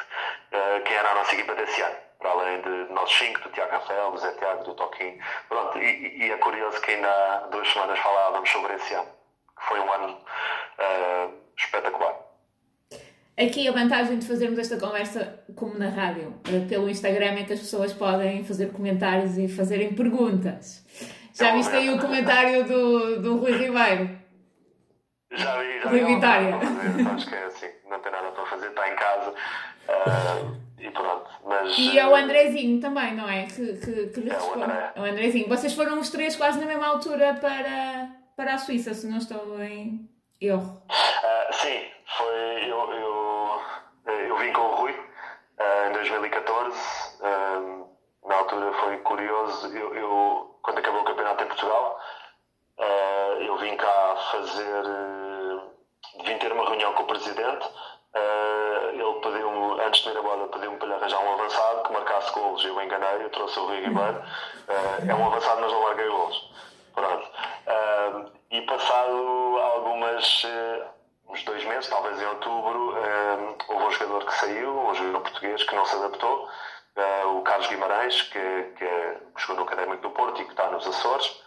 eh, 0.52 0.82
quem 0.82 0.96
era 0.96 1.12
a 1.12 1.16
nossa 1.16 1.34
equipa 1.34 1.56
desse 1.56 1.82
ano. 1.82 1.96
Para 2.20 2.32
além 2.32 2.62
de 2.62 2.94
nós 2.94 3.12
cinco, 3.12 3.40
do 3.42 3.50
Tiago 3.50 3.72
Rafael, 3.72 4.12
do 4.12 4.18
Zé 4.18 4.32
Tiago, 4.34 4.64
do 4.64 4.74
Toquinho. 4.74 5.18
Pronto, 5.48 5.78
e, 5.78 6.26
e 6.26 6.32
é 6.32 6.38
curioso 6.38 6.82
que 6.82 6.92
ainda 6.92 7.10
há 7.10 7.38
duas 7.48 7.68
semanas 7.72 8.00
falávamos 8.00 8.50
sobre 8.50 8.74
esse 8.74 8.94
ano, 8.94 9.10
que 9.58 9.66
foi 9.66 9.80
um 9.80 9.94
ano 9.94 10.26
espetacular. 11.58 12.25
Aqui 13.38 13.68
a 13.68 13.72
vantagem 13.72 14.18
de 14.18 14.26
fazermos 14.26 14.58
esta 14.58 14.78
conversa 14.78 15.44
como 15.56 15.78
na 15.78 15.90
rádio, 15.90 16.34
eh, 16.48 16.66
pelo 16.70 16.90
Instagram, 16.90 17.34
é 17.34 17.44
que 17.44 17.52
as 17.52 17.60
pessoas 17.60 17.92
podem 17.92 18.46
fazer 18.46 18.72
comentários 18.72 19.38
e 19.38 19.50
fazerem 19.50 19.94
perguntas. 19.94 20.86
Já 21.34 21.52
viste 21.54 21.76
aí 21.76 21.90
o 21.90 22.00
comentário 22.00 22.64
do, 22.64 23.22
do 23.22 23.36
Rui 23.38 23.52
Ribeiro? 23.52 24.10
Já 25.32 25.60
vi, 25.62 25.82
já 25.82 25.90
Rui 25.90 26.00
vi. 26.00 26.16
Vitória. 26.16 26.58
Vamos 26.58 26.94
ver, 26.96 27.08
Acho 27.08 27.28
que 27.28 27.36
é 27.36 27.44
assim, 27.44 27.68
não 27.90 28.00
tem 28.00 28.12
nada 28.12 28.32
para 28.32 28.46
fazer, 28.46 28.68
está 28.68 28.90
em 28.90 28.96
casa 28.96 29.34
ah, 29.90 30.52
e 30.80 30.90
pronto. 30.92 31.30
Mas, 31.46 31.78
E 31.78 32.00
é 32.00 32.08
o 32.08 32.16
Andrezinho 32.16 32.80
também, 32.80 33.16
não 33.16 33.30
é? 33.30 33.48
Que, 33.48 33.74
que, 33.74 34.08
que 34.08 34.20
lhe 34.22 34.30
É 34.30 34.40
o. 34.40 34.54
André. 34.54 34.92
É 34.96 35.02
o 35.02 35.04
Andrezinho. 35.04 35.50
Vocês 35.50 35.74
foram 35.74 36.00
os 36.00 36.10
três 36.10 36.38
quase 36.38 36.58
na 36.60 36.66
mesma 36.66 36.88
altura 36.88 37.34
para, 37.34 38.10
para 38.38 38.54
a 38.54 38.58
Suíça, 38.58 38.94
se 38.94 39.08
não 39.08 39.18
estou 39.18 39.62
em 39.62 40.10
erro. 40.40 40.82
Ah, 40.90 41.50
sim, 41.52 41.82
foi. 42.18 42.70
Eu, 42.70 42.92
eu, 42.94 43.25
eu 44.06 44.38
vim 44.38 44.52
com 44.54 44.62
o 44.62 44.76
Rui 44.76 45.10
ah, 45.60 45.88
em 45.90 45.94
2014. 45.94 46.78
ah, 47.22 47.86
na 48.28 48.36
altura 48.38 48.74
foi 48.74 48.98
curioso. 49.00 49.68
Eu, 49.78 49.96
eu- 49.96 50.60
quando 50.64 50.80
acabou 50.80 51.02
o 51.02 51.06
campeonato 51.06 51.44
em 51.44 51.48
Portugal, 51.48 52.00
ah, 52.80 53.38
eu 53.40 53.58
vim 53.58 53.76
cá 53.78 54.16
fazer. 54.32 54.84
vim 56.26 56.38
ter 56.40 56.52
uma 56.52 56.66
reunião 56.66 56.94
com 56.94 57.04
o 57.04 57.08
presidente. 57.08 57.68
Ele 58.94 59.14
pediu-me, 59.22 59.82
antes 59.82 60.02
de 60.04 60.10
ir 60.10 60.18
embora, 60.18 60.48
pediu-me 60.48 60.78
para 60.78 60.88
lhe 60.88 60.94
arranjar 60.94 61.20
um 61.20 61.34
avançado 61.34 61.84
que 61.84 61.92
marcasse 61.94 62.32
golos. 62.34 62.64
Eu 62.64 62.82
enganei, 62.82 63.26
eu 63.26 63.30
trouxe 63.30 63.60
o 63.60 63.66
Rui 63.66 63.82
Ribeiro. 63.82 64.24
É 65.08 65.14
um 65.14 65.28
avançado, 65.28 65.60
mas 65.62 65.72
não 65.72 65.82
marquei 65.84 66.08
golos. 66.08 66.50
Pronto. 66.94 67.30
Ah, 67.68 68.26
e 68.52 68.62
passado 68.62 69.60
algumas, 69.74 70.46
uns 71.28 71.44
dois 71.44 71.64
meses, 71.66 71.90
talvez 71.90 72.22
em 72.22 72.26
outubro, 72.26 72.94
houve 73.68 73.84
um 73.86 73.92
jogador 73.92 74.26
que 74.26 74.34
saiu, 74.36 74.72
um 74.72 74.94
jogador 74.94 75.22
português 75.22 75.64
que 75.64 75.76
não 75.76 75.86
se 75.86 75.96
adaptou, 75.96 76.48
o 77.36 77.42
Carlos 77.42 77.68
Guimarães, 77.68 78.22
que, 78.24 78.64
que, 78.78 78.86
que 78.86 79.42
jogou 79.42 79.58
no 79.58 79.64
Académico 79.64 80.02
do 80.02 80.12
Porto 80.12 80.42
e 80.42 80.46
que 80.46 80.52
está 80.52 80.70
nos 80.70 80.88
Açores. 80.88 81.42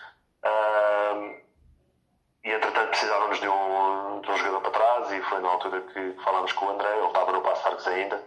e 2.45 2.51
entretanto 2.51 2.91
precisávamos 2.91 3.41
de 3.41 3.49
um, 3.49 4.21
de 4.21 4.31
um 4.31 4.37
jogador 4.37 4.61
para 4.61 4.71
trás 4.71 5.13
e 5.13 5.23
foi 5.23 5.41
na 5.41 5.49
altura 5.49 5.81
que 5.81 6.15
falámos 6.23 6.53
com 6.53 6.67
o 6.67 6.71
André, 6.71 6.97
ele 6.97 7.07
estava 7.07 7.33
no 7.33 7.41
Passo 7.41 7.69
Arcos 7.69 7.87
ainda 7.87 8.23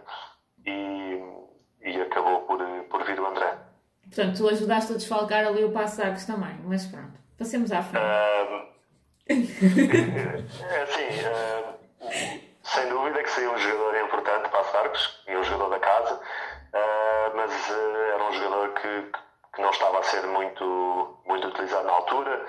e, 0.66 1.22
e 1.82 2.00
acabou 2.00 2.40
por, 2.42 2.58
por 2.90 3.04
vir 3.04 3.20
o 3.20 3.26
André. 3.26 3.56
Portanto, 4.02 4.36
tu 4.36 4.48
ajudaste 4.48 4.92
a 4.92 4.96
desfalcar 4.96 5.46
ali 5.46 5.64
o 5.64 5.72
Passo 5.72 6.02
Arcos 6.02 6.26
também, 6.26 6.58
mas 6.64 6.86
pronto, 6.86 7.18
passemos 7.38 7.70
à 7.70 7.82
frente. 7.82 8.71
É 9.28 10.82
assim, 10.82 11.08
sem 12.62 12.88
dúvida 12.88 13.22
que 13.22 13.30
seria 13.30 13.50
um 13.50 13.58
jogador 13.58 14.00
importante 14.04 14.48
para 14.48 14.60
a 14.60 14.80
Arcos 14.82 15.22
e 15.28 15.36
um 15.36 15.44
jogador 15.44 15.70
da 15.70 15.78
casa, 15.78 16.20
mas 17.34 17.70
era 18.14 18.24
um 18.24 18.32
jogador 18.32 18.74
que, 18.74 19.12
que 19.54 19.62
não 19.62 19.70
estava 19.70 20.00
a 20.00 20.02
ser 20.02 20.26
muito, 20.26 21.18
muito 21.26 21.48
utilizado 21.48 21.86
na 21.86 21.92
altura 21.92 22.46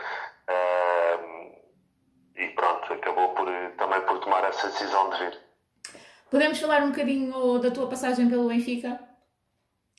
e 2.36 2.48
pronto, 2.50 2.94
acabou 2.94 3.30
por, 3.30 3.48
também 3.78 4.02
por 4.02 4.20
tomar 4.20 4.44
essa 4.46 4.68
decisão 4.68 5.10
de 5.12 5.18
vir. 5.18 5.40
Podemos 6.30 6.60
falar 6.60 6.84
um 6.84 6.90
bocadinho 6.90 7.60
da 7.60 7.70
tua 7.70 7.88
passagem 7.88 8.28
pelo 8.28 8.48
Benfica? 8.48 9.00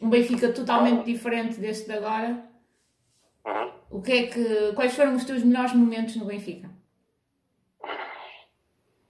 Um 0.03 0.11
Benfica 0.11 0.53
totalmente 0.53 1.03
ah. 1.03 1.05
diferente 1.05 1.61
deste 1.61 1.87
de 1.87 1.93
agora. 1.93 2.53
Uhum. 3.45 3.72
O 3.90 4.03
que 4.03 4.12
é 4.12 4.26
que, 4.26 4.72
quais 4.74 4.97
foram 4.97 5.14
os 5.14 5.24
teus 5.24 5.42
melhores 5.42 5.72
momentos 5.74 6.16
no 6.16 6.24
Benfica? 6.24 6.70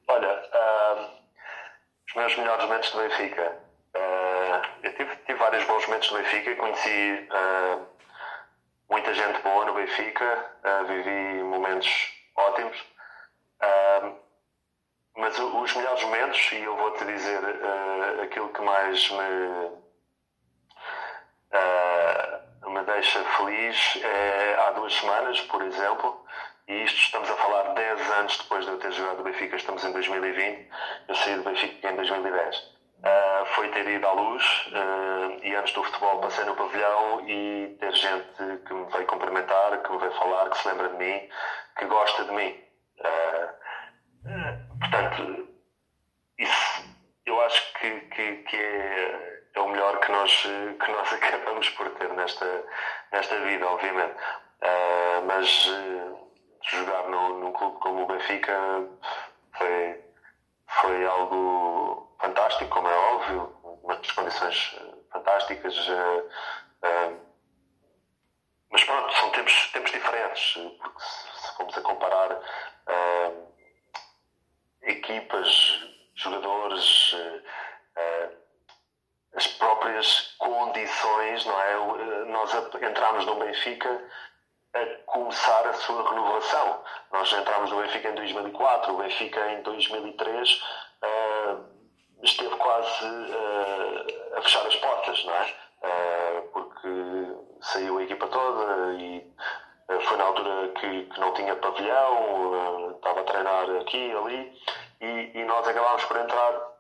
Olha, 0.09 0.28
uh, 0.28 1.11
os 2.07 2.14
meus 2.14 2.37
melhores 2.37 2.64
momentos 2.64 2.95
no 2.95 3.03
Benfica. 3.03 3.59
Uh, 3.95 4.66
eu 4.82 4.95
tive, 4.95 5.16
tive, 5.24 5.39
vários 5.39 5.64
bons 5.64 5.87
momentos 5.87 6.11
no 6.11 6.18
Benfica. 6.18 6.57
Conheci 6.57 7.28
uh, 7.30 7.87
muita 8.91 9.14
gente 9.14 9.41
boa 9.43 9.64
no 9.66 9.74
Benfica. 9.74 10.51
vivi 10.89 11.43
momentos 11.45 11.89
ótimos. 12.37 12.85
mas 15.16 15.39
os 15.39 15.74
melhores 15.76 16.03
momentos, 16.03 16.53
e 16.53 16.62
eu 16.62 16.76
vou-te 16.76 17.05
dizer 17.05 17.41
aquilo 18.20 18.49
que 18.49 18.61
mais 18.61 19.11
me 19.11 19.85
deixa 23.05 23.22
feliz 23.36 24.00
é, 24.02 24.55
há 24.61 24.70
duas 24.70 24.94
semanas, 24.94 25.38
por 25.42 25.61
exemplo, 25.62 26.24
e 26.66 26.84
isto 26.84 26.98
estamos 26.98 27.30
a 27.30 27.36
falar 27.36 27.74
10 27.74 28.11
anos 28.12 28.38
depois 28.38 28.64
de 28.64 28.70
eu 28.70 28.78
ter 28.78 28.92
jogado 28.92 29.18
no 29.18 29.24
Benfica, 29.24 29.57
estamos 29.57 29.84
em 29.84 29.92
2020, 29.92 30.70
eu 31.09 31.14
saí 31.14 31.36
do 31.36 31.42
Benfica 31.42 31.90
em 31.90 31.96
2010. 31.96 32.57
Uh, 32.57 32.72
ah, 33.05 33.44
foi 33.55 33.68
ter 33.68 33.86
ido 33.86 34.07
à 34.07 34.12
luz 34.12 34.42
uh, 34.68 35.44
e 35.44 35.55
antes 35.55 35.74
do 35.74 35.84
futebol 35.84 36.20
passei 36.20 36.46
no 36.46 36.57
pavilhão 36.57 37.28
e 37.28 37.76
ter 37.78 37.92
gente 37.92 38.62
que 38.66 38.72
me 38.72 38.90
veio 38.90 39.07
cumprimentar, 39.07 39.82
que 39.82 39.92
me 39.92 39.98
veio 39.98 40.12
falar, 40.12 40.48
que 40.48 40.57
se 40.57 40.68
lembra 40.68 40.88
de 40.88 40.96
mim, 40.96 41.28
que 41.78 41.84
gosta 41.84 42.24
de 42.24 42.32
mim. 42.32 42.59
Uh, 43.00 44.78
portanto, 44.80 45.48
isso 46.38 46.84
eu 47.26 47.38
acho 47.42 47.74
que, 47.74 48.00
que, 48.00 48.36
que 48.44 48.57
é 48.57 49.43
o 49.65 49.69
melhor 49.69 49.99
que 50.01 50.12
nós, 50.12 50.43
que 50.43 50.93
nós 50.93 51.12
acabamos 51.12 51.69
por 51.71 51.89
ter 51.91 52.09
nesta, 52.11 52.65
nesta 53.12 53.37
vida, 53.41 53.67
obviamente. 53.67 54.15
Uh, 54.62 55.25
mas 55.27 55.67
uh, 55.67 56.31
jogar 56.62 57.09
no, 57.09 57.41
num 57.41 57.53
clube 57.53 57.79
como 57.81 58.03
o 58.03 58.07
Benfica 58.07 58.55
foi, 59.59 60.05
foi 60.67 61.07
algo 61.07 62.17
fantástico, 62.21 62.71
como 62.71 62.89
é 62.89 62.97
óbvio, 62.97 63.57
umas 63.83 64.11
condições 64.12 64.81
fantásticas. 65.12 65.89
Uh, 65.89 67.21
mas 68.71 68.85
pronto, 68.85 69.15
são 69.15 69.31
tempos, 69.31 69.73
tempos 69.73 69.93
diferentes, 69.93 70.55
porque 70.81 71.01
se, 71.01 71.57
formos 71.57 71.79
a 71.79 71.81
comparar 71.83 72.41
equipas, 74.83 75.81
jogadores, 76.17 77.15
as 79.35 79.47
próprias 79.47 80.35
condições, 80.39 81.45
não 81.45 81.61
é? 81.61 82.24
Nós 82.26 82.55
entramos 82.55 83.26
no 83.26 83.35
Benfica 83.37 84.01
a 84.74 84.87
começar 85.07 85.66
a 85.68 85.72
sua 85.74 86.09
renovação. 86.09 86.82
Nós 87.12 87.32
entramos 87.32 87.70
no 87.70 87.80
Benfica 87.82 88.09
em 88.11 88.14
2004, 88.14 88.93
o 88.93 88.99
Benfica 88.99 89.53
em 89.53 89.62
2003 89.62 90.53
uh, 90.53 90.61
eh, 91.03 91.57
esteve 92.22 92.57
quase 92.57 93.07
uh, 93.07 94.39
a 94.39 94.43
fechar 94.43 94.66
as 94.66 94.76
portas, 94.76 95.24
não 95.24 95.35
é? 95.35 95.55
Uh, 95.82 96.43
porque 96.53 96.89
saiu 97.61 97.99
a 97.99 98.03
equipa 98.03 98.26
toda 98.28 98.95
e 98.95 99.32
foi 100.01 100.16
na 100.16 100.24
altura 100.24 100.68
que, 100.72 101.03
que 101.05 101.20
não 101.20 101.35
tinha 101.35 101.55
pavilhão, 101.57 102.93
estava 102.97 103.20
a 103.20 103.24
treinar 103.24 103.70
aqui 103.80 104.12
ali, 104.12 104.61
e, 105.01 105.39
e 105.39 105.45
nós 105.45 105.66
acabámos 105.68 106.05
por 106.05 106.16
entrar 106.16 106.74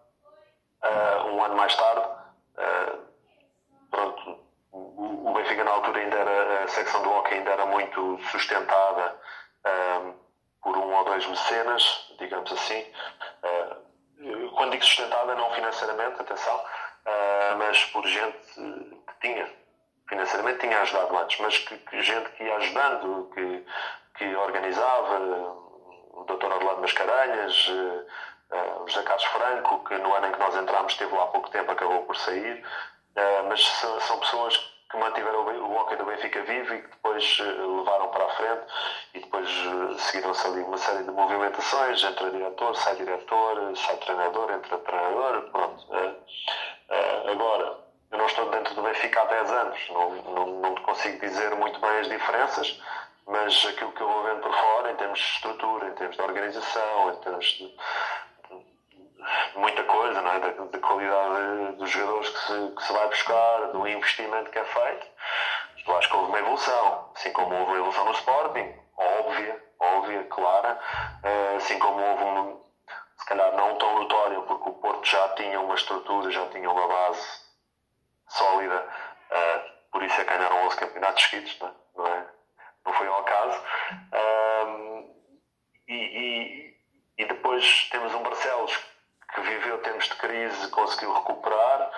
um 1.26 1.42
ano 1.42 1.56
mais 1.56 1.74
tarde 1.76 2.13
Uh, 2.56 2.98
pronto, 3.90 4.38
o, 4.72 5.30
o, 5.30 5.34
Benfica 5.34 5.64
na 5.64 5.70
altura 5.72 6.00
ainda 6.00 6.16
era, 6.16 6.64
a 6.64 6.68
secção 6.68 7.02
do 7.02 7.10
hockey 7.10 7.34
ainda 7.34 7.50
era 7.50 7.66
muito 7.66 8.18
sustentada 8.30 9.16
uh, 9.66 10.14
por 10.62 10.76
um 10.76 10.94
ou 10.94 11.04
dois 11.04 11.26
mecenas, 11.26 12.14
digamos 12.18 12.50
assim. 12.52 12.80
Uh, 13.42 14.50
quando 14.54 14.72
digo 14.72 14.84
sustentada, 14.84 15.34
não 15.34 15.52
financeiramente, 15.52 16.20
atenção, 16.20 16.64
mas 17.58 17.84
por 17.86 18.06
gente 18.06 18.38
que 18.54 19.20
tinha, 19.20 19.46
financeiramente 20.08 20.60
tinha 20.60 20.80
ajudado 20.80 21.18
antes, 21.18 21.38
mas 21.40 21.58
que, 21.58 21.76
que 21.76 22.00
gente 22.00 22.30
que 22.30 22.44
ia 22.44 22.56
ajudando, 22.56 23.30
que, 23.34 23.66
que 24.16 24.36
organizava, 24.36 25.18
o 26.12 26.24
Dr. 26.24 26.46
Orlando 26.46 26.80
Mascarenhas, 26.80 27.68
Uh, 28.50 28.86
José 28.86 29.02
Carlos 29.02 29.24
Franco, 29.24 29.84
que 29.84 29.96
no 29.98 30.14
ano 30.14 30.26
em 30.28 30.32
que 30.32 30.38
nós 30.38 30.54
entramos 30.56 30.92
esteve 30.92 31.14
lá 31.14 31.24
há 31.24 31.26
pouco 31.28 31.50
tempo, 31.50 31.72
acabou 31.72 32.02
por 32.02 32.16
sair, 32.16 32.64
uh, 33.16 33.48
mas 33.48 33.64
são, 33.66 34.18
pessoas 34.18 34.56
que 34.90 34.96
mantiveram 34.96 35.40
o, 35.40 35.72
o 35.72 35.76
hockey 35.76 35.96
do 35.96 36.04
Benfica 36.04 36.42
vivo 36.42 36.74
e 36.74 36.82
que 36.82 36.88
depois 36.88 37.40
uh, 37.40 37.78
levaram 37.78 38.08
para 38.08 38.24
a 38.24 38.28
frente 38.30 38.62
e 39.14 39.20
depois 39.20 39.48
seguiram-se 39.98 40.46
ali 40.46 40.62
uma 40.62 40.78
série 40.78 41.04
de 41.04 41.10
movimentações, 41.10 42.04
entra 42.04 42.30
diretor, 42.30 42.76
sai 42.76 42.96
diretor, 42.96 43.76
sai 43.76 43.96
treinador, 43.96 44.52
entra 44.52 44.78
treinador, 44.78 45.42
pronto. 45.50 45.86
agora, 47.30 47.78
eu 48.14 48.18
não 48.18 48.26
estou 48.26 48.48
dentro 48.50 48.74
do 48.74 48.82
Benfica 48.82 49.22
há 49.22 49.24
10 49.24 49.50
anos, 49.50 49.88
não, 49.90 50.10
não, 50.10 50.46
não 50.60 50.74
consigo 50.76 51.18
dizer 51.18 51.54
muito 51.56 51.80
bem 51.80 51.98
as 51.98 52.08
diferenças, 52.08 52.80
mas 53.26 53.66
aquilo 53.66 53.90
que 53.92 54.00
eu 54.00 54.08
vou 54.08 54.22
vendo 54.22 54.40
por 54.40 54.54
fora, 54.54 54.92
em 54.92 54.96
termos 54.96 55.18
de 55.18 55.24
estrutura, 55.24 55.88
em 55.88 55.92
termos 55.94 56.16
de 56.16 56.22
organização, 56.22 57.10
em 57.10 57.16
termos 57.16 57.46
de, 57.46 57.76
muita 59.56 59.82
coisa, 59.84 60.20
não 60.20 60.32
é? 60.32 60.38
da, 60.38 60.48
da 60.50 60.78
qualidade 60.78 61.76
dos 61.76 61.90
jogadores 61.90 62.28
que 62.28 62.38
se, 62.38 62.74
que 62.74 62.82
se 62.82 62.92
vai 62.92 63.08
buscar, 63.08 63.68
do 63.72 63.86
investimento 63.86 64.50
que 64.50 64.58
é 64.58 64.64
feito. 64.64 65.06
Eu 65.86 65.96
acho 65.98 66.08
que 66.08 66.16
houve 66.16 66.28
uma 66.28 66.38
evolução, 66.38 67.10
assim 67.14 67.32
como 67.32 67.54
houve 67.54 67.66
uma 67.66 67.76
evolução 67.76 68.04
no 68.06 68.12
Sporting, 68.12 68.74
óbvia, 68.96 69.64
óbvia, 69.78 70.24
clara, 70.24 70.80
eh, 71.22 71.54
assim 71.56 71.78
como 71.78 72.00
houve 72.00 72.24
um, 72.24 72.64
se 73.18 73.26
calhar 73.26 73.54
não 73.54 73.76
tão 73.76 73.98
notória, 73.98 74.40
porque 74.42 74.68
o 74.70 74.72
Porto 74.72 75.06
já 75.06 75.28
tinha 75.30 75.60
uma 75.60 75.74
estrutura, 75.74 76.30
já 76.30 76.46
tinha 76.48 76.70
uma 76.70 76.88
base 76.88 77.22
sólida, 78.28 78.88
eh, 79.30 79.72
por 79.92 80.02
isso 80.02 80.18
é 80.20 80.24
que 80.24 80.30
ganharam 80.30 80.66
11 80.66 80.76
campeonatos 80.76 81.22
seguidos, 81.24 81.58
não 81.94 82.06
é? 82.06 82.26
Não 82.86 82.92
foi 82.92 83.06
ao 83.06 83.20
acaso. 83.20 83.62
e, 85.86 85.94
e, 85.94 86.76
e 87.18 87.24
depois 87.26 87.88
temos 87.90 88.14
um 88.14 88.22
Barcelos 88.22 88.93
que 89.34 89.40
viveu 89.40 89.78
tempos 89.78 90.04
de 90.04 90.14
crise, 90.14 90.68
conseguiu 90.70 91.12
recuperar. 91.12 91.90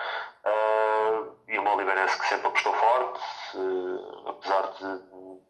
Uh, 0.43 1.35
e 1.47 1.59
uma 1.59 1.73
Oliveirense 1.75 2.17
que 2.19 2.27
sempre 2.27 2.47
apostou 2.47 2.73
forte, 2.73 3.19
uh, 3.55 4.29
apesar 4.29 4.61
de, 4.73 4.99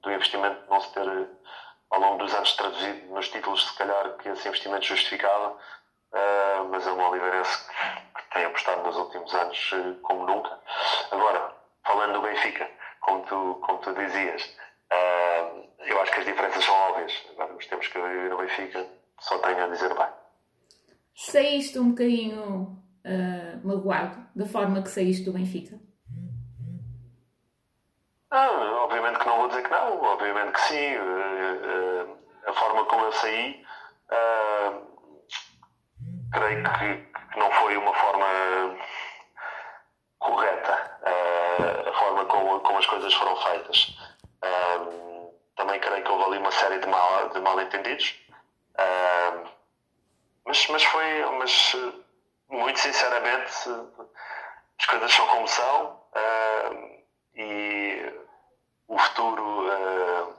do 0.02 0.12
investimento 0.12 0.70
não 0.70 0.82
se 0.82 0.92
ter 0.94 1.30
ao 1.90 2.00
longo 2.00 2.18
dos 2.18 2.34
anos 2.34 2.54
traduzido 2.54 3.14
nos 3.14 3.30
títulos, 3.30 3.68
se 3.68 3.78
calhar 3.78 4.18
que 4.18 4.30
esse 4.30 4.48
investimento 4.48 4.86
justificava, 4.86 5.52
uh, 5.52 6.68
mas 6.70 6.86
é 6.86 6.92
uma 6.92 7.10
Oliveirense 7.10 7.68
que, 7.68 8.22
que 8.22 8.30
tem 8.34 8.46
apostado 8.46 8.84
nos 8.84 8.98
últimos 8.98 9.34
anos 9.34 9.72
como 10.02 10.26
nunca. 10.26 10.60
Agora, 11.12 11.56
falando 11.86 12.14
do 12.14 12.22
Benfica, 12.22 12.70
como 13.02 13.24
tu, 13.26 13.62
como 13.66 13.80
tu 13.80 13.94
dizias, 13.94 14.58
eu 15.80 16.02
acho 16.02 16.12
que 16.12 16.20
as 16.20 16.26
diferenças 16.26 16.64
são 16.64 16.76
óbvias. 16.76 17.24
Agora, 17.32 17.54
os 17.54 17.66
tempos 17.66 17.88
que 17.88 17.98
eu 17.98 18.08
no 18.30 18.38
Benfica, 18.38 18.86
só 19.20 19.38
tenho 19.40 19.64
a 19.64 19.68
dizer 19.68 19.94
bem 19.94 20.27
saíste 21.18 21.80
um 21.80 21.90
bocadinho 21.90 22.80
uh, 23.04 23.68
magoado 23.68 24.24
da 24.36 24.46
forma 24.46 24.84
que 24.84 24.90
saíste 24.90 25.26
do 25.26 25.34
Benfica? 25.34 25.80
Ah, 28.30 28.84
obviamente 28.84 29.18
que 29.18 29.26
não 29.26 29.38
vou 29.38 29.48
dizer 29.48 29.64
que 29.64 29.70
não, 29.70 30.02
obviamente 30.04 30.52
que 30.52 30.62
sim. 30.62 30.96
Uh, 30.98 32.14
uh, 32.14 32.18
a 32.46 32.54
forma 32.54 32.86
como 32.86 33.06
eu 33.06 33.12
saí, 33.12 33.66
creio 36.32 36.64
que, 36.64 37.34
que, 37.34 37.40
não 37.40 37.52
foi 37.52 37.76
uma 37.76 37.94
forma 37.94 38.26
correta, 40.18 41.00
a 41.90 41.94
forma 41.94 42.26
como, 42.26 42.60
como 42.62 42.78
as 42.78 42.86
coisas 42.86 43.14
foram 43.14 43.36
feitas. 43.36 43.98
Também 45.58 45.78
creio 45.82 46.04
que 46.06 46.10
houve 46.10 46.24
ali 46.24 46.38
uma 46.38 46.52
série 46.52 46.80
de 46.80 46.88
mal, 46.88 47.30
de 47.32 47.40
mal 47.42 47.60
entendidos. 47.60 48.16
Mas, 50.48 50.68
mas 50.68 50.84
foi, 50.84 51.26
mas 51.38 51.76
muito 52.50 52.80
sinceramente, 52.80 53.52
as 54.80 54.86
coisas 54.86 55.14
são 55.14 55.28
como 55.28 55.48
são 55.48 56.00
e 57.36 58.14
o 58.88 58.98
futuro. 58.98 59.68
Uh, 59.68 60.38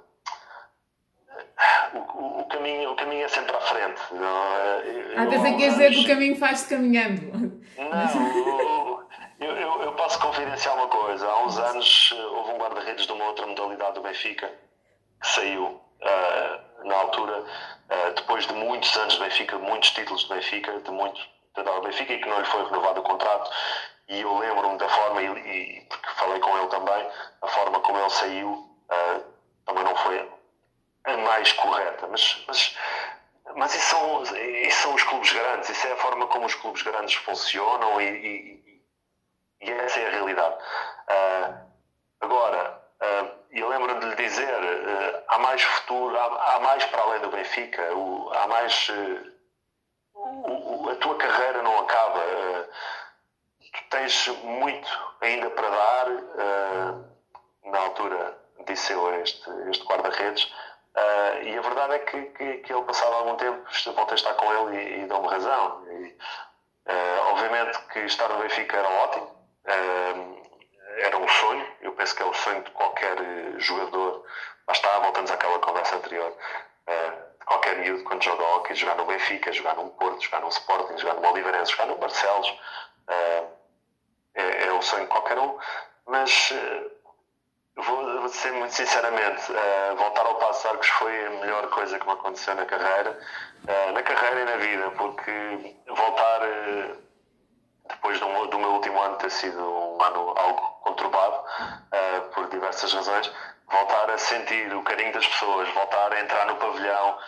o, 1.95 2.41
o, 2.41 2.45
caminho, 2.49 2.93
o 2.93 2.97
caminho 2.97 3.25
é 3.25 3.29
sempre 3.29 3.55
à 3.55 3.61
frente. 3.61 4.01
Não, 4.13 4.27
é? 4.27 5.15
ah, 5.17 5.27
pensei 5.27 5.57
que 5.57 5.69
dizer 5.69 5.91
que 5.91 6.05
o 6.05 6.07
caminho 6.07 6.37
faz-se 6.37 6.69
caminhando. 6.69 7.63
Não, 7.77 9.07
eu, 9.41 9.57
eu, 9.57 9.83
eu, 9.83 9.93
posso 9.93 10.19
confidenciar 10.21 10.75
uma 10.75 10.89
coisa. 10.89 11.27
Há 11.27 11.45
uns 11.45 11.59
anos 11.59 12.13
houve 12.13 12.53
um 12.53 12.59
guarda-redes 12.59 13.07
de 13.07 13.13
uma 13.13 13.25
outra 13.25 13.47
modalidade 13.47 13.95
do 13.95 14.03
Benfica 14.03 14.53
que 15.21 15.29
saiu 15.29 15.65
uh, 15.65 16.68
na 16.85 16.95
altura, 16.97 17.41
uh, 17.41 18.15
depois 18.15 18.47
de 18.47 18.53
muitos 18.55 18.97
anos 18.97 19.15
de 19.15 19.21
Benfica, 19.21 19.59
muitos 19.59 19.91
títulos 19.91 20.23
de 20.23 20.29
Benfica, 20.29 20.81
de 20.81 20.91
muitos 20.91 21.29
de 21.57 21.81
Benfica 21.81 22.13
e 22.13 22.21
que 22.21 22.29
não 22.29 22.39
lhe 22.39 22.47
foi 22.47 22.65
renovado 22.65 23.01
o 23.01 23.03
contrato 23.03 23.51
e 24.09 24.21
eu 24.23 24.39
lembro-me 24.39 24.79
da 24.79 24.89
forma, 24.89 25.23
e, 25.23 25.87
porque 25.89 26.09
falei 26.17 26.41
com 26.41 26.57
ele 26.57 26.67
também, 26.69 27.11
a 27.43 27.47
forma 27.47 27.79
como 27.81 27.99
ele 27.99 28.11
saiu 28.11 28.51
uh, 28.51 29.25
também 29.67 29.85
não 29.85 29.95
foi 29.97 30.33
a 31.05 31.17
mais 31.19 31.53
correta. 31.53 32.07
Mas, 32.09 32.43
mas, 32.47 32.77
mas 33.55 33.75
isso, 33.75 33.91
são, 33.91 34.23
isso 34.23 34.83
são 34.83 34.95
os 34.95 35.03
clubes 35.03 35.31
grandes, 35.33 35.69
isso 35.69 35.87
é 35.87 35.93
a 35.93 35.97
forma 35.97 36.27
como 36.29 36.47
os 36.47 36.55
clubes 36.55 36.83
grandes 36.83 37.15
funcionam 37.17 38.01
e, 38.01 38.07
e, 38.09 38.83
e 39.61 39.71
essa 39.71 40.01
é 40.01 40.07
a 40.07 40.11
realidade. 40.11 40.57
Uh, 40.57 41.67
agora, 42.23 42.83
uh, 43.53 43.57
eu 43.57 43.69
lembro-me 43.69 44.01
de 44.01 44.07
lhe 44.07 44.17
dizer, 44.17 44.55
uh, 44.55 45.25
há 45.29 45.39
mais 45.39 45.63
futuro, 45.63 46.17
há, 46.19 46.55
há, 46.55 46.61
mais 46.61 46.85
para 46.87 47.03
além 47.03 47.21
do 47.21 47.31
Benfica, 47.31 47.95
o, 47.95 48.31
há 48.33 48.47
mais. 48.49 48.89
O, 50.15 50.85
o, 50.85 50.91
a 50.91 50.97
tua 50.97 51.17
carreira 51.17 51.63
não 51.63 51.79
acaba 51.79 52.21
tens 53.91 54.27
muito 54.43 54.89
ainda 55.21 55.51
para 55.51 55.69
dar. 55.69 56.11
Uh, 56.11 57.09
na 57.71 57.79
altura 57.81 58.39
disse 58.67 58.93
eu 58.93 59.07
a 59.07 59.19
este, 59.19 59.51
este 59.71 59.85
guarda-redes. 59.85 60.45
Uh, 60.45 61.43
e 61.43 61.57
a 61.57 61.61
verdade 61.61 61.95
é 61.95 61.99
que, 62.01 62.23
que, 62.23 62.57
que, 62.59 62.73
ele, 62.73 62.83
passado 62.83 63.15
algum 63.15 63.37
tempo, 63.37 63.65
voltei 63.95 64.13
a 64.13 64.15
estar 64.15 64.35
com 64.35 64.53
ele 64.53 64.77
e, 64.77 65.03
e 65.03 65.07
deu-me 65.07 65.29
razão. 65.29 65.85
E, 65.87 66.17
uh, 66.87 67.31
obviamente 67.31 67.79
que 67.93 68.01
estar 68.01 68.29
no 68.29 68.39
Benfica 68.41 68.77
era 68.77 68.89
ótimo, 68.89 69.39
era 70.99 71.19
um 71.19 71.29
sonho. 71.29 71.68
Penso 71.99 72.17
que 72.17 72.23
é 72.23 72.27
o 72.27 72.33
sonho 72.33 72.63
de 72.63 72.71
qualquer 72.71 73.17
jogador. 73.59 74.25
Lá 74.67 74.73
está, 74.73 74.99
voltamos 75.01 75.31
àquela 75.31 75.59
conversa 75.59 75.97
anterior. 75.97 76.33
de 76.87 77.45
qualquer 77.45 77.77
miúdo, 77.79 78.05
quando 78.05 78.23
joga 78.23 78.43
hockey, 78.45 78.75
jogar 78.75 78.97
no 78.97 79.05
Benfica, 79.05 79.53
jogar 79.53 79.75
no 79.75 79.91
Porto, 79.91 80.23
jogar 80.23 80.41
no 80.41 80.49
Sporting, 80.49 80.97
jogar 80.97 81.15
no 81.15 81.29
Oliveirense, 81.29 81.73
jogar 81.73 81.87
no 81.87 81.97
Barcelos. 81.97 82.49
Uh, 83.09 83.59
é, 84.39 84.67
é 84.67 84.73
o 84.73 84.81
sonho 84.81 85.03
de 85.03 85.09
qualquer 85.09 85.39
um, 85.39 85.59
mas 86.07 86.53
uh, 86.53 86.91
vou, 87.83 88.21
vou 88.21 88.27
dizer 88.27 88.53
muito 88.53 88.73
sinceramente, 88.73 89.51
uh, 89.51 89.97
voltar 89.97 90.25
ao 90.25 90.37
Passo 90.37 90.69
Arcos 90.69 90.89
foi 90.89 91.27
a 91.27 91.31
melhor 91.31 91.69
coisa 91.71 91.99
que 91.99 92.07
me 92.07 92.13
aconteceu 92.13 92.55
na 92.55 92.65
carreira, 92.65 93.19
uh, 93.65 93.93
na 93.93 94.03
carreira 94.03 94.41
e 94.41 94.45
na 94.45 94.57
vida, 94.57 94.91
porque 94.93 95.77
voltar 95.89 96.41
depois 97.89 98.21
do, 98.21 98.47
do, 98.47 98.59
meu 98.59 98.71
último 98.73 99.01
ano 99.01 99.17
ter 99.17 99.31
sido 99.31 99.59
um 99.61 100.03
ano 100.03 100.35
algo 100.37 100.61
conturbado 100.83 101.43
por 102.35 102.49
diversas 102.49 102.93
razões, 102.93 103.31
voltar 103.71 104.11
a 104.11 104.19
sentir 104.19 104.75
o 104.75 104.83
carinho 104.83 105.13
das 105.13 105.27
pessoas, 105.27 105.69
voltar 105.71 106.13
a 106.13 106.21
entrar 106.21 106.47
no 106.47 106.57
pavilhão 106.57 107.19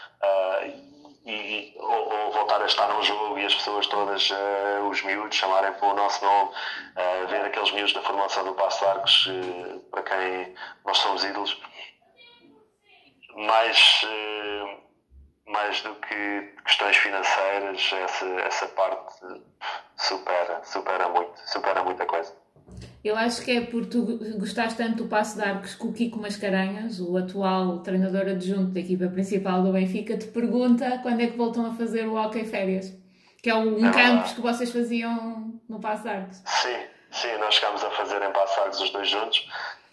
e, 1.25 1.75
ou, 1.79 2.13
ou, 2.13 2.33
voltar 2.33 2.63
a 2.63 2.67
estar 2.67 2.89
num 2.89 3.03
jogo 3.03 3.39
e 3.39 3.45
as 3.45 3.55
pessoas 3.55 3.87
todas, 3.87 4.31
uh, 4.31 4.89
os 4.89 5.03
miúdos, 5.03 5.37
chamarem 5.37 5.73
pelo 5.75 5.95
nosso 5.95 6.25
nome, 6.25 6.51
uh, 6.51 7.27
ver 7.29 7.45
aqueles 7.45 7.71
miúdos 7.73 7.93
da 7.93 8.03
formação 8.03 8.45
do 8.45 8.55
Passo 8.55 8.85
Arcos, 8.87 9.27
uh, 9.27 9.81
para 9.91 10.03
quem 10.03 10.55
nós 10.85 10.99
somos 10.99 11.23
ídolos, 11.25 11.61
mais, 13.37 14.07
mais 15.47 15.81
do 15.83 15.95
que 15.97 16.55
questões 16.65 16.97
financeiras, 16.97 17.93
essa, 17.93 18.27
essa 18.27 18.69
parte 18.69 19.15
supera, 19.97 20.63
supera 20.65 21.09
muito, 21.09 21.33
supera 21.47 21.83
muita 21.83 22.07
coisa. 22.07 22.33
Eu 23.03 23.17
acho 23.17 23.43
que 23.43 23.51
é 23.51 23.61
por 23.63 23.87
tu 23.87 24.19
gostaste 24.39 24.77
tanto 24.77 25.05
do 25.05 25.09
passo 25.09 25.37
de 25.37 25.43
arcos 25.43 25.75
que 25.75 25.87
o 25.87 25.93
Kiko 25.93 26.21
Mascarenhas, 26.21 27.01
o 27.01 27.17
atual 27.17 27.79
treinador 27.79 28.29
adjunto 28.29 28.73
da 28.73 28.81
equipa 28.81 29.09
principal 29.09 29.63
do 29.63 29.73
Benfica, 29.73 30.19
te 30.19 30.27
pergunta 30.27 30.99
quando 31.03 31.23
é 31.23 31.27
que 31.27 31.37
voltam 31.37 31.67
a 31.67 31.75
fazer 31.75 32.07
o 32.07 32.15
hockey 32.15 32.45
férias. 32.45 32.93
Que 33.43 33.49
é 33.49 33.55
um 33.55 33.89
é 33.89 33.91
campus 33.91 34.33
que 34.33 34.41
vocês 34.43 34.71
faziam 34.71 35.59
no 35.67 35.81
Passo 35.81 36.03
de 36.03 36.09
Arcos. 36.11 36.43
Sim, 36.45 36.77
sim, 37.11 37.39
nós 37.39 37.55
chegámos 37.55 37.83
a 37.83 37.91
fazer 37.91 38.21
em 38.21 38.33
Passo 38.33 38.55
de 38.55 38.61
Arcos 38.61 38.81
os 38.81 38.91
dois 38.91 39.09
juntos. 39.09 39.49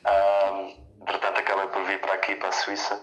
Um, 0.06 1.06
portanto, 1.06 1.40
acabei 1.40 1.68
por 1.68 1.86
vir 1.86 2.02
para 2.02 2.14
aqui, 2.14 2.36
para 2.36 2.50
a 2.50 2.52
Suíça. 2.52 2.96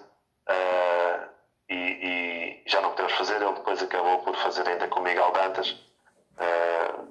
Uh, 0.46 1.33
e, 1.68 1.74
e, 1.74 2.62
já 2.66 2.80
não 2.80 2.90
podemos 2.90 3.12
fazer. 3.14 3.40
Ele 3.42 3.52
depois 3.52 3.82
acabou 3.82 4.18
por 4.20 4.36
fazer 4.36 4.68
ainda 4.68 4.88
com 4.88 5.00
o 5.00 5.02
Miguel 5.02 5.32
Dantas. 5.32 5.70
Uh, 5.70 7.08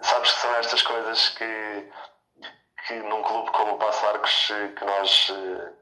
sabes 0.00 0.32
que 0.32 0.40
são 0.40 0.54
estas 0.56 0.82
coisas 0.82 1.28
que 1.30 1.88
que 2.88 2.94
num 2.94 3.22
clube 3.22 3.50
como 3.50 3.74
o 3.74 3.78
Passo 3.78 4.06
Arcos 4.06 4.50
eh, 4.50 4.68
que 4.68 4.84
nós, 4.84 5.30
eh, 5.30 5.72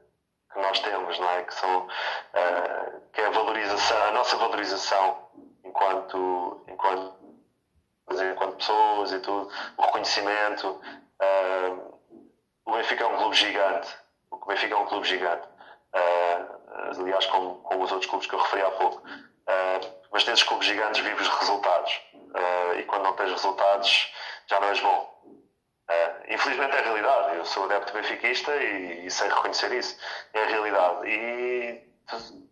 que 0.51 0.59
nós 0.59 0.79
temos, 0.79 1.17
não 1.19 1.29
é? 1.29 1.43
Que, 1.43 1.53
são, 1.53 1.87
uh, 1.87 3.01
que 3.13 3.21
é 3.21 3.27
a 3.27 3.29
valorização, 3.29 4.03
a 4.03 4.11
nossa 4.11 4.35
valorização 4.35 5.29
enquanto, 5.63 6.65
enquanto, 6.67 7.13
enquanto 8.11 8.57
pessoas 8.57 9.13
e 9.13 9.19
tudo, 9.19 9.49
o 9.77 9.81
reconhecimento. 9.83 10.81
Uh, 11.21 11.97
o 12.65 12.73
Benfica 12.73 13.05
é 13.05 13.07
um 13.07 13.17
clube 13.17 13.35
gigante. 13.35 13.97
O 14.29 14.45
Benfica 14.45 14.73
é 14.73 14.77
um 14.77 14.85
clube 14.85 15.07
gigante. 15.07 15.47
Uh, 15.95 16.56
aliás, 16.99 17.25
como, 17.27 17.55
como 17.61 17.83
os 17.83 17.91
outros 17.91 18.09
clubes 18.09 18.27
que 18.27 18.35
eu 18.35 18.39
referi 18.39 18.61
há 18.63 18.71
pouco. 18.71 19.01
mas 20.11 20.25
nesses 20.25 20.43
clubes 20.43 20.67
gigantes 20.67 21.01
vives 21.01 21.27
resultados. 21.27 22.01
e 22.77 22.83
quando 22.83 23.03
não 23.03 23.13
tens 23.13 23.31
resultados, 23.31 24.13
já 24.47 24.59
não 24.59 24.67
és 24.69 24.79
bom. 24.79 25.17
Uh, 25.89 26.33
infelizmente 26.33 26.75
é 26.75 26.79
a 26.79 26.83
realidade. 26.83 27.37
Eu 27.37 27.45
sou 27.45 27.63
adepto 27.63 27.93
benfiquista 27.93 28.53
e, 28.55 29.05
e 29.05 29.11
sei 29.11 29.29
reconhecer 29.29 29.71
isso. 29.71 29.97
É 30.33 30.43
a 30.43 30.47
realidade. 30.47 31.07
E 31.07 31.87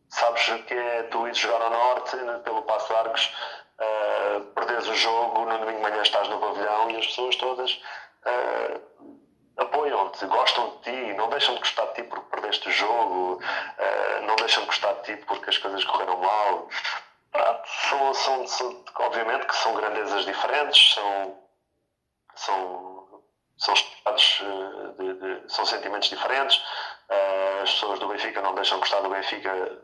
sabes 0.10 0.64
que 0.64 0.74
é 0.74 1.04
tu 1.04 1.28
ires 1.28 1.38
jogar 1.38 1.62
ao 1.62 1.70
norte, 1.70 2.18
pelo 2.44 2.62
Passo 2.64 2.88
de 2.88 3.00
Arcos, 3.00 3.34
uh, 3.80 4.42
perderes 4.54 4.88
o 4.88 4.96
jogo, 4.96 5.46
no 5.46 5.58
domingo 5.58 5.78
de 5.78 5.84
manhã 5.84 6.02
estás 6.02 6.30
no 6.30 6.40
pavilhão 6.40 6.90
e 6.92 6.98
as 6.98 7.08
pessoas 7.08 7.36
todas 7.36 7.72
uh, 8.26 8.82
apoiam-te, 9.58 10.26
gostam 10.28 10.70
de 10.70 10.84
ti, 10.84 11.14
não 11.14 11.30
deixam 11.30 11.56
de 11.56 11.60
gostar 11.60 11.86
de 11.88 11.96
ti 11.96 12.04
porque 12.04 12.30
perdeste 12.30 12.70
o 12.70 12.72
jogo, 12.72 13.42
uh, 13.42 14.26
não 14.26 14.36
deixam 14.38 14.64
de 14.64 14.68
gostar 14.68 14.94
de 14.94 15.04
ti 15.04 15.26
porque 15.26 15.50
as 15.50 15.58
coisas 15.58 15.84
correram 15.84 16.18
mal. 16.18 16.70
São, 17.90 18.14
são, 18.14 18.48
são, 18.48 18.84
obviamente 19.16 19.48
que 19.48 19.56
são 19.56 19.76
grandezas 19.76 20.26
diferentes, 20.26 20.94
são, 20.94 21.40
são 22.36 22.96
são 23.58 23.74
estados 23.74 24.42
eh, 24.42 25.02
de, 25.02 25.14
de, 25.14 25.54
são 25.54 25.66
sentimentos 25.66 26.10
diferentes. 26.10 26.58
Uh, 27.10 27.64
as 27.64 27.72
pessoas 27.74 28.00
do 28.00 28.08
Benfica 28.08 28.42
não 28.42 28.56
deixam 28.56 28.80
gostar 28.80 29.00
do 29.02 29.10
Benfica 29.10 29.80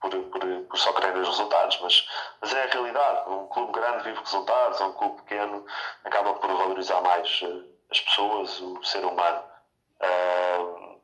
por, 0.00 0.10
por, 0.10 0.40
por 0.40 0.78
só 0.78 0.92
quererem 0.94 1.20
os 1.20 1.28
resultados, 1.28 1.78
mas, 1.82 2.08
mas 2.40 2.54
é 2.54 2.64
a 2.64 2.66
realidade. 2.66 3.28
Um 3.28 3.46
clube 3.46 3.72
grande 3.72 4.04
vive 4.04 4.18
resultados, 4.18 4.80
um 4.80 4.92
clube 4.92 5.22
pequeno 5.22 5.64
acaba 6.04 6.32
por 6.34 6.48
valorizar 6.48 7.00
mais 7.02 7.42
uh, 7.42 7.64
as 7.90 8.00
pessoas, 8.00 8.60
o 8.60 8.82
ser 8.82 9.04
humano. 9.04 9.42
Uh, 10.00 11.00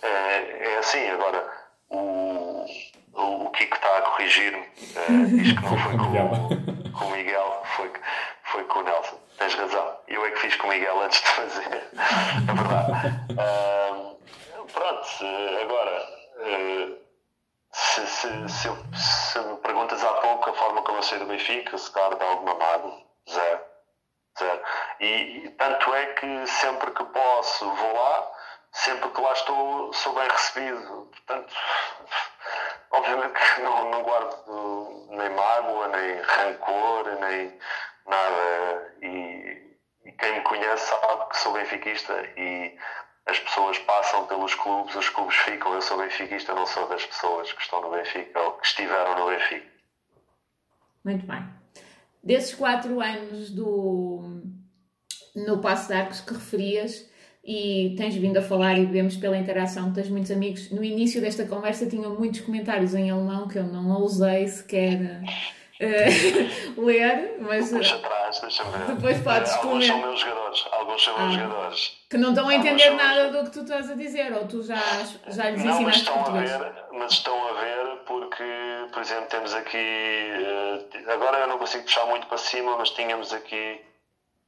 é, 0.00 0.74
é, 0.74 0.78
assim, 0.78 1.08
agora 1.08 1.44
o, 1.90 2.64
o, 3.14 3.46
o 3.46 3.50
Kiko 3.50 3.74
está 3.74 3.98
a 3.98 4.02
corrigir-me, 4.02 4.64
diz 4.76 5.52
que 5.52 5.62
não 5.62 5.76
foi 5.76 5.96
com, 5.98 6.92
com 6.92 7.04
o 7.04 7.10
Miguel, 7.10 7.62
foi, 7.76 7.92
foi 8.44 8.64
com 8.64 8.78
o 8.78 8.82
Nelson 8.84 9.28
tens 9.38 9.54
razão. 9.54 9.98
Eu 10.08 10.24
é 10.26 10.30
que 10.30 10.40
fiz 10.40 10.56
com 10.56 10.66
o 10.66 10.70
Miguel 10.70 11.00
antes 11.00 11.20
de 11.20 11.28
fazer. 11.28 11.72
é 11.72 12.54
verdade. 12.54 12.92
Uh, 13.32 14.18
pronto, 14.72 15.08
agora, 15.62 16.08
uh, 16.38 16.98
se, 17.72 18.06
se, 18.06 18.48
se, 18.48 18.68
se, 18.96 19.38
me 19.38 19.56
perguntas 19.58 20.04
há 20.04 20.12
pouco 20.14 20.50
a 20.50 20.52
forma 20.52 20.82
como 20.82 20.98
eu 20.98 21.02
saí 21.02 21.18
do 21.18 21.26
Benfica, 21.26 21.78
se 21.78 21.90
calhar 21.92 22.16
de 22.16 22.24
alguma 22.24 22.54
mágoa, 22.54 23.02
zero. 23.30 23.60
zero. 24.38 24.60
E, 25.00 25.46
e 25.46 25.50
tanto 25.50 25.94
é 25.94 26.06
que 26.14 26.46
sempre 26.46 26.90
que 26.90 27.04
posso 27.04 27.70
vou 27.70 27.94
lá, 27.94 28.30
sempre 28.72 29.08
que 29.08 29.20
lá 29.20 29.32
estou 29.32 29.92
sou 29.92 30.14
bem 30.14 30.28
recebido. 30.28 31.08
Portanto, 31.12 31.54
obviamente 32.90 33.34
que 33.54 33.62
não, 33.62 33.90
não 33.90 34.02
guardo 34.02 35.08
nem 35.10 35.30
mágoa, 35.30 35.88
nem 35.88 36.20
rancor, 36.22 37.04
nem 37.20 37.58
nada. 38.08 38.94
E, 39.02 39.76
e 40.04 40.12
quem 40.12 40.34
me 40.34 40.40
conhece 40.40 40.88
sabe 40.88 41.28
que 41.28 41.38
sou 41.38 41.52
benfiquista 41.52 42.14
e 42.36 42.76
as 43.26 43.38
pessoas 43.38 43.78
passam 43.80 44.26
pelos 44.26 44.54
clubes, 44.54 44.94
os 44.96 45.08
clubes 45.10 45.36
ficam. 45.36 45.74
Eu 45.74 45.82
sou 45.82 45.98
benfiquista, 45.98 46.54
não 46.54 46.66
sou 46.66 46.88
das 46.88 47.04
pessoas 47.04 47.52
que 47.52 47.60
estão 47.60 47.82
no 47.82 47.90
Benfica 47.90 48.40
ou 48.40 48.52
que 48.52 48.66
estiveram 48.66 49.18
no 49.18 49.26
Benfica. 49.26 49.68
Muito 51.04 51.26
bem. 51.26 51.46
Desses 52.22 52.54
quatro 52.54 53.00
anos 53.00 53.50
do, 53.50 54.42
no 55.36 55.57
Passo 55.68 55.88
de 55.88 55.92
Arcos 55.92 56.22
que 56.22 56.32
referias, 56.32 57.06
e 57.44 57.94
tens 57.94 58.14
vindo 58.14 58.38
a 58.38 58.42
falar 58.42 58.78
e 58.78 58.86
vemos 58.86 59.16
pela 59.16 59.36
interação 59.36 59.90
que 59.90 59.96
tens 59.96 60.08
muitos 60.08 60.30
amigos. 60.30 60.70
No 60.70 60.82
início 60.82 61.20
desta 61.20 61.44
conversa 61.44 61.86
tinham 61.86 62.14
muitos 62.14 62.40
comentários 62.40 62.94
em 62.94 63.10
alemão 63.10 63.46
que 63.46 63.58
eu 63.58 63.64
não 63.64 63.90
ousei 64.00 64.48
sequer 64.48 65.20
uh, 65.78 66.80
ler, 66.80 67.36
mas. 67.40 67.70
Deixa 67.70 67.96
atrás, 67.96 68.40
deixa 68.40 68.64
ver. 68.64 68.94
Depois 68.94 69.18
podes 69.18 69.52
uh, 69.52 69.56
Alguns 69.56 69.86
são 69.86 70.00
meus 70.00 70.20
jogadores, 70.20 70.64
alguns 70.72 71.04
são 71.04 71.18
meus 71.18 71.34
ah, 71.34 71.38
jogadores. 71.38 71.98
Que 72.08 72.16
não 72.16 72.30
estão 72.30 72.48
a 72.48 72.54
entender 72.54 72.90
nada 72.92 73.30
do 73.30 73.44
que 73.44 73.50
tu 73.50 73.60
estás 73.60 73.90
a 73.90 73.94
dizer, 73.94 74.32
ou 74.32 74.46
tu 74.46 74.62
já, 74.62 74.80
já 75.26 75.50
lhes 75.50 75.62
não, 75.62 75.72
ensinaste 75.72 75.84
mas 75.84 75.96
estão. 75.96 76.26
A 76.26 76.30
ver, 76.30 76.72
mas 76.94 77.12
estão 77.12 77.46
a 77.46 77.52
ver 77.52 77.96
porque, 78.06 78.44
por 78.90 79.02
exemplo, 79.02 79.26
temos 79.26 79.52
aqui. 79.52 79.76
Uh, 79.76 81.10
agora 81.12 81.40
eu 81.40 81.46
não 81.46 81.58
consigo 81.58 81.84
puxar 81.84 82.06
muito 82.06 82.26
para 82.26 82.38
cima, 82.38 82.74
mas 82.78 82.88
tínhamos 82.88 83.34
aqui. 83.34 83.86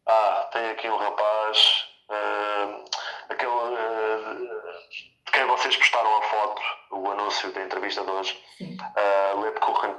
Ah, 0.07 0.49
tem 0.53 0.71
aqui 0.71 0.89
um 0.89 0.97
rapaz 0.97 1.85
uh, 2.09 2.85
aquele 3.29 3.51
uh, 3.51 4.71
de 4.91 5.33
quem 5.33 5.47
vocês 5.47 5.77
postaram 5.77 6.17
a 6.17 6.23
foto, 6.23 6.63
o 6.91 7.11
anúncio 7.11 7.53
da 7.53 7.63
entrevista 7.63 8.03
de 8.03 8.11
hoje, 8.11 8.43
uh, 8.61 9.41
Lepkuchen 9.41 9.95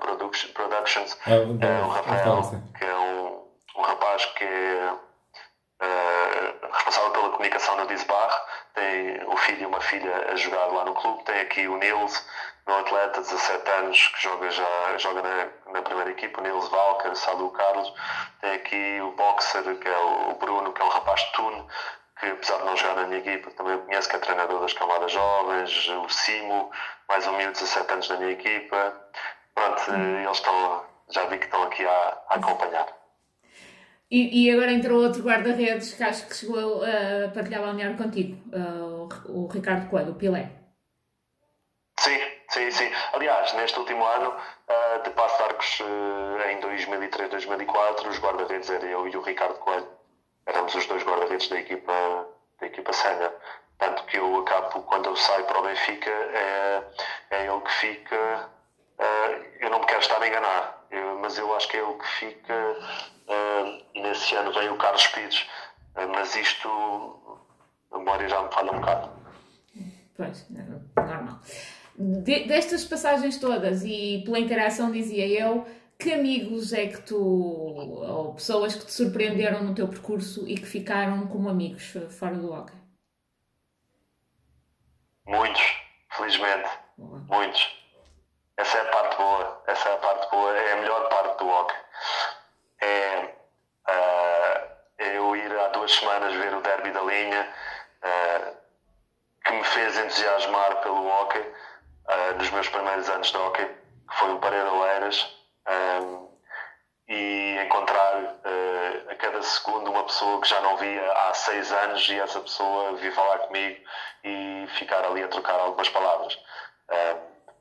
Productions, 0.53 1.17
é, 1.27 1.35
é 1.35 1.81
o 1.83 1.87
Rafael, 1.87 2.41
que 2.77 2.83
é 2.83 2.95
um, 2.97 3.47
um 3.77 3.81
rapaz 3.81 4.25
que 4.25 4.43
é 4.43 4.91
uh, 4.91 6.70
responsável 7.01 7.11
pela 7.11 7.29
comunicação 7.29 7.75
no 7.77 7.87
Disbar, 7.87 8.45
tem 8.73 9.23
o 9.25 9.37
filho 9.37 9.63
e 9.63 9.65
uma 9.65 9.81
filha 9.81 10.31
a 10.31 10.35
jogar 10.35 10.65
lá 10.67 10.85
no 10.85 10.93
clube, 10.93 11.23
tem 11.23 11.39
aqui 11.39 11.67
o 11.67 11.77
Nils, 11.77 12.25
meu 12.67 12.77
atleta 12.77 13.21
de 13.21 13.29
17 13.29 13.69
anos 13.71 14.07
que 14.07 14.21
joga 14.21 14.51
já 14.51 14.97
joga 14.97 15.21
na, 15.21 15.73
na 15.73 15.81
primeira 15.81 16.11
equipa, 16.11 16.39
o 16.39 16.43
Nils 16.43 16.69
Valker, 16.69 17.15
Sadu 17.15 17.49
Carlos, 17.51 17.91
tem 18.39 18.51
aqui 18.51 19.01
o 19.01 19.11
boxer 19.11 19.63
que 19.79 19.87
é 19.87 19.97
o 19.97 20.35
Bruno, 20.35 20.71
que 20.73 20.81
é 20.81 20.85
um 20.85 20.89
rapaz 20.89 21.21
de 21.21 21.31
Tune, 21.33 21.67
que 22.19 22.27
apesar 22.27 22.57
de 22.59 22.65
não 22.65 22.77
jogar 22.77 22.95
na 22.95 23.07
minha 23.07 23.19
equipa, 23.19 23.51
também 23.51 23.73
eu 23.73 23.79
conheço 23.79 24.09
que 24.09 24.15
é 24.15 24.19
treinador 24.19 24.61
das 24.61 24.73
camadas 24.73 25.11
jovens, 25.11 25.89
o 25.89 26.09
Simo, 26.09 26.71
mais 27.09 27.25
um 27.27 27.33
miúdo 27.33 27.53
de 27.53 27.59
17 27.59 27.93
anos 27.93 28.07
da 28.07 28.17
minha 28.17 28.31
equipa. 28.31 28.95
Pronto, 29.55 29.91
eh, 29.91 30.23
eles 30.23 30.37
estão, 30.37 30.85
já 31.09 31.25
vi 31.25 31.39
que 31.39 31.45
estão 31.45 31.63
aqui 31.63 31.85
a, 31.85 32.17
a 32.29 32.35
acompanhar. 32.35 33.00
E, 34.11 34.43
e, 34.43 34.51
agora 34.51 34.73
entrou 34.73 35.01
outro 35.01 35.23
guarda-redes 35.23 35.93
que 35.93 36.03
acho 36.03 36.27
que 36.27 36.35
chegou 36.35 36.83
a 36.83 37.29
partilhar 37.29 37.61
balneário 37.61 37.95
contigo, 37.97 38.37
o, 38.53 39.07
o 39.29 39.47
Ricardo 39.47 39.89
Coelho, 39.89 40.11
o 40.11 40.15
Pilé. 40.15 40.51
Sim, 41.97 42.19
sim, 42.49 42.69
sim. 42.71 42.91
Aliás, 43.13 43.53
neste 43.53 43.79
último 43.79 44.03
ano 44.03 44.29
uh, 44.31 45.03
de 45.03 45.11
Passo 45.11 45.37
de 45.37 45.43
Arcos, 45.43 45.79
uh, 45.79 46.49
em 46.49 46.59
2003-2004, 46.59 48.09
os 48.09 48.19
guarda-redes 48.19 48.69
eram 48.69 48.87
eu 48.89 49.07
e 49.07 49.15
o 49.15 49.21
Ricardo 49.21 49.57
Coelho 49.59 49.87
éramos 50.45 50.75
os 50.75 50.85
dois 50.87 51.03
guarda-redes 51.03 51.47
da 51.49 51.59
equipa, 51.59 52.27
da 52.59 52.67
equipa 52.67 52.93
sénior. 52.93 53.31
Tanto 53.77 54.03
que 54.05 54.17
eu 54.17 54.39
acabo, 54.39 54.81
quando 54.83 55.07
eu 55.07 55.15
saio 55.15 55.45
para 55.45 55.59
o 55.59 55.63
Benfica, 55.63 56.09
é, 56.09 56.83
é 57.31 57.47
ele 57.47 57.61
que 57.61 57.71
fica. 57.71 58.49
Uh, 58.99 59.45
eu 59.59 59.69
não 59.69 59.79
me 59.79 59.85
quero 59.85 59.99
estar 59.99 60.21
a 60.21 60.27
enganar, 60.27 60.80
eu, 60.91 61.19
mas 61.19 61.37
eu 61.37 61.53
acho 61.55 61.67
que 61.69 61.77
é 61.77 61.81
ele 61.81 61.97
que 61.97 62.07
fica. 62.07 62.75
Uh, 63.27 64.01
nesse 64.01 64.35
ano 64.35 64.51
vem 64.53 64.69
o 64.69 64.77
Carlos 64.77 65.07
Pires, 65.07 65.47
uh, 65.95 66.07
mas 66.09 66.35
isto. 66.35 66.67
a 67.91 67.97
memória 67.97 68.27
já 68.27 68.43
me 68.43 68.51
falha 68.51 68.71
um 68.71 68.79
bocado. 68.79 69.09
Pois, 70.15 70.47
normal. 70.49 71.39
De, 71.97 72.45
destas 72.45 72.85
passagens 72.85 73.37
todas 73.37 73.83
e 73.83 74.21
pela 74.25 74.39
interação, 74.39 74.91
dizia 74.91 75.27
eu 75.27 75.65
que 75.97 76.13
amigos 76.13 76.73
é 76.73 76.87
que 76.87 77.01
tu, 77.01 77.17
ou 77.17 78.33
pessoas 78.33 78.75
que 78.75 78.85
te 78.85 78.91
surpreenderam 78.91 79.63
no 79.63 79.75
teu 79.75 79.87
percurso 79.87 80.47
e 80.47 80.55
que 80.55 80.65
ficaram 80.65 81.27
como 81.27 81.47
amigos 81.47 81.93
fora 82.09 82.35
do 82.35 82.51
hockey? 82.51 82.75
Muitos, 85.27 85.61
felizmente. 86.09 86.69
Boa. 86.97 87.19
Muitos. 87.29 87.80
Essa 88.61 88.77
é 88.77 88.81
a 88.81 88.85
parte 88.91 89.17
boa. 89.17 89.63
Essa 89.65 89.89
é 89.89 89.93
a 89.95 89.97
parte 89.97 90.29
boa. 90.29 90.55
É 90.55 90.73
a 90.73 90.75
melhor 90.75 91.09
parte 91.09 91.37
do 91.39 91.49
hockey. 91.49 91.75
É 92.79 93.33
uh, 93.89 95.03
eu 95.03 95.35
ir 95.35 95.59
há 95.59 95.69
duas 95.69 95.91
semanas 95.91 96.31
ver 96.35 96.53
o 96.53 96.61
derby 96.61 96.91
da 96.91 97.01
linha 97.01 97.53
uh, 98.03 98.57
que 99.43 99.51
me 99.53 99.63
fez 99.63 99.97
entusiasmar 99.97 100.75
pelo 100.81 101.07
hockey 101.07 101.39
uh, 101.39 102.37
nos 102.37 102.51
meus 102.51 102.69
primeiros 102.69 103.09
anos 103.09 103.31
de 103.31 103.37
hockey, 103.37 103.65
que 103.65 104.15
foi 104.15 104.31
o 104.31 104.39
Pareira 104.39 104.71
Leiras 104.71 105.35
um, 106.03 106.29
e 107.07 107.57
encontrar 107.65 108.35
a 109.09 109.15
cada 109.15 109.41
segundo 109.41 109.89
uma 109.89 110.03
pessoa 110.03 110.39
que 110.39 110.47
já 110.47 110.61
não 110.61 110.77
via 110.77 111.11
há 111.11 111.33
seis 111.33 111.71
anos 111.71 112.07
e 112.07 112.19
essa 112.19 112.39
pessoa 112.39 112.95
vir 112.97 113.11
falar 113.11 113.39
comigo 113.39 113.83
e 114.23 114.67
ficar 114.77 115.03
ali 115.03 115.23
a 115.23 115.27
trocar 115.27 115.59
algumas 115.59 115.89
palavras. 115.89 116.37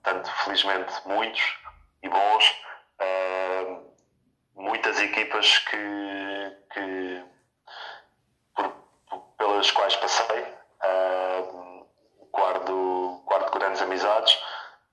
Portanto, 0.03 0.31
felizmente, 0.45 0.93
muitos 1.07 1.59
e 2.03 2.09
bons, 2.09 2.63
uh, 3.01 3.93
muitas 4.55 5.01
equipas 5.01 5.59
que, 5.59 6.57
que 6.73 7.25
por, 8.55 8.73
por, 9.09 9.19
pelas 9.37 9.71
quais 9.71 9.97
passei, 9.97 10.43
uh, 10.43 11.87
guardo, 12.33 13.23
guardo 13.27 13.51
grandes 13.59 13.83
amizades. 13.83 14.35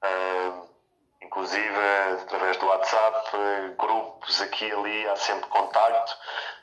Uh, 0.03 0.67
inclusive 1.21 1.77
através 2.23 2.57
do 2.57 2.67
WhatsApp, 2.67 3.29
grupos 3.77 4.41
aqui 4.41 4.65
e 4.65 4.71
ali, 4.71 5.07
há 5.07 5.15
sempre 5.15 5.49
contacto, 5.49 6.17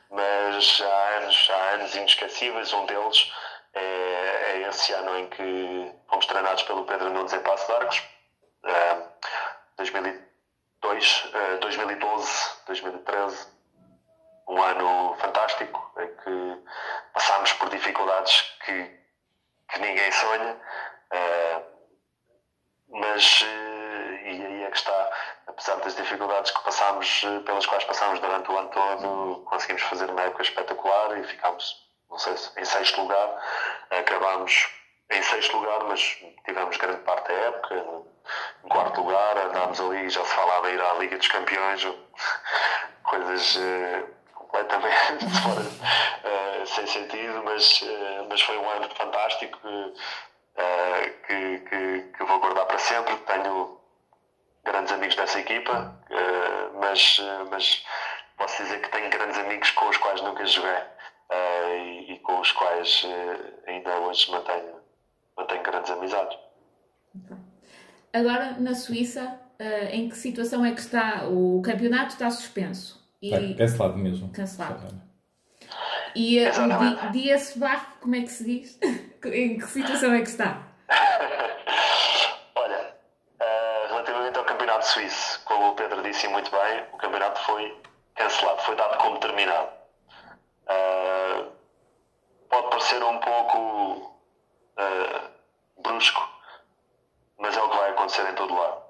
mas 0.09 0.81
há 0.81 1.17
anos, 1.17 1.49
há 1.49 1.73
anos 1.75 1.95
inesquecíveis, 1.95 2.73
um 2.73 2.85
deles 2.85 3.31
é, 3.73 3.81
é 3.81 4.69
esse 4.69 4.93
ano 4.93 5.17
em 5.17 5.27
que 5.27 5.91
fomos 6.09 6.25
treinados 6.25 6.63
pelo 6.63 6.85
Pedro 6.85 7.09
Nunes 7.09 7.33
em 7.33 7.39
Passo 7.39 7.67
de 7.67 7.73
Arcos, 7.73 8.03
uh, 8.65 9.09
2002, 9.77 11.25
uh, 11.25 11.59
2012, 11.59 12.51
2013, 12.67 13.47
um 14.47 14.61
ano 14.61 15.15
fantástico 15.19 15.91
em 15.99 16.07
que 16.07 16.63
passámos 17.13 17.53
por 17.53 17.69
dificuldades 17.69 18.41
que, 18.65 18.99
que 19.69 19.79
ninguém 19.79 20.11
sonha, 20.11 20.57
uh, 21.13 21.63
mas 22.89 23.43
e 24.25 24.45
aí 24.45 24.63
é 24.63 24.71
que 24.71 24.77
está, 24.77 25.11
apesar 25.47 25.75
das 25.77 25.95
dificuldades 25.95 26.51
que 26.51 26.63
passámos, 26.63 27.23
eh, 27.23 27.39
pelas 27.41 27.65
quais 27.65 27.83
passámos 27.83 28.19
durante 28.19 28.51
o 28.51 28.57
ano 28.57 28.69
todo, 28.69 29.43
conseguimos 29.45 29.83
fazer 29.83 30.09
uma 30.09 30.21
época 30.21 30.41
espetacular 30.41 31.17
e 31.19 31.23
ficámos, 31.23 31.87
não 32.09 32.17
sei 32.17 32.35
se 32.35 32.59
em 32.59 32.65
sexto 32.65 33.01
lugar, 33.01 33.39
acabámos 33.91 34.67
em 35.11 35.21
sexto 35.21 35.57
lugar, 35.57 35.83
mas 35.85 36.17
tivemos 36.45 36.77
grande 36.77 37.01
parte 37.01 37.27
da 37.27 37.33
época, 37.33 38.03
em 38.63 38.69
quarto 38.69 39.01
lugar, 39.01 39.37
andámos 39.37 39.79
ali, 39.79 40.09
já 40.09 40.23
se 40.23 40.33
falava 40.33 40.69
ir 40.69 40.81
à 40.81 40.93
Liga 40.95 41.17
dos 41.17 41.27
Campeões, 41.27 41.85
coisas 43.03 43.55
uh, 43.55 44.07
completamente 44.33 45.25
fora, 45.43 45.61
uh, 45.61 46.65
sem 46.65 46.87
sentido, 46.87 47.43
mas, 47.43 47.81
uh, 47.81 48.27
mas 48.29 48.41
foi 48.41 48.57
um 48.57 48.69
ano 48.69 48.89
fantástico 48.95 49.59
que, 51.27 51.59
que, 51.59 52.11
que 52.17 52.23
vou 52.23 52.39
guardar 52.39 52.65
para 52.65 52.79
sempre. 52.79 53.15
Tenho 53.17 53.75
grandes 54.65 54.91
amigos 54.91 55.15
dessa 55.15 55.39
equipa, 55.39 55.95
uh, 56.09 56.79
mas, 56.79 57.19
uh, 57.19 57.47
mas 57.49 57.85
posso 58.37 58.63
dizer 58.63 58.81
que 58.81 58.89
tenho 58.89 59.09
grandes 59.09 59.37
amigos 59.37 59.71
com 59.71 59.87
os 59.87 59.97
quais 59.97 60.21
nunca 60.21 60.45
joguei 60.45 60.71
uh, 60.71 61.77
e, 61.77 62.13
e, 62.13 62.19
com 62.19 62.39
os 62.39 62.51
quais 62.51 63.05
ainda 63.67 63.97
hoje 63.99 64.29
mantenho, 64.31 64.81
mantenho 65.37 65.63
grandes 65.63 65.91
amizades. 65.91 66.37
Agora, 68.13 68.57
na 68.59 68.73
Suíça, 68.73 69.39
em 69.91 70.09
que 70.09 70.17
situação 70.17 70.65
é 70.65 70.73
que 70.73 70.79
está? 70.79 71.27
O 71.27 71.61
campeonato 71.61 72.13
está 72.13 72.29
suspenso. 72.29 73.03
E... 73.21 73.33
É, 73.33 73.53
cancelado 73.53 73.97
mesmo. 73.97 74.29
Cancelado. 74.29 75.01
E 76.15 76.39
o 76.39 77.11
Dias 77.11 77.53
Barro, 77.57 77.87
como 77.99 78.15
é 78.15 78.21
que 78.21 78.29
se 78.29 78.43
diz? 78.45 78.79
em 79.25 79.57
que 79.57 79.67
situação 79.67 80.13
é 80.13 80.21
que 80.21 80.29
está? 80.29 80.63
campeonato 84.75 84.87
suíço, 84.87 85.41
como 85.45 85.69
o 85.69 85.75
Pedro 85.75 86.01
disse 86.03 86.27
muito 86.27 86.51
bem, 86.51 86.83
o 86.91 86.97
campeonato 86.97 87.39
foi 87.41 87.81
cancelado, 88.15 88.61
foi 88.61 88.75
dado 88.75 88.97
como 88.97 89.19
terminado. 89.19 89.69
Uh, 90.67 91.51
pode 92.49 92.69
parecer 92.69 93.03
um 93.03 93.19
pouco 93.19 94.14
uh, 94.77 95.81
brusco, 95.81 96.21
mas 97.39 97.55
é 97.55 97.61
o 97.61 97.69
que 97.69 97.77
vai 97.77 97.89
acontecer 97.91 98.29
em 98.29 98.35
todo 98.35 98.53
lado, 98.53 98.81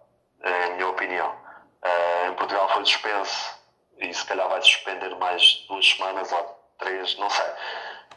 é 0.42 0.66
a 0.66 0.76
minha 0.76 0.88
opinião. 0.90 1.30
Uh, 1.30 2.32
em 2.32 2.34
Portugal 2.34 2.68
foi 2.70 2.86
suspenso 2.86 3.56
e 4.00 4.14
se 4.14 4.26
calhar 4.26 4.50
vai 4.50 4.62
suspender 4.62 5.16
mais 5.16 5.66
duas 5.68 5.88
semanas 5.88 6.32
ou 6.32 6.60
três, 6.80 7.18
não 7.18 7.30
sei. 7.30 7.46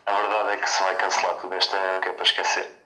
A 0.07 0.15
verdade 0.15 0.49
é 0.51 0.57
que 0.57 0.69
se 0.69 0.83
vai 0.83 0.97
cancelar 0.97 1.37
tudo 1.37 1.55
esta 1.55 1.77
época 1.77 2.15
para 2.15 2.23
esquecer. 2.25 2.79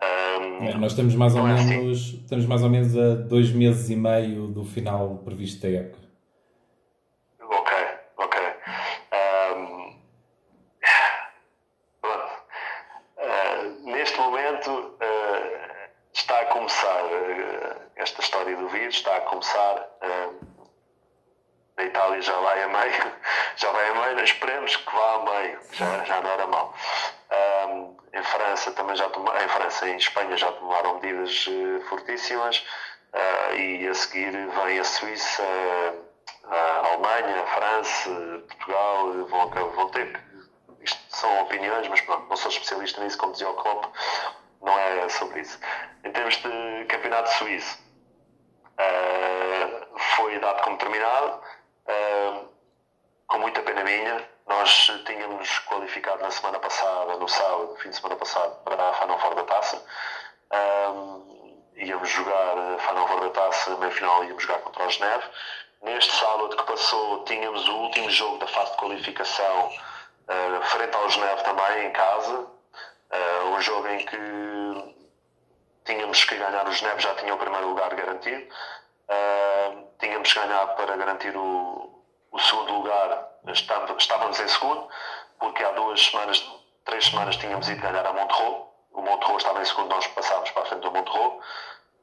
Ehm, 0.00 0.62
um, 0.62 0.68
é, 0.68 0.74
nós 0.74 0.92
estamos 0.92 1.14
mais, 1.14 1.34
ou 1.34 1.46
é 1.46 1.52
assim. 1.52 1.66
menos, 1.66 1.98
assim. 1.98 2.16
estamos 2.22 2.46
mais 2.46 2.62
ou 2.62 2.70
menos 2.70 2.96
a 2.96 3.14
dois 3.14 3.50
meses 3.50 3.90
e 3.90 3.96
meio 3.96 4.46
do 4.48 4.64
final 4.64 5.18
previsto 5.24 5.60
da 5.60 5.68
época. 5.68 5.99
França 29.80 29.88
e 29.88 29.96
Espanha 29.96 30.36
já 30.36 30.52
tomaram 30.52 30.94
medidas 30.94 31.46
uh, 31.46 31.80
fortíssimas 31.88 32.58
uh, 33.14 33.54
e 33.54 33.88
a 33.88 33.94
seguir 33.94 34.30
vem 34.30 34.78
a 34.78 34.84
Suíça, 34.84 35.42
a 36.44 36.86
Alemanha, 36.86 37.42
a 37.42 37.46
França, 37.46 38.10
Portugal, 38.46 39.12
vão, 39.26 39.70
vão 39.70 39.88
ter 39.90 40.12
que. 40.12 40.30
Isto 40.82 41.00
são 41.08 41.42
opiniões, 41.42 41.88
mas 41.88 42.00
pronto, 42.02 42.28
não 42.28 42.36
sou 42.36 42.50
especialista 42.50 43.02
nisso, 43.02 43.18
como 43.18 43.32
dizia 43.32 43.48
o 43.48 43.54
Klopp, 43.54 43.84
não 44.62 44.78
é 44.78 45.08
sobre 45.10 45.40
isso. 45.40 45.58
Em 46.04 46.10
termos 46.10 46.36
de 46.36 46.84
campeonato 46.88 47.30
suíço, 47.30 47.78
foi 50.16 50.38
dado 50.38 50.62
como 50.62 50.78
terminado 50.78 51.42
com 53.26 53.38
muita 53.40 53.62
pena 53.62 53.84
minha, 53.84 54.26
nós 54.60 54.92
tínhamos 55.06 55.58
qualificado 55.60 56.22
na 56.22 56.30
semana 56.30 56.58
passada, 56.58 57.16
no 57.16 57.26
sábado, 57.26 57.76
fim 57.76 57.88
de 57.88 57.96
semana 57.96 58.16
passado, 58.16 58.62
para 58.62 58.90
a 58.90 58.92
Final 58.92 59.18
Four 59.18 59.34
da 59.36 59.44
Taça. 59.44 59.82
Um, 60.52 61.62
íamos 61.76 62.10
jogar 62.10 62.58
a 62.58 62.78
Final 62.78 63.08
Four 63.08 63.20
da 63.20 63.30
Taça, 63.30 63.74
meio 63.78 63.90
final 63.90 64.22
íamos 64.24 64.42
jogar 64.42 64.58
contra 64.58 64.86
o 64.86 64.90
Geneve. 64.90 65.24
Neste 65.80 66.12
sábado 66.12 66.54
que 66.54 66.62
passou, 66.64 67.24
tínhamos 67.24 67.66
o 67.68 67.74
último 67.74 68.10
jogo 68.10 68.36
da 68.36 68.46
fase 68.48 68.72
de 68.72 68.76
qualificação 68.76 69.66
uh, 69.68 70.62
frente 70.64 70.94
ao 70.94 71.08
Geneve 71.08 71.42
também, 71.42 71.86
em 71.86 71.92
casa. 71.92 72.40
Uh, 72.40 73.46
um 73.56 73.60
jogo 73.62 73.88
em 73.88 74.04
que 74.04 74.94
tínhamos 75.86 76.22
que 76.22 76.36
ganhar 76.36 76.68
o 76.68 76.72
Geneve, 76.72 77.00
já 77.00 77.14
tinha 77.14 77.34
o 77.34 77.38
primeiro 77.38 77.66
lugar 77.66 77.94
garantido. 77.94 78.46
Uh, 79.08 79.88
tínhamos 79.98 80.30
que 80.30 80.38
ganhar 80.38 80.66
para 80.76 80.96
garantir 80.98 81.34
o, 81.34 81.89
o 82.30 82.38
segundo 82.38 82.72
lugar. 82.74 83.28
Estávamos 83.98 84.38
em 84.40 84.48
segundo, 84.48 84.88
porque 85.38 85.64
há 85.64 85.72
duas 85.72 86.04
semanas, 86.04 86.44
três 86.84 87.06
semanas 87.06 87.36
tínhamos 87.36 87.68
ido 87.68 87.80
ganhar 87.80 88.06
a 88.06 88.12
Monterrey. 88.12 88.62
O 88.92 89.02
Monterrey 89.02 89.36
estava 89.36 89.60
em 89.60 89.64
segundo, 89.64 89.88
nós 89.88 90.06
passámos 90.08 90.50
para 90.50 90.62
a 90.62 90.66
frente 90.66 90.82
do 90.82 90.90
Monterrey. 90.90 91.40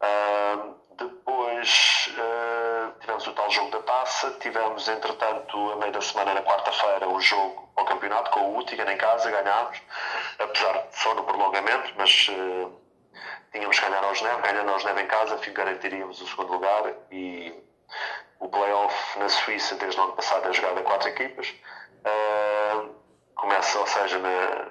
Uh, 0.02 0.76
depois 0.98 2.10
uh, 2.18 3.00
tivemos 3.00 3.28
o 3.28 3.34
tal 3.34 3.50
jogo 3.52 3.72
da 3.72 3.80
taça. 3.84 4.32
Tivemos, 4.40 4.88
entretanto, 4.88 5.72
a 5.72 5.76
meio 5.76 5.92
da 5.92 6.02
semana, 6.02 6.34
na 6.34 6.42
quarta-feira, 6.42 7.08
um 7.08 7.20
jogo 7.20 7.70
ao 7.76 7.86
campeonato 7.86 8.32
com 8.32 8.40
o 8.42 8.58
Utigan 8.58 8.92
em 8.92 8.98
casa. 8.98 9.30
Ganhámos, 9.30 9.82
apesar 10.40 10.88
de 10.88 10.98
só 10.98 11.14
no 11.14 11.24
prolongamento, 11.24 11.94
mas. 11.98 12.30
Uh, 12.30 12.88
tínhamos 13.52 13.80
que 13.80 13.86
ganhar 13.86 14.04
aos 14.04 14.20
Geneve, 14.20 14.42
ganhando 14.42 14.72
aos 14.72 14.82
Geneve 14.82 15.02
em 15.02 15.08
casa, 15.08 15.40
garantiríamos 15.52 16.22
o 16.22 16.28
segundo 16.28 16.54
lugar 16.54 16.94
e 17.12 17.54
o 18.40 18.48
playoff 18.50 19.20
na 19.20 19.30
Suíça 19.30 19.76
desde 19.76 20.00
o 20.00 20.04
ano 20.04 20.14
passado 20.14 20.48
é 20.48 20.54
jogado 20.54 20.80
a 20.80 20.84
quatro 20.84 21.10
equipas. 21.10 21.54
Uh, 22.06 22.96
começa, 23.36 23.80
ou 23.80 23.88
seja, 23.88 24.20
na, 24.20 24.68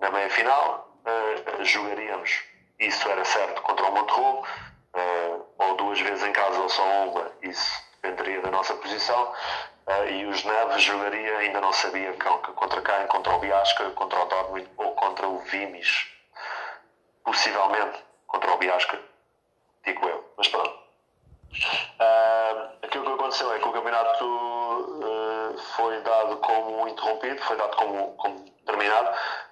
na 0.00 0.10
meia 0.10 0.30
final, 0.30 0.88
uh, 1.06 1.64
jogaríamos, 1.64 2.44
isso 2.78 3.08
era 3.08 3.24
certo, 3.24 3.62
contra 3.62 3.86
o 3.86 3.92
Monterrey, 3.92 4.42
uh, 4.94 5.46
ou 5.58 5.76
duas 5.76 6.00
vezes 6.00 6.24
em 6.24 6.32
casa 6.32 6.60
ou 6.60 6.68
só 6.68 6.82
uma, 6.82 7.30
isso 7.42 7.82
dependeria 8.02 8.42
da 8.42 8.50
nossa 8.50 8.74
posição. 8.74 9.32
e 10.10 10.24
os 10.26 10.44
Neves 10.44 10.82
jogaria, 10.82 11.38
ainda 11.38 11.60
não 11.60 11.72
sabia 11.72 12.12
contra 12.54 12.82
quem, 12.82 13.06
contra 13.06 13.34
o 13.34 13.38
Biasca, 13.38 13.90
contra 13.90 14.22
o 14.22 14.26
Dortmund 14.26 14.68
ou 14.76 14.92
contra 14.92 15.26
o 15.26 15.38
Vimis 15.40 16.14
possivelmente 17.24 18.04
contra 18.26 18.52
o 18.52 18.58
Biasca, 18.58 19.00
digo 19.84 20.06
eu, 20.06 20.32
mas 20.36 20.48
pronto. 20.48 20.83
Uh, 21.54 22.84
aquilo 22.84 23.04
que 23.04 23.12
aconteceu 23.12 23.52
é 23.52 23.58
que 23.58 23.68
o 23.68 23.72
campeonato 23.72 24.24
uh, 24.24 25.58
foi 25.76 26.00
dado 26.00 26.36
como 26.38 26.88
interrompido, 26.88 27.40
foi 27.42 27.56
dado 27.56 27.76
como, 27.76 28.14
como 28.16 28.44
terminado. 28.66 29.10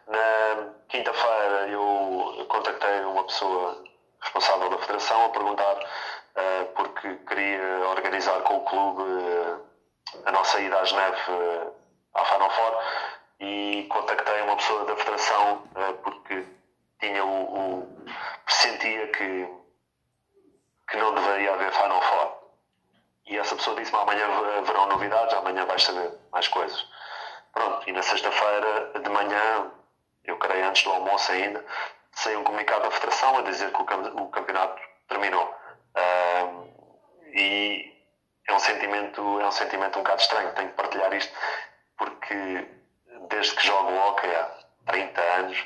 Na 0.09 0.73
quinta-feira 0.89 1.69
eu 1.69 2.45
contactei 2.49 3.01
uma 3.05 3.25
pessoa 3.25 3.83
responsável 4.21 4.71
da 4.71 4.79
federação 4.79 5.27
a 5.27 5.29
perguntar 5.31 5.77
uh, 5.77 6.67
porque 6.75 7.15
queria 7.29 7.89
organizar 7.89 8.41
com 8.43 8.57
o 8.57 8.65
clube 8.65 9.03
a 10.27 10.33
nossa 10.33 10.61
ida 10.61 10.79
à 10.79 10.85
Geneve 10.85 11.17
à 12.15 12.25
Final 12.25 12.51
Four 12.51 12.83
e 13.41 13.87
contactei 13.89 14.43
uma 14.43 14.57
pessoa 14.57 14.85
da 14.85 14.97
federação 14.97 15.63
porque 16.03 16.45
tinha 17.01 17.25
o, 17.25 17.81
o 17.81 17.89
sentia 18.47 19.07
que, 19.09 19.49
que 20.93 20.99
não 20.99 21.15
deveria 21.15 21.55
haver 21.55 21.73
Final 21.73 22.03
Four. 22.03 22.33
E 23.27 23.39
essa 23.39 23.57
pessoa 23.57 23.75
disse-me 23.77 23.99
amanhã 23.99 24.27
haverão 24.59 24.87
novidades, 24.89 25.35
amanhã 25.35 25.65
vais 25.65 25.83
saber 25.83 26.13
mais 26.31 26.47
coisas. 26.49 26.87
Pronto, 27.53 27.89
e 27.89 27.93
na 27.93 28.03
sexta-feira 28.03 28.93
de 29.03 29.09
manhã, 29.09 29.71
eu 30.25 30.37
creio 30.39 30.67
antes 30.67 30.85
do 30.85 30.91
almoço 30.91 31.33
ainda, 31.33 31.65
saiu 32.13 32.41
um 32.41 32.45
comunicado 32.45 32.83
da 32.83 32.91
Federação 32.91 33.39
a 33.39 33.43
dizer 33.43 33.73
que 33.73 33.81
o, 33.81 34.29
campeonato 34.29 34.83
terminou. 35.09 35.55
e 37.35 37.91
é 38.47 38.55
um 38.55 38.59
sentimento 38.59 39.41
é 39.41 39.47
um 39.47 39.53
sentimento 39.53 39.99
um 39.99 40.03
bocado 40.03 40.21
estranho, 40.21 40.55
tenho 40.55 40.69
que 40.69 40.75
partilhar 40.75 41.13
isto, 41.15 41.33
porque 41.97 42.69
desde 43.31 43.55
que 43.55 43.67
jogo 43.67 43.95
hockey 43.95 44.27
há 44.35 44.59
30 44.87 45.21
anos, 45.21 45.59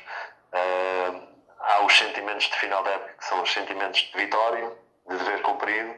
uh, 0.53 1.27
há 1.59 1.83
os 1.83 1.97
sentimentos 1.97 2.45
de 2.45 2.55
final 2.55 2.81
da 2.83 2.91
época, 2.91 3.13
que 3.17 3.25
são 3.25 3.41
os 3.41 3.51
sentimentos 3.51 3.99
de 3.99 4.17
vitória, 4.17 4.71
de 5.09 5.17
dever 5.17 5.41
cumprido, 5.41 5.93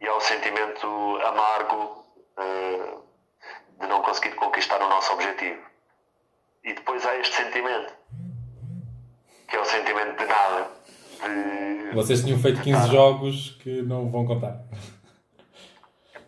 e 0.00 0.06
há 0.06 0.14
o 0.14 0.20
sentimento 0.20 0.86
amargo 1.24 2.04
uh, 2.38 3.02
de 3.80 3.86
não 3.86 4.02
conseguir 4.02 4.34
conquistar 4.34 4.80
o 4.82 4.88
nosso 4.88 5.12
objetivo. 5.12 5.60
E 6.64 6.74
depois 6.74 7.04
há 7.06 7.16
este 7.16 7.36
sentimento, 7.36 7.92
que 9.48 9.56
é 9.56 9.60
o 9.60 9.64
sentimento 9.64 10.18
de 10.18 10.26
nada. 10.26 10.70
De... 11.22 11.94
Vocês 11.94 12.22
tinham 12.22 12.38
feito 12.38 12.60
15 12.62 12.90
jogos 12.90 13.58
que 13.62 13.82
não 13.82 14.10
vão 14.10 14.26
contar. 14.26 14.62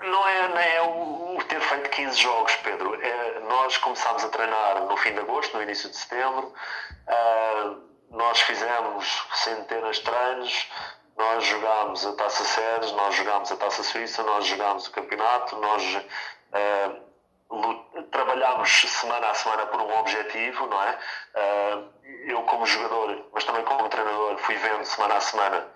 Não 0.01 0.29
é, 0.29 0.49
não 0.49 0.59
é 0.59 0.83
o, 0.83 1.37
o 1.37 1.45
ter 1.45 1.61
feito 1.61 1.91
15 1.91 2.21
jogos, 2.21 2.57
Pedro. 2.57 2.95
É, 3.01 3.41
nós 3.41 3.77
começámos 3.79 4.25
a 4.25 4.29
treinar 4.29 4.85
no 4.87 4.97
fim 4.97 5.13
de 5.13 5.21
agosto, 5.21 5.57
no 5.57 5.63
início 5.63 5.89
de 5.89 5.97
setembro. 5.97 6.53
Uh, 7.07 7.93
nós 8.11 8.41
fizemos 8.41 9.27
centenas 9.35 9.97
de 9.97 10.03
treinos, 10.03 10.69
nós 11.17 11.45
jogámos 11.45 12.07
a 12.07 12.13
Taça 12.13 12.45
Séries, 12.45 12.93
nós 12.93 13.15
jogámos 13.15 13.53
a 13.53 13.57
Taça 13.57 13.83
Suíça, 13.83 14.23
nós 14.23 14.47
jogámos 14.47 14.87
o 14.87 14.93
campeonato, 14.93 15.57
nós 15.57 15.97
uh, 15.97 18.05
trabalhámos 18.11 18.71
semana 18.71 19.29
a 19.29 19.35
semana 19.35 19.67
por 19.67 19.81
um 19.81 19.99
objetivo, 19.99 20.67
não 20.67 20.83
é? 20.83 20.99
Uh, 21.35 21.93
eu 22.27 22.43
como 22.43 22.67
jogador, 22.67 23.27
mas 23.33 23.45
também 23.45 23.65
como 23.65 23.89
treinador, 23.89 24.37
fui 24.39 24.55
vendo 24.57 24.85
semana 24.85 25.17
a 25.17 25.21
semana 25.21 25.67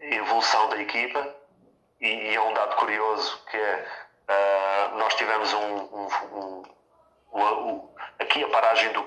a 0.00 0.04
evolução 0.04 0.68
da 0.68 0.80
equipa 0.80 1.34
e, 2.00 2.08
e 2.08 2.34
é 2.34 2.40
um 2.40 2.54
dado 2.54 2.76
curioso 2.76 3.42
que 3.50 3.56
é 3.56 3.86
uh, 4.28 4.98
nós 4.98 5.14
tivemos 5.14 5.52
um, 5.52 5.58
um, 5.58 6.08
um, 6.32 6.62
um, 7.32 7.88
aqui 8.18 8.42
a 8.42 8.48
paragem 8.48 8.92
do 8.92 9.04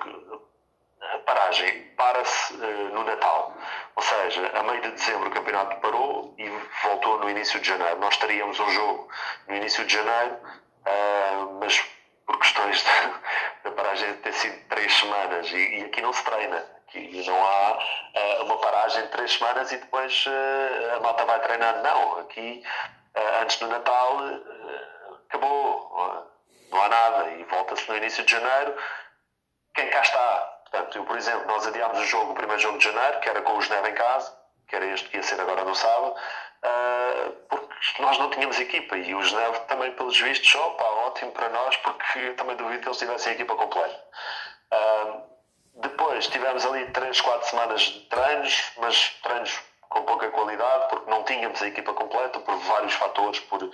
a 1.11 1.19
paragem 1.19 1.81
para-se 1.97 2.53
uh, 2.53 2.89
no 2.93 3.03
Natal. 3.03 3.53
Ou 3.95 4.01
seja, 4.01 4.51
a 4.53 4.63
meio 4.63 4.81
de 4.81 4.91
dezembro 4.91 5.29
o 5.29 5.31
campeonato 5.31 5.75
parou 5.77 6.33
e 6.37 6.49
voltou 6.83 7.19
no 7.19 7.29
início 7.29 7.59
de 7.59 7.67
janeiro. 7.67 7.99
Nós 7.99 8.17
teríamos 8.17 8.59
um 8.59 8.69
jogo 8.69 9.09
no 9.47 9.55
início 9.55 9.85
de 9.85 9.93
janeiro, 9.93 10.35
uh, 10.35 11.59
mas 11.59 11.79
por 12.25 12.39
questões 12.39 12.83
da 13.63 13.71
paragem 13.71 14.13
ter 14.17 14.33
sido 14.33 14.67
três 14.69 14.93
semanas 14.93 15.47
e, 15.51 15.79
e, 15.79 15.83
aqui 15.85 16.01
não 16.01 16.13
se 16.13 16.23
treina. 16.23 16.65
Aqui 16.87 17.25
não 17.27 17.45
há 17.45 17.77
uh, 17.77 18.43
uma 18.45 18.57
paragem 18.59 19.03
de 19.03 19.09
três 19.09 19.33
semanas 19.33 19.71
e 19.71 19.77
depois 19.77 20.25
uh, 20.25 20.95
a 20.95 20.99
malta 21.01 21.25
vai 21.25 21.39
treinar. 21.41 21.81
Não, 21.81 22.19
aqui 22.19 22.63
antes 23.41 23.57
do 23.57 23.67
Natal 23.67 24.17
acabou, 25.29 26.27
não 26.71 26.81
há 26.81 26.89
nada 26.89 27.29
e 27.29 27.43
volta-se 27.43 27.87
no 27.87 27.97
início 27.97 28.23
de 28.25 28.31
janeiro. 28.31 28.75
Quem 29.75 29.87
cá 29.91 30.01
está 30.01 30.52
Portanto, 30.73 30.97
eu, 30.97 31.03
por 31.05 31.15
exemplo, 31.15 31.45
nós 31.45 31.67
adiámos 31.67 31.99
o 31.99 32.03
jogo, 32.03 32.31
o 32.31 32.33
primeiro 32.33 32.59
jogo 32.59 32.79
de 32.79 32.85
janeiro, 32.85 33.19
que 33.19 33.29
era 33.29 33.43
com 33.43 33.55
o 33.55 33.61
Geneve 33.61 33.89
em 33.89 33.93
casa, 33.93 34.35
que 34.67 34.75
era 34.75 34.85
este 34.87 35.07
que 35.07 35.17
ia 35.17 35.21
ser 35.21 35.39
agora 35.39 35.63
no 35.63 35.75
sábado, 35.75 36.15
uh, 36.15 37.31
porque 37.47 38.01
nós 38.01 38.17
não 38.17 38.31
tínhamos 38.31 38.59
equipa 38.59 38.97
e 38.97 39.13
o 39.13 39.21
Geneve 39.21 39.59
também, 39.67 39.91
pelos 39.91 40.19
vistos, 40.19 40.55
opa, 40.55 40.83
ótimo 40.83 41.31
para 41.31 41.47
nós, 41.49 41.77
porque 41.77 42.31
também 42.31 42.55
duvido 42.55 42.81
que 42.81 42.87
eles 42.87 42.97
tivessem 42.97 43.33
a 43.33 43.35
equipa 43.35 43.55
completa. 43.55 44.03
Uh, 44.73 45.21
depois 45.75 46.25
tivemos 46.25 46.65
ali 46.65 46.87
3, 46.87 47.21
4 47.21 47.49
semanas 47.49 47.81
de 47.81 47.99
treinos, 48.07 48.71
mas 48.77 49.09
treinos 49.21 49.59
com 49.89 50.01
pouca 50.01 50.27
qualidade, 50.31 50.89
porque 50.89 51.07
não 51.07 51.21
tínhamos 51.21 51.61
a 51.61 51.67
equipa 51.67 51.93
completa 51.93 52.39
por 52.39 52.55
vários 52.55 52.93
fatores, 52.93 53.39
por, 53.41 53.61
uh, 53.61 53.71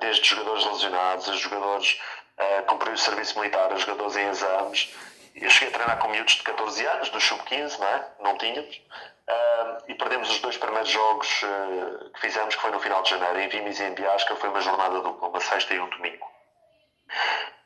desde 0.00 0.24
jogadores 0.24 0.64
lesionados, 0.64 1.28
a 1.28 1.32
jogadores 1.34 2.00
uh, 2.40 2.66
cumprir 2.66 2.92
o 2.92 2.98
serviço 2.98 3.38
militar, 3.38 3.72
a 3.72 3.76
jogadores 3.76 4.16
em 4.16 4.28
exames. 4.30 4.92
Eu 5.40 5.50
cheguei 5.50 5.68
a 5.68 5.72
treinar 5.72 5.98
com 5.98 6.08
miúdos 6.08 6.34
de 6.34 6.42
14 6.42 6.86
anos, 6.86 7.08
do 7.10 7.20
sub-15, 7.20 7.78
não 7.78 7.86
é? 7.86 8.08
Não 8.20 8.38
tínhamos. 8.38 8.76
Uh, 8.76 9.84
e 9.88 9.94
perdemos 9.94 10.30
os 10.30 10.38
dois 10.40 10.56
primeiros 10.56 10.88
jogos 10.88 11.42
uh, 11.42 12.10
que 12.14 12.20
fizemos, 12.20 12.54
que 12.54 12.62
foi 12.62 12.70
no 12.70 12.80
final 12.80 13.02
de 13.02 13.10
janeiro, 13.10 13.40
em 13.40 13.48
Vimes 13.48 13.78
e 13.78 13.84
em 13.84 13.94
Biasca, 13.94 14.34
foi 14.36 14.48
uma 14.48 14.60
jornada 14.60 15.00
dupla, 15.00 15.28
uma 15.28 15.40
sexta 15.40 15.74
e 15.74 15.80
um 15.80 15.88
domingo. 15.90 16.26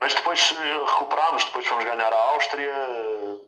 Mas 0.01 0.14
depois 0.14 0.51
recuperámos, 0.51 1.45
depois 1.45 1.66
fomos 1.66 1.85
ganhar 1.85 2.12
a 2.12 2.16
Áustria, 2.16 2.75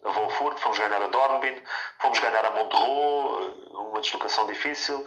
a 0.05 0.11
Wolfurt, 0.11 0.59
fomos 0.59 0.79
ganhar 0.79 1.03
a 1.03 1.09
Dornbin, 1.09 1.61
fomos 1.99 2.19
ganhar 2.21 2.45
a 2.45 2.51
Monterrey, 2.53 3.71
uma 3.73 4.01
deslocação 4.01 4.47
difícil. 4.47 5.05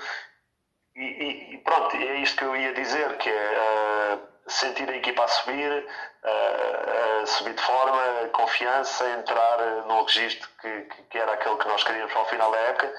E, 0.95 1.53
e, 1.53 1.57
pronto, 1.59 1.95
é 1.95 2.15
isto 2.17 2.37
que 2.37 2.43
eu 2.43 2.55
ia 2.55 2.73
dizer, 2.73 3.17
que 3.17 3.29
é 3.29 4.19
sentir 4.47 4.89
a 4.89 4.95
equipa 4.95 5.23
a 5.23 5.27
subir, 5.27 5.71
uh, 5.71 7.23
uh, 7.23 7.27
subir 7.27 7.53
de 7.53 7.61
forma, 7.61 8.27
confiança, 8.29 9.09
entrar 9.11 9.85
no 9.87 10.03
registro 10.03 10.49
que, 10.61 10.81
que, 11.09 11.17
era 11.17 11.33
aquele 11.33 11.57
que 11.57 11.67
nós 11.67 11.83
queríamos 11.83 12.15
ao 12.15 12.25
final 12.27 12.51
da 12.51 12.57
época 12.57 12.93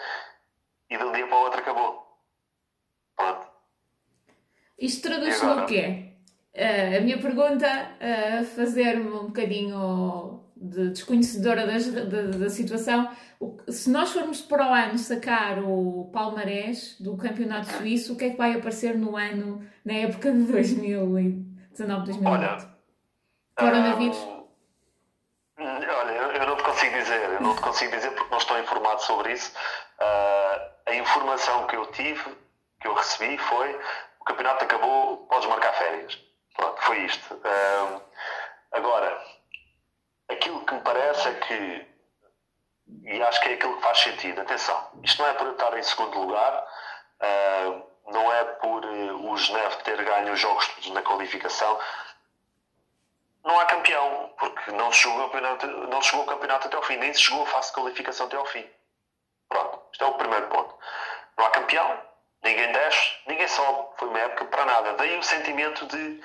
e 0.90 0.96
de 0.96 1.04
um 1.04 1.12
dia 1.12 1.26
para 1.26 1.36
o 1.36 1.40
outro 1.40 1.60
acabou. 1.60 2.18
Pronto. 3.16 3.46
Isto 4.78 5.08
traduz-se 5.08 5.44
no 5.44 5.66
quê? 5.66 6.04
a 6.96 7.00
minha 7.00 7.18
pergunta, 7.18 7.66
uh, 8.00 8.44
fazer-me 8.44 9.10
um 9.10 9.26
bocadinho 9.26 10.42
de 10.60 10.90
desconhecedora 10.90 11.66
da, 11.66 12.50
situação, 12.50 13.10
se 13.68 13.88
nós 13.90 14.12
formos 14.12 14.40
para 14.40 14.68
o 14.68 14.74
ano 14.74 14.98
sacar 14.98 15.60
o 15.60 16.10
palmarés 16.12 16.96
do 16.98 17.16
campeonato 17.16 17.70
suíço, 17.76 18.14
o 18.14 18.16
que 18.16 18.24
é 18.24 18.30
que 18.30 18.36
vai 18.36 18.54
aparecer 18.54 18.96
no 18.96 19.16
ano, 19.16 19.64
na 19.84 19.94
época 19.94 20.32
de 20.32 20.42
2019, 20.44 22.06
2018? 22.06 22.68
Coronavírus? 23.56 24.16
Um, 24.16 25.64
olha, 25.64 26.12
eu 26.12 26.46
não 26.46 26.56
te 26.56 26.62
consigo 26.62 26.96
dizer, 26.96 27.22
eu 27.22 27.40
não 27.40 27.54
te 27.54 27.60
consigo 27.60 27.92
dizer 27.92 28.10
porque 28.12 28.30
não 28.30 28.38
estou 28.38 28.58
informado 28.58 29.02
sobre 29.02 29.32
isso. 29.32 29.52
Uh, 30.00 30.70
a 30.86 30.94
informação 30.94 31.66
que 31.66 31.76
eu 31.76 31.86
tive, 31.92 32.24
que 32.80 32.88
eu 32.88 32.94
recebi 32.94 33.36
foi 33.38 33.78
o 34.20 34.24
campeonato 34.24 34.64
acabou, 34.64 35.18
podes 35.28 35.48
marcar 35.48 35.72
férias. 35.72 36.18
Pronto, 36.56 36.80
foi 36.82 36.98
isto. 37.04 37.34
Uh, 37.34 38.02
agora, 38.72 39.20
aquilo 40.28 40.64
que 40.64 40.74
me 40.74 40.80
parece 40.80 41.28
é 41.28 41.34
que, 41.34 41.86
e 43.04 43.22
acho 43.22 43.40
que 43.40 43.48
é 43.50 43.54
aquilo 43.54 43.76
que 43.76 43.82
faz 43.82 43.98
sentido, 43.98 44.40
atenção, 44.40 44.90
isto 45.02 45.22
não 45.22 45.28
é 45.28 45.34
por 45.34 45.46
eu 45.46 45.52
estar 45.52 45.76
em 45.76 45.82
segundo 45.82 46.18
lugar, 46.18 46.66
uh, 47.20 47.82
não 48.12 48.32
é 48.32 48.44
por 48.44 48.84
uh, 48.84 49.30
o 49.30 49.36
Geneve 49.36 49.76
ter 49.84 50.02
ganho 50.04 50.32
os 50.32 50.40
jogos 50.40 50.68
todos 50.68 50.90
na 50.90 51.02
qualificação, 51.02 51.78
não 53.44 53.58
há 53.58 53.64
campeão, 53.66 54.34
porque 54.38 54.72
não 54.72 54.92
se 54.92 55.02
jogou 55.02 55.20
o 55.20 55.24
campeonato, 55.24 55.66
não 55.66 56.02
jogou 56.02 56.24
o 56.24 56.28
campeonato 56.28 56.66
até 56.66 56.76
ao 56.76 56.82
fim, 56.82 56.96
nem 56.96 57.14
se 57.14 57.22
jogou 57.22 57.44
a 57.44 57.46
fase 57.46 57.68
de 57.68 57.74
qualificação 57.74 58.26
até 58.26 58.36
ao 58.36 58.44
fim. 58.46 58.68
Pronto, 59.48 59.80
isto 59.90 60.04
é 60.04 60.06
o 60.06 60.14
primeiro 60.14 60.48
ponto. 60.48 60.74
Não 61.36 61.46
há 61.46 61.50
campeão, 61.50 62.02
ninguém 62.42 62.70
desce, 62.72 63.12
ninguém 63.26 63.48
sobe. 63.48 63.88
Foi 63.96 64.08
uma 64.08 64.18
época 64.18 64.44
para 64.46 64.64
nada. 64.66 64.92
Daí 64.94 65.16
o 65.16 65.22
sentimento 65.22 65.86
de 65.86 66.20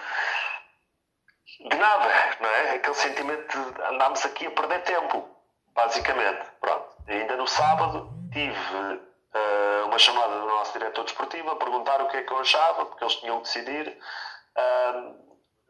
de 1.59 1.77
nada, 1.77 2.09
não 2.39 2.49
é? 2.49 2.75
Aquele 2.75 2.95
sentimento 2.95 3.71
de 3.71 3.81
andámos 3.83 4.25
aqui 4.25 4.47
a 4.47 4.51
perder 4.51 4.81
tempo, 4.83 5.29
basicamente. 5.73 6.45
Pronto. 6.59 6.87
E 7.07 7.13
ainda 7.13 7.37
no 7.37 7.47
sábado 7.47 8.09
tive 8.31 8.75
uh, 8.75 9.85
uma 9.85 9.99
chamada 9.99 10.39
do 10.39 10.47
nosso 10.47 10.73
diretor 10.73 11.03
desportivo 11.03 11.51
a 11.51 11.55
perguntar 11.55 12.01
o 12.01 12.07
que 12.07 12.17
é 12.17 12.23
que 12.23 12.31
eu 12.31 12.39
achava, 12.39 12.85
porque 12.85 13.03
eles 13.03 13.15
tinham 13.15 13.37
que 13.37 13.43
decidir 13.43 13.97
uh, 14.57 15.15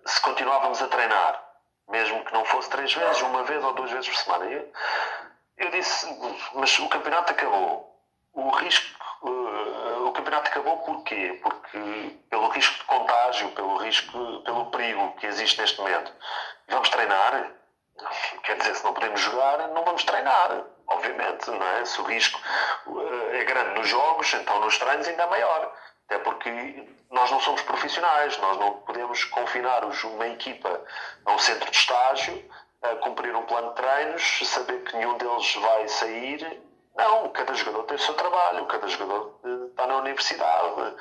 se 0.06 0.22
continuávamos 0.22 0.82
a 0.82 0.88
treinar, 0.88 1.44
mesmo 1.90 2.24
que 2.26 2.34
não 2.34 2.46
fosse 2.46 2.70
três 2.70 2.94
vezes, 2.94 3.22
uma 3.22 3.44
vez 3.44 3.64
ou 3.64 3.74
duas 3.74 3.92
vezes 3.92 4.10
por 4.10 4.18
semana. 4.18 4.46
Eu, 4.46 4.72
eu 5.58 5.72
disse, 5.72 6.08
mas 6.54 6.78
o 6.80 6.88
campeonato 6.90 7.32
acabou. 7.32 7.92
O 8.34 8.50
risco 8.50 9.03
campeonato 10.34 10.50
acabou 10.50 10.78
porquê? 10.80 11.40
Porque 11.42 12.18
pelo 12.30 12.48
risco 12.50 12.78
de 12.78 12.84
contágio, 12.86 13.52
pelo 13.52 13.78
risco, 13.78 14.42
pelo 14.44 14.66
perigo 14.72 15.14
que 15.18 15.28
existe 15.28 15.62
neste 15.62 15.80
momento. 15.80 16.12
Vamos 16.68 16.90
treinar? 16.90 17.52
Quer 18.44 18.58
dizer, 18.58 18.76
se 18.76 18.84
não 18.84 18.94
podemos 18.94 19.20
jogar, 19.20 19.68
não 19.70 19.84
vamos 19.84 20.04
treinar, 20.04 20.64
obviamente, 20.88 21.50
não 21.52 21.68
é? 21.68 21.86
Se 21.86 22.02
o 22.02 22.04
risco 22.06 22.40
uh, 22.88 23.36
é 23.36 23.44
grande 23.44 23.80
nos 23.80 23.88
jogos, 23.88 24.34
então 24.34 24.60
nos 24.62 24.78
treinos 24.78 25.08
ainda 25.08 25.24
é 25.24 25.28
maior. 25.28 25.72
Até 26.08 26.18
porque 26.20 26.50
nós 27.12 27.30
não 27.30 27.40
somos 27.40 27.62
profissionais, 27.62 28.38
nós 28.40 28.58
não 28.58 28.74
podemos 28.80 29.24
confinar 29.26 29.86
uma 29.86 30.28
equipa 30.28 30.82
a 31.26 31.32
um 31.32 31.38
centro 31.38 31.70
de 31.70 31.78
estágio, 31.78 32.44
a 32.82 32.96
cumprir 32.96 33.36
um 33.36 33.46
plano 33.46 33.70
de 33.70 33.76
treinos, 33.76 34.40
saber 34.44 34.84
que 34.84 34.98
nenhum 34.98 35.18
deles 35.18 35.56
vai 35.56 35.88
sair 35.88 36.62
não, 36.96 37.30
cada 37.30 37.54
jogador 37.54 37.84
tem 37.84 37.96
o 37.96 38.00
seu 38.00 38.14
trabalho, 38.14 38.66
cada 38.68 38.88
jogador 38.88 39.40
eh, 39.44 39.68
está 39.70 39.88
na 39.88 39.98
universidade. 39.98 40.96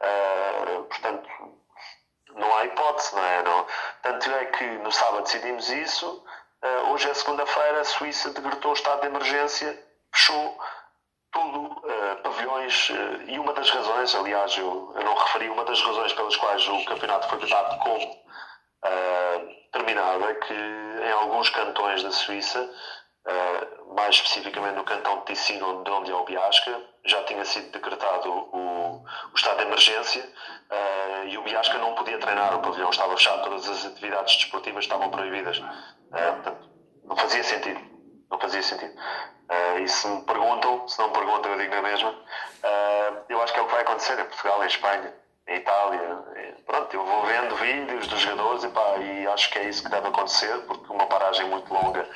Uh, 0.00 0.82
portanto, 0.84 1.28
não 2.34 2.56
há 2.56 2.64
hipótese, 2.64 3.14
não 3.14 3.24
é? 3.24 3.42
Não. 3.42 3.66
Tanto 4.02 4.30
é 4.30 4.44
que 4.46 4.64
no 4.64 4.90
sábado 4.90 5.22
decidimos 5.22 5.68
isso, 5.70 6.24
uh, 6.62 6.90
hoje 6.92 7.08
é 7.08 7.14
segunda-feira, 7.14 7.80
a 7.80 7.84
Suíça 7.84 8.30
decretou 8.30 8.72
o 8.72 8.74
estado 8.74 9.00
de 9.00 9.06
emergência, 9.06 9.80
fechou 10.12 10.58
tudo, 11.30 11.66
uh, 11.66 12.22
pavilhões, 12.22 12.90
e 13.26 13.38
uma 13.38 13.52
das 13.52 13.70
razões, 13.70 14.14
aliás, 14.14 14.56
eu, 14.56 14.92
eu, 14.94 15.04
não 15.04 15.14
referi, 15.14 15.48
uma 15.48 15.64
das 15.64 15.80
razões 15.82 16.12
pelas 16.12 16.36
quais 16.36 16.68
o 16.68 16.84
campeonato 16.84 17.28
foi 17.28 17.48
dado 17.48 17.78
como 17.80 18.22
terminado 19.72 20.24
é 20.28 20.34
que 20.34 20.52
em 20.52 21.12
alguns 21.12 21.48
cantões 21.48 22.02
da 22.02 22.10
Suíça 22.10 22.68
Uh, 23.24 23.94
mais 23.94 24.16
especificamente 24.16 24.74
no 24.74 24.82
cantão 24.82 25.20
de 25.20 25.26
Ticino, 25.26 25.84
de 25.84 25.90
onde 25.92 26.10
é 26.10 26.14
o 26.14 26.24
Biasca, 26.24 26.76
já 27.04 27.22
tinha 27.22 27.44
sido 27.44 27.70
decretado 27.70 28.28
o, 28.28 28.96
o 28.96 29.36
estado 29.36 29.58
de 29.58 29.62
emergência 29.62 30.24
uh, 30.24 31.28
e 31.28 31.38
o 31.38 31.42
Biasca 31.42 31.78
não 31.78 31.94
podia 31.94 32.18
treinar, 32.18 32.56
o 32.56 32.60
pavilhão 32.60 32.90
estava 32.90 33.16
fechado, 33.16 33.44
todas 33.44 33.68
as 33.68 33.86
atividades 33.86 34.36
desportivas 34.36 34.84
estavam 34.84 35.08
proibidas. 35.08 35.58
Uh, 35.58 35.62
portanto, 36.10 36.68
não 37.04 37.16
fazia 37.16 37.44
sentido. 37.44 37.80
Não 38.28 38.40
fazia 38.40 38.62
sentido. 38.62 38.94
e 39.82 39.86
se 39.86 40.08
me 40.08 40.22
perguntam, 40.22 40.88
se 40.88 40.98
não 40.98 41.08
me 41.08 41.12
perguntam, 41.12 41.52
eu 41.52 41.58
digo 41.58 41.74
na 41.74 41.82
mesma, 41.82 42.14
eu 43.28 43.42
acho 43.42 43.52
que 43.52 43.58
é 43.58 43.62
o 43.62 43.66
que 43.66 43.72
vai 43.72 43.82
acontecer 43.82 44.18
em 44.18 44.24
Portugal, 44.24 44.64
em 44.64 44.66
Espanha, 44.66 45.14
em 45.48 45.56
Itália. 45.56 46.00
Pronto, 46.64 46.96
eu 46.96 47.04
vou 47.04 47.26
vendo 47.26 47.54
vídeos 47.56 48.06
dos 48.06 48.20
jogadores 48.20 48.64
e, 48.64 48.68
pá, 48.68 48.96
e 48.96 49.26
acho 49.26 49.50
que 49.50 49.58
é 49.58 49.68
isso 49.68 49.82
que 49.82 49.90
deve 49.90 50.08
acontecer, 50.08 50.56
porque 50.66 50.90
uma 50.90 51.04
paragem 51.04 51.46
muito 51.50 51.72
longa 51.74 52.08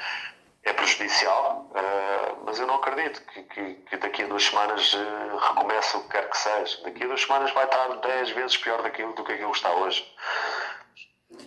é 0.67 0.73
prejudicial, 0.73 1.71
uh, 1.71 2.45
mas 2.45 2.59
eu 2.59 2.67
não 2.67 2.75
acredito 2.75 3.23
que, 3.27 3.43
que, 3.45 3.75
que 3.75 3.97
daqui 3.99 4.25
a 4.25 4.27
duas 4.27 4.43
semanas 4.43 4.93
uh, 4.95 5.37
recomece 5.37 5.97
o 5.97 6.03
que 6.03 6.09
quer 6.09 6.29
que 6.29 6.37
seja. 6.37 6.83
Daqui 6.83 7.05
a 7.05 7.07
duas 7.07 7.23
semanas 7.23 7.53
vai 7.53 7.65
estar 7.65 7.87
10 7.87 8.31
vezes 8.31 8.57
pior 8.57 8.83
daquilo 8.83 9.15
do 9.15 9.23
que 9.25 9.33
aquilo 9.33 9.53
está 9.53 9.73
hoje. 9.73 10.05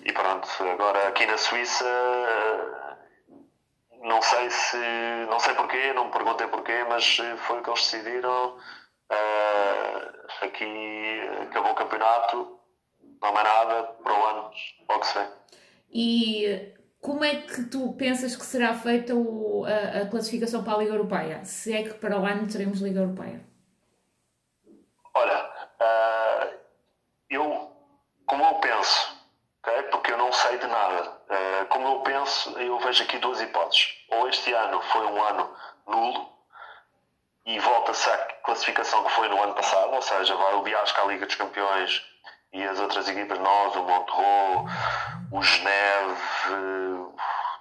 E 0.06 0.12
pronto, 0.14 0.48
agora 0.64 1.10
aqui 1.10 1.26
na 1.26 1.38
Suíça 1.38 1.84
uh, 1.84 3.38
não 4.08 4.22
sei 4.22 4.50
se 4.50 4.78
não 5.30 5.40
sei 5.40 5.54
porquê, 5.54 5.92
não 5.92 6.06
me 6.06 6.12
perguntei 6.12 6.48
porquê, 6.48 6.86
mas 6.88 7.18
foi 7.46 7.60
o 7.60 7.64
que 7.64 7.70
eles 7.70 7.82
decidiram. 7.82 8.58
aqui 10.42 11.22
acabou 11.42 11.74
o 11.74 11.76
campeonato, 11.76 12.58
não 13.22 13.30
há 13.30 13.32
mais 13.34 13.48
nada 13.48 13.84
para 14.02 14.14
o 14.14 14.26
ano, 14.28 14.52
logo 14.88 15.04
se 15.04 15.20
vê. 15.20 15.28
E 15.92 16.79
como 17.02 17.24
é 17.24 17.36
que 17.36 17.64
tu 17.64 17.94
pensas 17.94 18.36
que 18.36 18.46
será 18.46 18.74
feita 18.74 19.16
o, 19.16 19.66
a, 19.66 20.02
a, 20.02 20.10
classificação 20.10 20.64
para 20.64 20.74
a 20.74 20.78
Liga 20.78 20.94
Europeia? 20.94 21.44
Se 21.46 21.74
é 21.74 21.84
que 21.84 21.94
para 21.94 22.20
o 22.20 22.26
ano 22.26 22.48
teremos 22.48 22.82
Liga 22.82 23.00
Europeia? 23.00 23.42
Olha, 25.14 25.46
uh, 25.82 26.58
eu, 27.30 27.72
como 28.26 28.44
eu 28.44 28.56
penso, 28.56 29.18
okay? 29.62 29.84
porque 29.84 30.12
eu 30.12 30.18
não 30.18 30.32
sei 30.32 30.58
de 30.58 30.68
nada, 30.68 31.10
uh, 31.10 31.66
como 31.70 31.88
eu 31.88 32.00
penso, 32.02 32.52
eu 32.60 32.78
vejo 32.80 33.04
aqui 33.04 33.18
duas 33.18 33.42
hipóteses. 33.42 33.88
Ou 34.10 34.28
este 34.28 34.54
ano 34.54 34.82
foi 34.82 35.06
um 35.06 35.24
ano 35.24 35.50
nulo 35.88 36.30
e 37.46 37.60
volta-se 37.60 38.10
à 38.10 38.18
classificação 38.44 39.04
que 39.04 39.12
foi 39.12 39.30
no 39.30 39.42
ano 39.42 39.56
passado, 39.56 39.94
ou 39.94 40.02
seja, 40.02 40.36
vai 40.36 40.54
o 40.56 40.62
Biasca 40.62 41.02
à 41.02 41.06
Liga 41.06 41.26
dos 41.26 41.36
Campeões 41.36 42.04
e 42.52 42.64
as 42.64 42.80
outras 42.80 43.08
equipas, 43.08 43.40
nós, 43.40 43.76
o 43.76 43.84
Monterrey, 43.84 44.66
o 45.32 45.42
Geneve, 45.42 46.22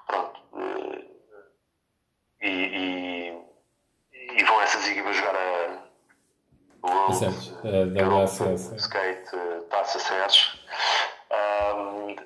pronto, 0.07 0.41
eh, 0.57 1.05
e, 2.41 2.51
e, 2.51 4.41
e, 4.41 4.45
vão 4.45 4.61
essas 4.63 4.89
equipas 4.89 5.17
jogar 5.17 5.35
a, 5.35 5.89
World 6.83 7.27
uh, 7.27 8.77
Skate 8.77 9.31
Taça 9.69 9.99
Sérgio. 9.99 10.59
Um, 11.31 12.17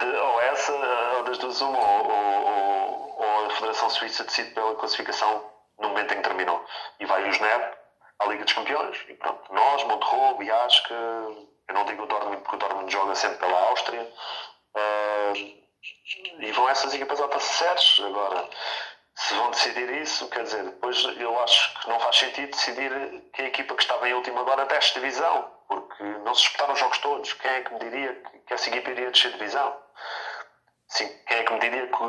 ou 0.00 0.40
essa, 0.42 0.72
ou 1.16 1.24
das 1.24 1.38
duas 1.38 1.60
uma, 1.60 1.78
ou, 1.78 2.10
ou, 2.10 3.18
ou, 3.18 3.46
a 3.46 3.50
Federação 3.50 3.90
Suíça 3.90 4.24
decide 4.24 4.50
pela 4.50 4.74
classificação 4.76 5.44
no 5.80 5.88
momento 5.88 6.14
em 6.14 6.18
que 6.18 6.22
terminou. 6.22 6.64
E 7.00 7.06
vai 7.06 7.28
o 7.28 7.32
Geneve 7.32 7.72
à 8.20 8.26
Liga 8.26 8.44
dos 8.44 8.52
Campeões. 8.52 9.04
E 9.08 9.14
pronto, 9.14 9.52
nós, 9.52 9.84
Monterrey, 9.84 10.38
Biasca, 10.38 10.94
eu 10.94 11.74
não 11.74 11.84
digo 11.84 12.04
o 12.04 12.06
Dortmund 12.06 12.38
porque 12.42 12.56
o 12.56 12.58
Dortmund 12.58 12.92
joga 12.92 13.14
sempre 13.14 13.38
pela 13.38 13.60
Áustria. 13.68 14.10
Uh, 14.74 15.58
e 16.40 16.52
vão 16.52 16.68
essas 16.68 16.94
equipas 16.94 17.18
Taça 17.18 17.40
Sérgio 17.40 18.06
agora 18.06 18.48
se 19.18 19.34
vão 19.34 19.50
decidir 19.50 19.90
isso, 20.00 20.28
quer 20.28 20.44
dizer, 20.44 20.62
depois 20.62 21.02
eu 21.18 21.38
acho 21.40 21.80
que 21.80 21.88
não 21.88 21.98
faz 21.98 22.16
sentido 22.16 22.52
decidir 22.52 22.90
que 23.32 23.42
a 23.42 23.46
equipa 23.46 23.74
que 23.74 23.82
estava 23.82 24.08
em 24.08 24.14
última 24.14 24.40
agora 24.40 24.64
desce 24.66 24.94
divisão, 24.94 25.50
porque 25.66 26.04
não 26.04 26.32
se 26.34 26.42
disputaram 26.42 26.72
os 26.72 26.78
jogos 26.78 26.98
todos. 26.98 27.32
Quem 27.32 27.50
é 27.50 27.60
que 27.62 27.72
me 27.74 27.80
diria 27.80 28.22
que 28.46 28.54
essa 28.54 28.68
equipa 28.68 28.90
iria 28.90 29.10
descer 29.10 29.32
divisão? 29.32 29.76
Sim, 30.86 31.08
quem 31.26 31.38
é 31.38 31.42
que 31.42 31.52
me 31.52 31.58
diria 31.58 31.86
que 31.88 32.04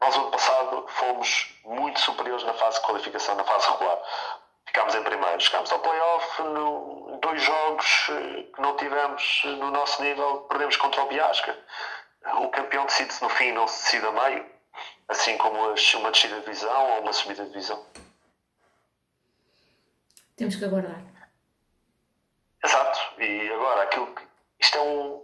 nós, 0.00 0.16
ano 0.16 0.30
passado, 0.30 0.86
fomos 0.88 1.60
muito 1.64 1.98
superiores 1.98 2.44
na 2.44 2.54
fase 2.54 2.78
de 2.78 2.86
qualificação, 2.86 3.34
na 3.34 3.44
fase 3.44 3.68
regular? 3.68 3.98
Ficámos 4.66 4.94
em 4.94 5.02
primeiro, 5.02 5.40
chegámos 5.40 5.70
ao 5.72 5.80
playoff, 5.80 6.42
no, 6.42 7.18
dois 7.20 7.42
jogos 7.42 8.06
eh, 8.10 8.42
que 8.54 8.60
não 8.60 8.76
tivemos 8.76 9.42
no 9.44 9.70
nosso 9.70 10.02
nível, 10.02 10.42
perdemos 10.48 10.76
contra 10.76 11.02
o 11.02 11.08
Biasca. 11.08 11.58
O 12.38 12.48
campeão 12.48 12.86
decide-se 12.86 13.22
no 13.22 13.28
fim, 13.28 13.52
não 13.52 13.66
se 13.66 13.82
decide 13.82 14.06
a 14.06 14.12
meio 14.12 14.52
assim 15.08 15.36
como 15.36 15.58
uma 15.58 15.72
descida 15.74 16.36
de 16.36 16.40
divisão 16.40 16.90
ou 16.92 17.00
uma 17.02 17.12
subida 17.12 17.44
de 17.44 17.50
divisão. 17.50 17.84
Temos 20.36 20.56
que 20.56 20.64
aguardar. 20.64 21.00
Exato, 22.64 23.20
e 23.20 23.52
agora 23.52 23.82
aquilo 23.82 24.14
que. 24.14 24.22
Isto 24.60 24.78
é 24.78 24.80
um. 24.80 25.22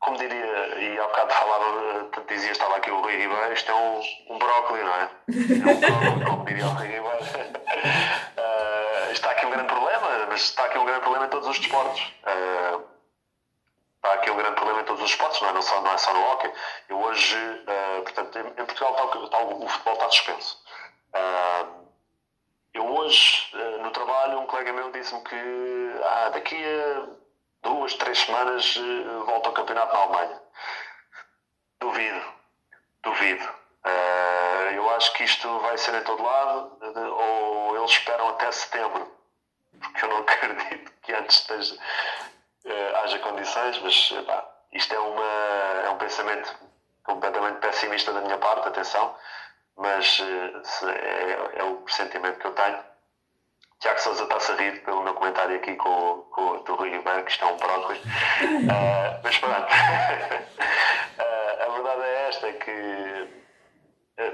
Como 0.00 0.18
diria, 0.18 0.78
e 0.78 0.98
há 0.98 1.02
bocado 1.04 1.32
falava, 1.32 2.10
dizia, 2.28 2.52
estava 2.52 2.76
aqui 2.76 2.90
o 2.90 3.00
Rui 3.00 3.16
Ribeiro, 3.16 3.52
isto 3.52 3.70
é 3.70 3.74
um, 3.74 4.00
um 4.30 4.38
brócolis, 4.38 4.84
não 4.84 4.94
é? 4.94 5.02
É 5.02 5.72
um 5.72 5.80
brócolis, 5.80 6.24
como 6.28 6.44
diria 6.44 6.66
o 6.66 6.68
Rui 6.68 6.86
Ribeiro. 6.86 7.18
Uh, 7.18 9.10
está 9.12 9.30
aqui 9.30 9.46
um 9.46 9.50
grande 9.50 9.68
problema, 9.68 10.26
mas 10.28 10.40
está 10.42 10.64
aqui 10.66 10.78
um 10.78 10.84
grande 10.84 11.00
problema 11.00 11.26
em 11.26 11.30
todos 11.30 11.48
os 11.48 11.58
desportos. 11.58 12.00
Uh, 12.00 12.84
está 13.96 14.12
aqui 14.14 14.30
um 14.30 14.36
grande 14.36 14.54
problema 14.54 14.80
em 14.82 14.84
todos 14.84 15.02
os 15.02 15.10
esportes, 15.10 15.40
não 15.40 15.48
é, 15.48 15.52
não 15.54 15.62
só, 15.62 15.80
não 15.80 15.92
é 15.92 15.98
só 15.98 16.12
no 16.12 16.30
hockey. 16.30 16.52
Eu 16.88 17.00
hoje, 17.00 17.36
uh, 17.36 18.02
portanto, 18.02 18.38
em, 18.38 18.48
em 18.48 18.66
Portugal 18.66 18.92
está, 18.92 19.24
está, 19.24 19.38
o 19.44 19.68
futebol 19.68 19.94
está 19.94 20.10
suspenso. 20.10 20.66
Eu 22.74 22.84
hoje, 22.94 23.48
no 23.82 23.90
trabalho, 23.90 24.38
um 24.38 24.46
colega 24.46 24.70
meu 24.70 24.92
disse-me 24.92 25.22
que 25.22 25.34
ah, 26.04 26.28
daqui 26.28 26.62
a 26.62 27.25
duas, 27.66 27.94
três 27.94 28.18
semanas 28.18 28.78
volta 29.26 29.48
ao 29.48 29.54
campeonato 29.54 29.92
na 29.92 30.02
Alemanha. 30.02 30.42
Duvido, 31.80 32.22
duvido. 33.02 33.48
eu 34.74 34.90
acho 34.90 35.12
que 35.14 35.24
isto 35.24 35.58
vai 35.60 35.76
ser 35.76 35.94
em 35.94 36.04
todo 36.04 36.22
lado, 36.22 36.78
ou 37.12 37.76
eles 37.76 37.90
esperam 37.90 38.28
até 38.30 38.50
setembro, 38.52 39.12
porque 39.80 40.04
eu 40.04 40.08
não 40.08 40.18
acredito 40.26 40.92
que 41.02 41.12
antes 41.12 41.38
esteja 41.38 41.74
uh, 41.74 42.96
haja 43.02 43.18
condições, 43.18 43.78
mas 43.80 44.12
pá, 44.26 44.44
isto 44.72 44.94
é, 44.94 44.98
uma, 44.98 45.24
é 45.84 45.90
um 45.90 45.98
pensamento 45.98 46.54
completamente 47.04 47.58
pessimista 47.58 48.12
da 48.12 48.20
minha 48.20 48.38
parte, 48.38 48.68
atenção, 48.68 49.14
mas 49.76 50.20
é, 50.20 51.60
é, 51.60 51.62
o 51.64 51.76
pressentimento 51.82 52.38
que 52.38 52.46
eu 52.46 52.52
tenho. 52.52 52.95
Tiago 53.80 54.00
Sousa 54.00 54.22
está-se 54.24 54.52
a 54.52 54.56
rir 54.56 54.82
pelo 54.84 55.02
meu 55.02 55.14
comentário 55.14 55.56
aqui 55.56 55.74
com, 55.76 56.26
com 56.30 56.42
o 56.42 56.58
do 56.60 56.74
Rui 56.76 56.98
Banco, 57.00 57.28
isto 57.28 57.44
é 57.44 57.48
um 57.48 57.56
brócolis. 57.56 58.00
Uh, 58.00 59.20
mas 59.22 59.38
pronto, 59.38 59.66
a 61.18 61.70
verdade 61.70 62.02
é 62.02 62.28
esta, 62.28 62.52
que 62.52 63.28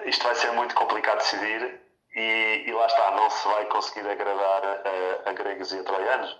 isto 0.06 0.24
vai 0.24 0.34
ser 0.34 0.52
muito 0.52 0.74
complicado 0.74 1.18
de 1.18 1.24
decidir 1.24 1.80
e, 2.14 2.64
e, 2.66 2.72
lá 2.72 2.86
está, 2.86 3.10
não 3.12 3.30
se 3.30 3.48
vai 3.48 3.64
conseguir 3.66 4.08
agradar 4.08 4.62
a, 4.64 5.30
a 5.30 5.32
gregos 5.32 5.72
e 5.72 5.78
a 5.78 5.84
troianos. 5.84 6.30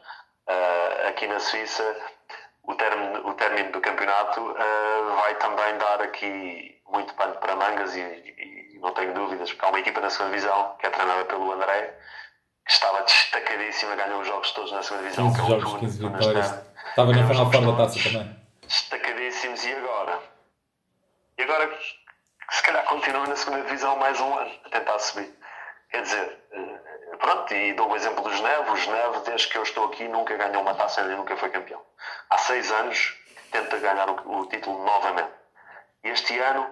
Uh, 0.49 1.09
aqui 1.09 1.27
na 1.27 1.39
Suíça, 1.39 1.97
o 2.65 2.75
término, 2.75 3.29
o 3.29 3.35
término 3.35 3.73
do 3.73 3.81
campeonato 3.81 4.41
uh, 4.41 5.17
vai 5.17 5.35
também 5.37 5.79
dar 5.79 6.03
aqui 6.03 6.81
muito 6.89 7.15
pano 7.15 7.35
para 7.37 7.57
mangas 7.57 7.97
e, 7.97 8.01
e, 8.01 8.79
não 8.81 8.93
tenho 8.93 9.15
dúvidas, 9.15 9.51
porque 9.51 9.65
há 9.65 9.69
uma 9.69 9.81
equipa 9.81 10.01
na 10.01 10.11
segunda 10.11 10.31
divisão 10.31 10.77
que 10.79 10.87
é 10.87 10.91
treinada 10.91 11.25
pelo 11.25 11.53
André, 11.53 11.97
que 12.65 12.73
estava 12.73 13.03
destacadíssima, 13.03 13.97
ganhou 13.97 14.21
os 14.21 14.27
jogos 14.27 14.51
todos 14.53 14.73
na 14.73 14.83
segunda 14.83 15.03
divisão. 15.05 15.33
15 15.33 15.37
que 15.37 15.43
é 15.43 15.61
jogos, 15.61 15.81
15 15.81 16.09
vitórias. 16.09 16.55
Estava 16.89 17.13
na 17.13 17.27
final 17.27 17.51
fora 17.53 17.67
da 17.67 17.77
taça 17.77 18.03
também. 18.03 18.37
Destacadíssimos, 18.67 19.65
e 19.65 19.73
agora? 19.73 20.19
E 21.39 21.43
agora, 21.43 21.79
se 22.51 22.63
calhar 22.63 22.85
continua 22.85 23.27
na 23.27 23.37
segunda 23.37 23.63
divisão 23.63 23.97
mais 23.97 24.21
um 24.21 24.39
ano 24.39 24.51
a 24.65 24.69
tentar 24.69 24.99
subir. 24.99 25.31
Quer 25.91 26.03
dizer, 26.03 26.43
Pronto, 27.23 27.55
e 27.55 27.73
dou 27.75 27.89
o 27.89 27.95
exemplo 27.95 28.21
do 28.25 28.35
Geneve. 28.35 28.71
O 28.71 28.77
Geneve, 28.77 29.21
desde 29.21 29.47
que 29.47 29.57
eu 29.57 29.63
estou 29.63 29.85
aqui, 29.85 30.09
nunca 30.09 30.37
ganhou 30.37 30.61
uma 30.61 30.75
taça 30.75 31.03
e 31.03 31.15
nunca 31.15 31.37
foi 31.37 31.51
campeão. 31.51 31.81
Há 32.29 32.37
seis 32.39 32.71
anos 32.73 33.17
tenta 33.53 33.79
ganhar 33.79 34.11
o, 34.11 34.41
o 34.41 34.47
título 34.47 34.85
novamente. 34.85 35.31
Este 36.03 36.37
ano 36.41 36.69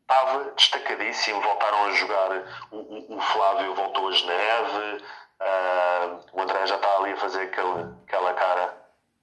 estava 0.00 0.52
destacadíssimo. 0.52 1.42
Voltaram 1.42 1.84
a 1.84 1.92
jogar. 1.92 2.30
O, 2.70 2.76
o, 2.76 3.16
o 3.18 3.20
Flávio 3.20 3.74
voltou 3.74 4.08
a 4.08 4.12
Geneve. 4.12 5.04
Uh, 5.40 6.20
o 6.32 6.42
André 6.42 6.66
já 6.66 6.76
está 6.76 6.96
ali 6.96 7.12
a 7.12 7.16
fazer 7.16 7.42
aquele, 7.42 7.94
aquela 8.06 8.34
cara 8.34 8.76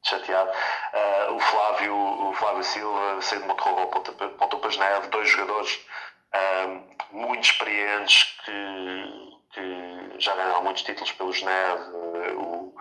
chateado. 0.03 0.49
Uh, 0.49 1.34
o, 1.36 1.39
Flávio, 1.39 1.95
o 1.95 2.34
Flávio 2.34 2.63
Silva 2.63 3.22
saiu 3.22 3.41
de 3.41 3.47
Monterrey 3.47 3.76
voltou 4.38 4.59
para 4.59 4.70
Geneve. 4.70 5.07
Dois 5.07 5.30
jogadores 5.30 5.86
uh, 6.34 7.15
muito 7.15 7.43
experientes 7.43 8.36
que 8.43 9.38
que 9.57 10.20
já 10.20 10.36
ganharam 10.36 10.63
muitos 10.63 10.84
títulos 10.84 11.11
pelo 11.13 11.34
Geneve, 11.34 11.91
o, 12.36 12.76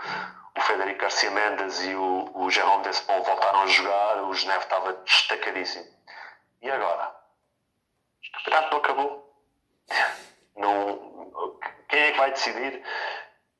o 0.56 0.60
Federico 0.60 1.00
Garcia 1.00 1.30
Mendes 1.30 1.82
e 1.84 1.94
o, 1.94 2.30
o 2.34 2.50
Jérôme 2.50 2.84
Despont 2.84 3.24
voltaram 3.26 3.62
a 3.62 3.66
jogar, 3.66 4.22
o 4.24 4.34
Geneve 4.34 4.64
estava 4.64 4.92
destacadíssimo. 4.92 5.86
E 6.60 6.70
agora? 6.70 7.14
O 8.22 8.38
campeonato 8.38 8.70
não 8.70 8.78
acabou. 8.78 9.42
Não, 10.56 11.58
quem 11.88 12.00
é 12.00 12.12
que 12.12 12.18
vai 12.18 12.30
decidir 12.30 12.82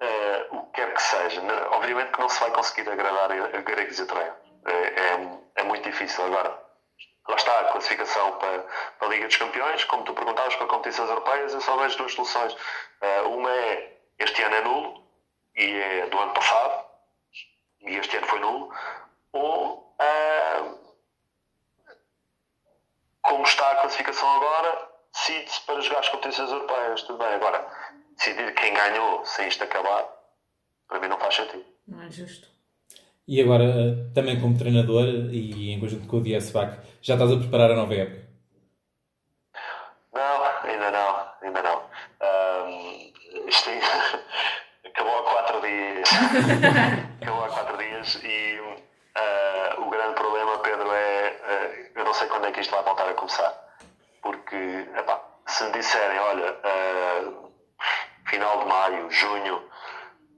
uh, 0.03 0.57
o 0.57 0.67
que 0.67 0.81
quer 0.81 0.95
que 0.95 1.03
seja? 1.03 1.43
Obviamente 1.73 2.13
que 2.13 2.21
não 2.21 2.29
se 2.29 2.41
vai 2.41 2.51
conseguir 2.51 2.89
agradar 2.91 3.31
a 3.33 3.61
gregos 3.61 3.99
e 3.99 4.07
troianos. 4.07 4.39
É, 4.67 4.73
é, 4.73 5.39
é 5.57 5.63
muito 5.63 5.85
difícil 5.85 6.25
agora 6.25 6.67
lá 7.29 7.37
está 7.37 7.61
a 7.61 7.65
classificação 7.73 8.39
para, 8.39 8.63
para 8.99 9.09
a 9.09 9.11
Liga 9.11 9.27
dos 9.27 9.37
Campeões, 9.37 9.85
como 9.85 10.05
tu 10.05 10.15
perguntavas, 10.15 10.55
para 10.57 10.67
competições 10.67 11.09
europeias, 11.09 11.53
eu 11.53 11.61
só 11.61 11.77
vejo 11.77 11.99
duas 11.99 12.13
soluções. 12.13 12.53
Uh, 12.55 13.29
uma 13.29 13.51
é 13.51 13.97
este 14.19 14.43
ano 14.43 14.55
é 14.55 14.61
nulo 14.63 15.07
e 15.57 15.81
é 15.81 16.07
do 16.07 16.19
ano 16.19 16.33
passado, 16.33 16.87
e 17.81 17.97
este 17.97 18.17
ano 18.17 18.27
foi 18.27 18.39
nulo, 18.41 18.73
ou 19.33 19.97
uh, 20.01 20.87
como 23.23 23.45
está 23.45 23.73
a 23.73 23.77
classificação 23.77 24.37
agora, 24.37 24.89
decide-se 25.13 25.61
para 25.63 25.81
jogar 25.81 26.01
as 26.01 26.09
competições 26.09 26.51
europeias. 26.51 27.03
Tudo 27.03 27.19
bem, 27.19 27.35
agora 27.35 27.67
decidir 28.17 28.55
quem 28.55 28.75
ganhou 28.75 29.25
sem 29.25 29.49
isto 29.49 29.65
acabar, 29.65 30.05
para 30.89 31.01
mim 31.01 31.09
não 31.09 31.19
faz 31.19 31.35
sentido. 31.35 31.65
Não 31.87 32.03
é 32.03 32.11
justo. 32.11 32.49
E 33.29 33.41
agora, 33.41 34.09
também 34.15 34.41
como 34.41 34.57
treinador 34.57 35.05
e 35.33 35.73
em 35.73 35.81
conjunto 35.81 36.07
com 36.07 36.19
o 36.19 36.23
Diasbac, 36.23 36.79
já 37.03 37.15
estás 37.15 37.33
a 37.33 37.37
preparar 37.37 37.73
a 37.73 37.75
nova 37.75 37.95
época? 37.95 38.25
Não, 40.15 40.45
ainda 40.63 40.91
não, 40.93 41.29
ainda 41.43 41.63
não. 41.63 41.83
Um, 42.23 43.13
isto 43.49 43.71
acabou 44.87 45.19
há 45.19 45.23
quatro 45.25 45.61
dias. 45.61 46.09
acabou 47.21 47.45
há 47.45 47.49
quatro 47.49 47.77
dias 47.79 48.15
e 48.23 48.61
uh, 48.61 49.83
o 49.83 49.91
grande 49.91 50.15
problema, 50.15 50.59
Pedro, 50.61 50.93
é 50.93 51.91
uh, 51.95 51.99
eu 51.99 52.05
não 52.05 52.15
sei 52.15 52.29
quando 52.29 52.47
é 52.47 52.53
que 52.53 52.61
isto 52.61 52.71
vai 52.71 52.85
voltar 52.85 53.09
a 53.09 53.15
começar. 53.15 53.53
Porque, 54.23 54.57
epá, 54.97 55.21
se 55.49 55.65
me 55.65 55.73
disserem, 55.73 56.19
olha, 56.19 56.53
uh, 56.53 57.46
final 58.27 58.59
de 58.59 58.65
maio, 58.67 59.11
junho, 59.11 59.71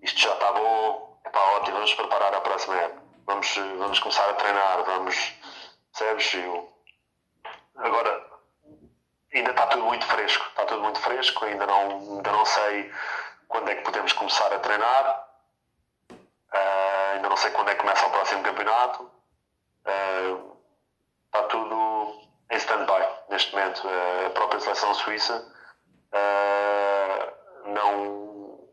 isto 0.03 0.21
já 0.21 0.33
está 0.33 0.53
bom, 0.53 1.09
Epá, 1.29 1.41
ótimo, 1.57 1.77
vamos 1.77 1.93
preparar 1.93 2.35
a 2.35 2.41
próxima 2.41 2.75
época. 2.77 3.03
Vamos, 3.27 3.55
vamos 3.55 3.99
começar 4.01 4.31
a 4.31 4.33
treinar, 4.33 4.83
vamos. 4.85 5.35
Percebes? 5.93 6.35
Eu, 6.35 6.73
agora, 7.77 8.27
ainda 9.35 9.51
está 9.51 9.67
tudo 9.67 9.85
muito 9.85 10.07
fresco. 10.07 10.47
Está 10.47 10.65
tudo 10.65 10.83
muito 10.83 10.99
fresco, 11.01 11.45
ainda 11.45 11.67
não, 11.67 12.17
ainda 12.17 12.33
não 12.33 12.47
sei 12.47 12.91
quando 13.47 13.69
é 13.69 13.75
que 13.75 13.83
podemos 13.83 14.15
começar 14.15 14.51
a 14.51 14.59
treinar. 14.59 15.29
Uh, 16.11 17.15
ainda 17.17 17.29
não 17.29 17.37
sei 17.37 17.51
quando 17.51 17.69
é 17.69 17.75
que 17.75 17.81
começa 17.81 18.07
o 18.07 18.11
próximo 18.11 18.43
campeonato. 18.43 19.03
Uh, 19.85 20.57
está 21.27 21.43
tudo 21.49 22.23
em 22.51 22.57
stand-by 22.57 23.07
neste 23.29 23.55
momento. 23.55 23.87
Uh, 23.87 24.27
a 24.29 24.31
própria 24.31 24.61
seleção 24.61 24.95
suíça 24.95 25.47
não, 27.75 28.69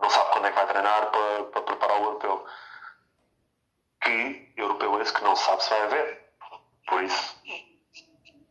não 0.00 0.10
sabe 0.10 0.32
quando 0.32 0.46
é 0.46 0.48
é 0.48 0.52
que 0.52 0.58
vai 0.58 0.66
treinar 0.66 1.10
para, 1.10 1.44
para 1.44 1.62
preparar 1.62 2.00
o 2.00 2.04
europeu. 2.04 2.46
Que 4.02 4.52
europeu 4.56 5.00
esse 5.00 5.12
que 5.12 5.24
não 5.24 5.36
sabe 5.36 5.62
se 5.62 5.70
vai 5.70 5.82
haver. 5.82 6.30
Por 6.86 7.02
isso, 7.02 7.36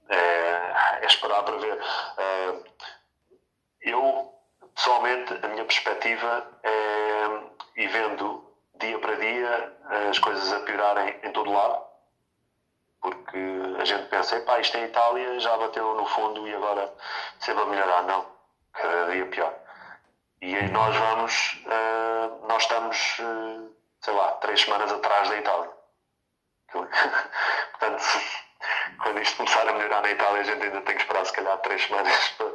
é, 0.10 1.02
é 1.02 1.06
esperar 1.06 1.44
para 1.44 1.58
ver. 1.58 1.74
Uh, 1.74 2.64
eu, 3.82 4.34
pessoalmente, 4.76 5.34
a 5.44 5.48
minha 5.48 5.66
perspectiva 5.66 6.48
é, 6.64 7.82
e 7.82 7.88
vendo 7.88 8.50
dia 8.80 9.00
para 9.00 9.16
dia 9.16 9.78
as 10.10 10.20
coisas 10.20 10.52
a 10.54 10.60
piorarem 10.62 11.20
em 11.24 11.32
todo 11.32 11.52
lado, 11.52 11.84
porque 13.02 13.38
a 13.80 13.86
gente 13.86 14.08
pensa, 14.10 14.38
epá, 14.38 14.60
isto 14.60 14.78
em 14.78 14.86
Itália 14.86 15.40
já 15.40 15.58
bateu 15.58 15.96
no 15.96 16.06
fundo 16.06 16.48
e 16.48 16.54
agora 16.54 16.94
sempre 17.40 17.64
a 17.64 17.66
melhorar. 17.66 18.04
Não, 18.04 18.26
cada 18.74 19.12
dia 19.12 19.26
pior. 19.28 19.59
E 20.42 20.56
nós 20.70 20.96
vamos, 20.96 21.62
uh, 21.66 22.48
nós 22.48 22.64
estamos, 22.64 23.20
uh, 23.20 23.76
sei 24.02 24.14
lá, 24.14 24.32
três 24.34 24.62
semanas 24.62 24.92
atrás 24.92 25.28
da 25.30 25.38
Itália. 25.38 25.70
Portanto, 26.72 28.04
quando 29.04 29.22
isto 29.22 29.36
começar 29.36 29.68
a 29.68 29.74
melhorar 29.74 30.02
na 30.02 30.12
Itália, 30.12 30.40
a 30.40 30.44
gente 30.44 30.64
ainda 30.64 30.82
tem 30.82 30.96
que 30.96 31.02
esperar 31.02 31.26
se 31.26 31.34
calhar 31.34 31.58
três 31.58 31.84
semanas 31.84 32.30
para, 32.38 32.52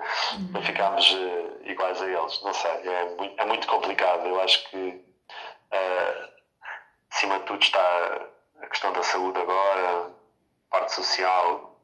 para 0.53 0.63
ficarmos 0.63 1.13
uh, 1.13 1.61
iguais 1.65 2.01
a 2.01 2.07
eles. 2.07 2.43
Não 2.43 2.55
sei, 2.55 2.89
é 2.89 3.05
muito, 3.17 3.41
é 3.41 3.45
muito 3.45 3.67
complicado. 3.67 4.27
Eu 4.27 4.41
acho 4.41 4.71
que 4.71 5.05
acima 7.11 7.39
de 7.41 7.45
tudo 7.47 7.63
está 7.63 8.29
a 8.61 8.67
questão 8.67 8.93
da 8.93 9.03
saúde 9.03 9.39
agora, 9.41 10.11
parte 10.71 10.93
social, 10.93 11.79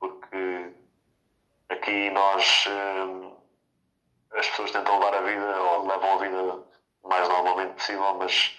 porque 0.00 0.72
aqui 1.68 2.10
nós 2.10 2.66
as 4.34 4.48
pessoas 4.48 4.70
tentam 4.70 4.98
levar 4.98 5.14
a 5.14 5.20
vida 5.22 5.62
ou 5.62 5.86
levam 5.86 6.14
a 6.14 6.22
vida 6.22 6.64
o 7.02 7.08
mais 7.08 7.28
normalmente 7.28 7.74
possível, 7.74 8.16
mas, 8.18 8.56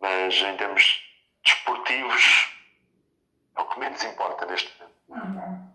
mas 0.00 0.34
em 0.34 0.56
termos 0.56 1.02
desportivos 1.44 2.54
é 3.56 3.60
o 3.60 3.64
que 3.66 3.80
menos 3.80 4.02
importa 4.04 4.46
neste 4.46 4.72
momento. 4.78 5.70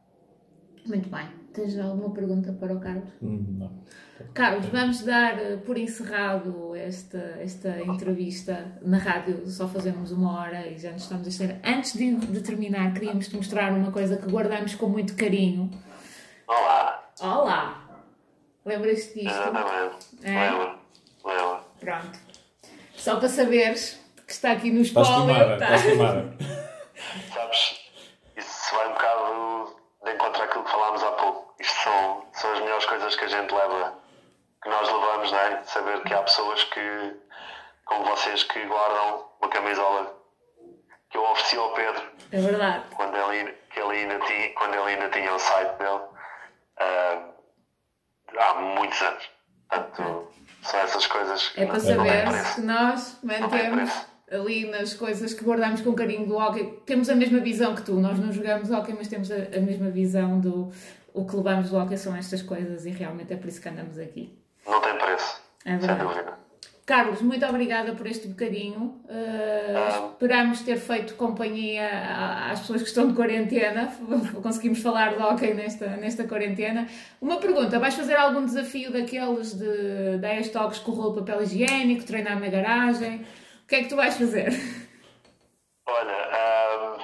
Muito 0.85 1.10
bem. 1.10 1.27
Tens 1.53 1.80
alguma 1.80 2.14
pergunta 2.14 2.53
para 2.53 2.73
o 2.73 2.80
Carlos? 2.80 3.10
Hum, 3.22 3.57
não. 3.57 3.85
Carlos, 4.34 4.65
vamos 4.68 5.03
dar 5.03 5.39
eh, 5.39 5.57
por 5.57 5.77
encerrado 5.77 6.76
esta, 6.76 7.18
esta 7.39 7.81
entrevista 7.81 8.77
na 8.81 8.97
rádio. 8.97 9.47
Só 9.47 9.68
fazemos 9.68 10.11
uma 10.11 10.39
hora 10.39 10.68
e 10.68 10.77
já 10.77 10.91
nos 10.91 11.03
estamos 11.03 11.26
a 11.26 11.30
estar. 11.30 11.60
Antes 11.64 11.93
de, 11.93 12.15
de 12.15 12.41
terminar, 12.41 12.93
queríamos 12.93 13.27
te 13.27 13.35
mostrar 13.35 13.72
uma 13.72 13.91
coisa 13.91 14.18
que 14.18 14.30
guardamos 14.30 14.76
com 14.76 14.88
muito 14.88 15.15
carinho. 15.15 15.72
Olá! 16.47 17.10
Olá! 17.22 17.85
Lembras-te 18.65 19.13
disto? 19.13 19.29
Exatamente. 19.29 20.07
É? 20.23 20.49
Lembro. 20.51 20.79
Lembro. 21.23 21.59
Pronto. 21.79 22.19
Só 22.95 23.17
para 23.17 23.29
saberes 23.29 23.99
que 24.25 24.31
está 24.31 24.51
aqui 24.53 24.71
no 24.71 24.81
Estás 24.81 25.07
espólio. 25.07 25.35
queimada, 25.35 25.57
tá? 25.59 25.75
estás. 25.75 25.95
Sabes, 27.33 27.79
isso 28.37 28.75
vai 28.75 28.87
um 28.87 28.93
bocado 28.93 29.75
de 30.03 30.11
encontro 30.11 30.43
àquilo 30.43 30.63
que 30.63 30.71
falámos 30.71 31.03
há 31.03 31.11
pouco. 31.11 31.53
Isto 31.59 31.83
são, 31.83 32.25
são 32.33 32.53
as 32.53 32.59
melhores 32.61 32.85
coisas 32.85 33.15
que 33.15 33.25
a 33.25 33.27
gente 33.27 33.53
leva, 33.53 33.93
que 34.63 34.69
nós 34.69 34.91
levamos, 34.91 35.31
não 35.31 35.39
é? 35.39 35.63
Saber 35.63 36.01
que 36.03 36.13
há 36.13 36.23
pessoas 36.23 36.63
que, 36.65 37.15
como 37.85 38.03
vocês, 38.05 38.43
que 38.43 38.65
guardam 38.65 39.25
uma 39.39 39.49
camisola 39.49 40.15
que 41.11 41.17
eu 41.17 41.23
ofereci 41.31 41.57
ao 41.57 41.73
Pedro 41.73 42.01
É 42.31 42.39
verdade. 42.41 42.83
quando 42.95 43.15
ele, 43.15 43.51
que 43.71 43.79
ele 43.79 43.91
ainda 43.97 44.19
tinha, 44.25 44.53
quando 44.55 44.73
ele 44.73 44.83
ainda 44.93 45.09
tinha 45.09 45.33
o 45.33 45.39
site 45.39 45.77
dele 45.77 46.01
ah, 46.77 47.29
há 48.38 48.62
muitos 48.62 49.02
anos. 49.02 49.30
Portanto, 49.70 50.28
são 50.62 50.80
essas 50.80 51.07
coisas 51.07 51.49
que 51.49 51.62
É 51.62 51.66
para 51.66 51.80
saber 51.80 52.26
que 52.56 52.62
nós 52.62 53.20
mantemos 53.24 53.91
ali 54.32 54.70
nas 54.70 54.94
coisas 54.94 55.34
que 55.34 55.44
guardamos 55.44 55.82
com 55.82 55.94
carinho 55.94 56.28
do 56.28 56.36
hockey. 56.36 56.82
Temos 56.86 57.10
a 57.10 57.16
mesma 57.16 57.40
visão 57.40 57.76
que 57.76 57.82
tu. 57.82 57.94
Nós 57.99 58.20
não 58.20 58.32
jogamos 58.32 58.72
hockey, 58.72 58.94
mas 58.94 59.07
temos 59.07 59.32
a, 59.32 59.36
a 59.36 59.60
mesma 59.60 59.90
visão 59.90 60.40
do 60.40 60.72
o 61.14 61.26
que 61.26 61.36
levamos 61.36 61.70
do 61.70 61.78
hockey 61.78 61.98
são 61.98 62.16
estas 62.16 62.41
coisas 62.41 62.86
e 62.86 62.90
realmente 62.90 63.34
é 63.34 63.38
por 63.38 63.48
isso 63.48 63.62
que 63.62 63.70
andamos 63.70 63.98
aqui. 63.98 64.38
Não 64.68 64.82
tem 64.82 64.98
preço. 64.98 65.41
É 65.64 65.70
sem 65.72 65.80
verdade. 65.80 66.03
dúvida. 66.03 66.44
Carlos, 66.86 67.20
muito 67.20 67.44
obrigada 67.48 67.95
por 67.95 68.06
este 68.06 68.28
bocadinho. 68.28 69.02
Uh, 69.06 70.12
esperamos 70.12 70.62
ter 70.62 70.78
feito 70.78 71.16
companhia 71.16 71.90
às 72.52 72.60
pessoas 72.60 72.84
que 72.84 72.88
estão 72.88 73.07
de 73.07 73.16
quarentena. 73.16 73.91
Conseguimos 74.44 74.84
falar 74.84 75.16
de 75.16 75.24
hockey 75.24 75.56
nesta, 75.56 75.88
nesta 75.98 76.28
quarentena. 76.28 76.88
Uma 77.20 77.38
pergunta: 77.38 77.80
vais 77.80 77.95
fazer 77.95 78.14
algum 78.14 78.45
desafio 78.45 78.91
daqueles 78.91 79.56
de 79.56 80.20
10 80.20 80.49
toques 80.49 80.78
com 80.78 80.91
rolo 80.91 81.16
de 81.16 81.20
papel 81.22 81.41
higiênico, 81.41 82.06
treinar 82.06 82.40
na 82.40 82.49
garagem? 82.49 83.26
O 83.64 83.68
que 83.68 83.76
é 83.76 83.82
que 83.82 83.90
tu 83.90 83.95
vais 83.95 84.16
fazer? 84.16 84.53
Olha, 85.88 86.98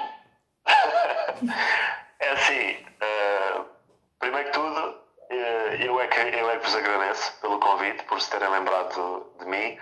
ahm, 0.68 1.48
é 2.20 2.30
assim, 2.30 2.76
ah, 3.02 3.66
primeiro 4.20 4.46
que 4.46 4.54
tudo, 4.54 4.96
eh, 5.32 5.78
eu 6.30 6.50
é 6.50 6.58
que, 6.58 6.66
vos 6.66 6.76
agradeço 6.76 7.34
pelo 7.42 7.60
convite, 7.60 8.04
por 8.04 8.22
se 8.22 8.30
terem 8.30 8.50
lembrado 8.50 9.32
de 9.40 9.46
mim. 9.46 9.78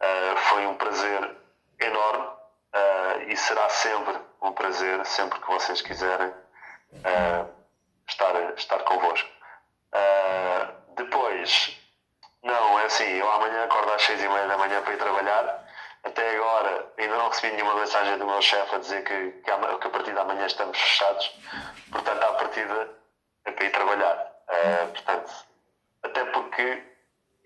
Ah, 0.00 0.36
foi 0.48 0.66
um 0.66 0.74
prazer 0.74 1.36
enorme 1.78 2.28
ah, 2.72 3.16
e 3.26 3.36
será 3.36 3.68
sempre 3.68 4.16
um 4.42 4.52
prazer, 4.52 5.04
sempre 5.06 5.40
que 5.40 5.46
vocês 5.46 5.80
quiserem, 5.82 6.32
ah, 7.04 7.46
estar, 8.08 8.34
estar 8.56 8.78
convosco. 8.84 9.28
Depois, 10.96 11.76
não, 12.42 12.78
é 12.78 12.84
assim, 12.84 13.04
eu 13.04 13.30
amanhã 13.30 13.64
acordo 13.64 13.92
às 13.92 14.02
seis 14.02 14.22
e 14.22 14.28
meia 14.28 14.46
da 14.46 14.56
manhã 14.58 14.82
para 14.82 14.92
ir 14.94 14.98
trabalhar. 14.98 15.66
Até 16.02 16.36
agora 16.36 16.92
ainda 16.98 17.16
não 17.16 17.28
recebi 17.28 17.52
nenhuma 17.54 17.74
mensagem 17.74 18.16
do 18.18 18.26
meu 18.26 18.40
chefe 18.40 18.74
a 18.74 18.78
dizer 18.78 19.02
que, 19.04 19.30
que, 19.42 19.50
ama- 19.50 19.78
que 19.78 19.86
a 19.86 19.90
partir 19.90 20.12
da 20.14 20.24
manhã 20.24 20.46
estamos 20.46 20.78
fechados. 20.78 21.30
Portanto, 21.90 22.22
à 22.22 22.32
partida 22.34 22.88
é 23.44 23.50
para 23.50 23.64
ir 23.64 23.70
trabalhar. 23.70 24.26
Portanto, 24.92 25.32
porque, 26.50 26.82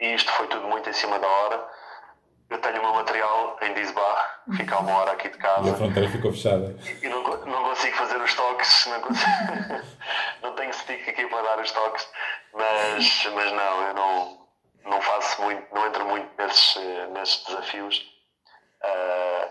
isto 0.00 0.32
foi 0.32 0.46
tudo 0.48 0.66
muito 0.66 0.88
em 0.88 0.92
cima 0.92 1.18
da 1.18 1.28
hora, 1.28 1.68
eu 2.50 2.58
tenho 2.58 2.78
o 2.78 2.82
meu 2.82 2.94
material 2.94 3.56
em 3.62 3.74
Disbar, 3.74 4.42
fica 4.56 4.76
a 4.76 4.80
uma 4.80 4.98
hora 4.98 5.12
aqui 5.12 5.28
de 5.28 5.36
E 5.36 5.38
a 5.38 5.42
casa, 5.42 5.74
fronteira 5.76 6.10
ficou 6.10 6.32
fechada. 6.32 6.76
e 7.02 7.08
não, 7.08 7.22
não 7.22 7.64
consigo 7.64 7.96
fazer 7.96 8.16
os 8.16 8.34
toques, 8.34 8.86
não, 8.86 9.00
consigo, 9.00 9.30
não 10.42 10.54
tenho 10.54 10.72
stick 10.72 11.08
aqui 11.08 11.26
para 11.26 11.42
dar 11.42 11.60
os 11.60 11.70
toques, 11.70 12.08
mas, 12.52 13.26
mas 13.34 13.52
não, 13.52 13.82
eu 13.88 13.94
não, 13.94 14.46
não 14.84 15.00
faço 15.00 15.42
muito, 15.42 15.74
não 15.74 15.86
entro 15.86 16.04
muito 16.06 16.30
nesses, 16.38 16.76
eh, 16.76 17.06
nesses 17.12 17.44
desafios. 17.44 18.14
Ah, 18.82 19.48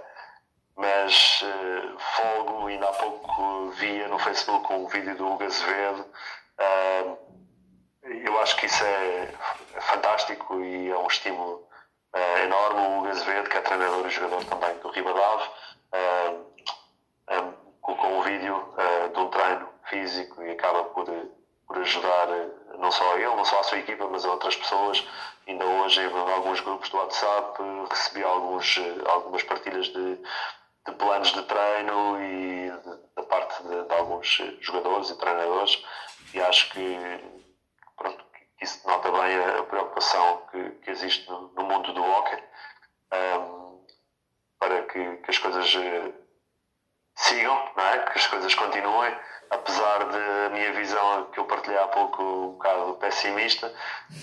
mas 0.75 1.43
eh, 1.43 1.95
folgo, 2.15 2.67
ainda 2.67 2.89
há 2.89 2.93
pouco 2.93 3.69
via 3.71 4.07
no 4.07 4.17
Facebook 4.19 4.71
um 4.73 4.87
vídeo 4.87 5.15
do 5.15 5.27
Hugo 5.27 5.43
Azevedo. 5.43 6.05
Ah, 6.57 7.15
eu 8.03 8.39
acho 8.41 8.55
que 8.57 8.65
isso 8.65 8.83
é 8.83 9.33
fantástico 9.79 10.59
e 10.61 10.89
é 10.89 10.97
um 10.97 11.07
estímulo 11.07 11.67
eh, 12.13 12.43
enorme. 12.43 12.81
O 12.81 12.99
Hugo 12.99 13.07
Azevedo, 13.07 13.49
que 13.49 13.57
é 13.57 13.61
treinador 13.61 14.05
e 14.05 14.09
jogador 14.09 14.43
também 14.45 14.77
do 14.79 14.89
Ribadave, 14.89 15.49
eh, 15.93 16.35
eh, 17.29 17.43
colocou 17.81 18.11
um 18.11 18.21
vídeo 18.23 18.73
eh, 18.77 19.07
de 19.07 19.19
um 19.19 19.29
treino 19.29 19.69
físico 19.89 20.43
e 20.43 20.51
acaba 20.51 20.83
por, 20.85 21.05
por 21.67 21.77
ajudar 21.77 22.27
não 22.77 22.91
só 22.91 23.15
ele, 23.15 23.35
não 23.35 23.45
só 23.45 23.59
a 23.59 23.63
sua 23.63 23.79
equipa, 23.79 24.07
mas 24.07 24.25
a 24.25 24.31
outras 24.31 24.55
pessoas. 24.55 25.05
Ainda 25.47 25.65
hoje, 25.65 26.01
em 26.01 26.31
alguns 26.33 26.59
grupos 26.61 26.89
do 26.89 26.97
WhatsApp, 26.97 27.61
recebi 27.89 28.23
alguns, 28.23 28.79
algumas 29.05 29.43
partilhas 29.43 29.87
de, 29.87 30.15
de 30.15 30.91
planos 30.97 31.31
de 31.33 31.43
treino 31.43 32.21
e 32.21 32.71
da 33.15 33.23
parte 33.23 33.63
de, 33.63 33.83
de 33.83 33.93
alguns 33.93 34.41
jogadores 34.61 35.09
e 35.09 35.17
treinadores. 35.17 35.83
E 36.33 36.41
acho 36.41 36.69
que 36.71 36.97
isso 38.63 38.83
denota 38.83 39.11
bem 39.11 39.37
a, 39.37 39.63
preocupação 39.63 40.45
que, 40.51 40.69
que 40.83 40.91
existe 40.91 41.27
no, 41.29 41.49
no 41.53 41.63
mundo 41.63 41.93
do 41.93 42.03
hockey 42.03 42.43
ahm, 43.11 43.79
para 44.59 44.81
que, 44.83 45.17
que 45.17 45.29
as 45.29 45.37
coisas 45.37 45.75
eh, 45.75 46.11
sigam, 47.15 47.71
não 47.75 47.85
é? 47.85 47.99
que 47.99 48.17
as 48.17 48.27
coisas 48.27 48.55
continuem, 48.55 49.13
apesar 49.49 50.05
da 50.05 50.49
minha 50.51 50.71
visão 50.73 51.29
que 51.31 51.39
eu 51.39 51.45
partilhei 51.45 51.77
há 51.77 51.87
pouco 51.87 52.23
um 52.23 52.47
bocado 52.53 52.93
pessimista, 52.95 53.73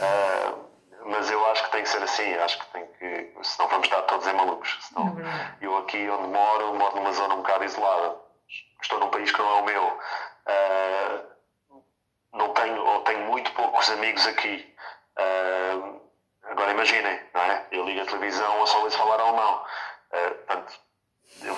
ah, 0.01 0.55
mas 1.07 1.31
eu 1.31 1.45
acho 1.51 1.65
que 1.65 1.71
tem 1.73 1.83
que 1.83 1.89
ser 1.89 2.03
assim, 2.03 2.35
acho 2.35 2.59
que 2.59 2.73
tem 2.73 2.87
que, 2.93 3.33
senão 3.43 3.69
vamos 3.69 3.87
estar 3.87 4.03
todos 4.03 4.27
em 4.27 4.33
malucos. 4.33 4.79
Senão, 4.81 5.19
É 5.19 5.67
eu 5.67 5.77
aqui 5.79 6.09
onde 6.09 6.29
moro, 6.29 6.75
moro 6.75 6.97
numa 6.97 7.13
zona 7.13 7.35
um 7.35 7.39
bocado 7.39 7.65
isolada, 7.65 8.17
estou 8.83 9.01
num 9.01 9.11
país 9.11 9.31
que 9.31 9.39
não 9.39 9.59
é 9.59 9.61
o 9.61 9.65
meu. 9.65 10.01
Ah, 10.47 11.23
não 12.33 12.53
tenho, 12.55 12.85
ou 12.85 13.01
tenho 13.03 13.21
muito 13.27 13.53
poucos 13.53 13.89
amigos 13.91 14.27
aqui. 14.27 14.75
Ah, 15.17 15.95
agora 16.51 16.73
imaginem, 16.73 17.21
não 17.35 17.41
é? 17.43 17.67
Eu 17.73 17.85
ligo 17.85 18.01
a 18.03 18.07
televisão 18.07 18.59
ou 18.61 18.67
só 18.67 18.83
ouço 18.83 18.97
falar 18.99 19.21
alemão. 19.21 19.65
Ah, 20.13 20.31
portanto, 20.47 20.81
eu- 21.43 21.57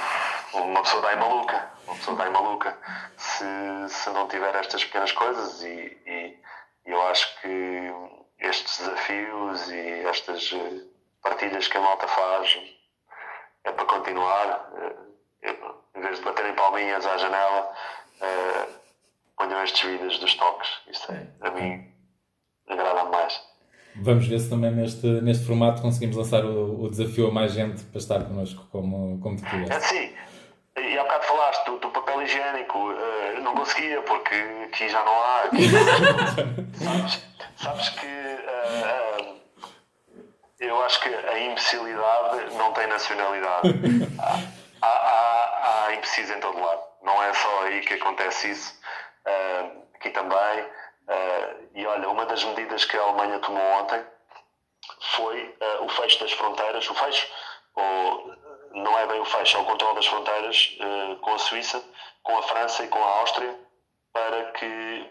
uma 0.60 0.82
pessoa 0.82 1.02
dá 1.02 1.16
maluca. 1.16 1.70
Uma 1.86 1.96
pessoa 1.96 2.16
dá 2.16 2.30
maluca 2.30 2.78
se, 3.16 3.44
se 3.88 4.10
não 4.10 4.28
tiver 4.28 4.54
estas 4.54 4.84
pequenas 4.84 5.12
coisas 5.12 5.62
e, 5.62 5.98
e 6.06 6.40
eu 6.86 7.00
acho 7.08 7.40
que 7.40 7.92
estes 8.38 8.78
desafios 8.78 9.70
e 9.70 10.04
estas, 10.06 10.52
eh, 10.52 10.84
partilhas 11.22 11.68
que 11.68 11.76
a 11.76 11.80
malta 11.80 12.06
faz 12.08 12.58
é 13.64 13.72
para 13.72 13.84
continuar. 13.86 14.70
Eu, 15.40 15.82
em 15.94 16.00
vez 16.00 16.18
de 16.18 16.24
baterem 16.24 16.54
palminhas 16.54 17.04
à 17.06 17.16
janela, 17.18 17.72
uh, 18.20 18.81
ponham 19.42 19.64
estes 19.64 19.82
vídeos 19.82 20.18
dos 20.18 20.34
toques. 20.34 20.68
Isso 20.88 21.10
é, 21.12 21.26
a 21.40 21.50
mim, 21.50 21.84
agrada 22.68 23.04
mais. 23.04 23.40
Vamos 23.96 24.26
ver 24.26 24.38
se 24.38 24.48
também 24.48 24.70
neste, 24.70 25.06
neste 25.06 25.44
formato 25.46 25.82
conseguimos 25.82 26.16
lançar 26.16 26.44
o, 26.44 26.84
o 26.84 26.88
desafio 26.88 27.28
a 27.28 27.30
mais 27.30 27.52
gente 27.52 27.82
para 27.84 27.98
estar 27.98 28.24
connosco 28.24 28.66
como, 28.70 29.20
como 29.20 29.36
tu 29.36 29.44
É 29.70 29.80
sim. 29.80 30.14
E 30.76 30.98
há 30.98 31.02
bocado 31.02 31.24
falaste 31.24 31.66
do, 31.66 31.78
do 31.78 31.90
papel 31.90 32.22
higiênico. 32.22 32.78
Uh, 32.78 33.42
não 33.42 33.54
conseguia 33.54 34.00
porque 34.02 34.34
aqui 34.64 34.88
já 34.88 35.04
não 35.04 35.12
há. 35.12 35.40
Aqui, 35.40 35.68
sabes, 36.78 37.26
sabes 37.56 37.88
que 37.90 38.06
uh, 38.06 39.28
uh, 39.28 39.40
eu 40.58 40.82
acho 40.84 41.02
que 41.02 41.08
a 41.10 41.38
imbecilidade 41.40 42.54
não 42.54 42.72
tem 42.72 42.86
nacionalidade. 42.86 43.68
há, 44.18 44.88
há, 44.88 45.86
há 45.86 45.94
imbecis 45.94 46.30
em 46.30 46.40
todo 46.40 46.58
lado. 46.58 46.80
Não 47.02 47.22
é 47.22 47.34
só 47.34 47.64
aí 47.64 47.80
que 47.80 47.94
acontece 47.94 48.52
isso. 48.52 48.81
Aqui 50.02 50.10
também. 50.10 50.64
Uh, 51.08 51.68
e 51.74 51.86
olha, 51.86 52.08
uma 52.08 52.26
das 52.26 52.42
medidas 52.44 52.84
que 52.84 52.96
a 52.96 53.02
Alemanha 53.02 53.38
tomou 53.38 53.62
ontem 53.80 54.04
foi 55.16 55.56
uh, 55.60 55.84
o 55.84 55.88
fecho 55.88 56.20
das 56.20 56.32
fronteiras, 56.32 56.88
o 56.90 56.94
fecho, 56.94 57.26
ou 57.74 58.34
não 58.72 58.98
é 58.98 59.06
bem 59.06 59.20
o 59.20 59.24
fecho, 59.24 59.56
é 59.56 59.60
o 59.60 59.64
controle 59.64 59.94
das 59.94 60.06
fronteiras 60.06 60.76
uh, 60.80 61.16
com 61.16 61.34
a 61.34 61.38
Suíça, 61.38 61.82
com 62.22 62.36
a 62.36 62.42
França 62.42 62.84
e 62.84 62.88
com 62.88 63.02
a 63.02 63.18
Áustria, 63.20 63.58
para 64.12 64.52
que 64.52 65.10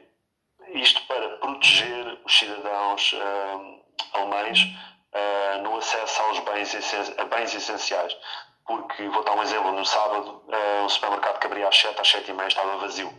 isto 0.73 1.01
para 1.07 1.37
proteger 1.37 2.19
os 2.23 2.37
cidadãos 2.37 3.15
alemães 4.13 4.59
no 5.63 5.77
acesso 5.77 6.21
aos 6.21 6.39
bens, 6.39 6.73
a 7.17 7.25
bens 7.25 7.53
essenciais. 7.53 8.15
Porque, 8.65 9.09
vou 9.09 9.23
dar 9.23 9.33
um 9.33 9.41
exemplo, 9.41 9.71
no 9.73 9.83
sábado 9.83 10.43
o 10.85 10.87
supermercado 10.89 11.39
que 11.39 11.47
abria 11.47 11.67
às 11.67 11.75
7, 11.75 11.99
às 11.99 12.07
7 12.07 12.29
e 12.29 12.33
meia 12.33 12.47
estava 12.47 12.77
vazio 12.77 13.11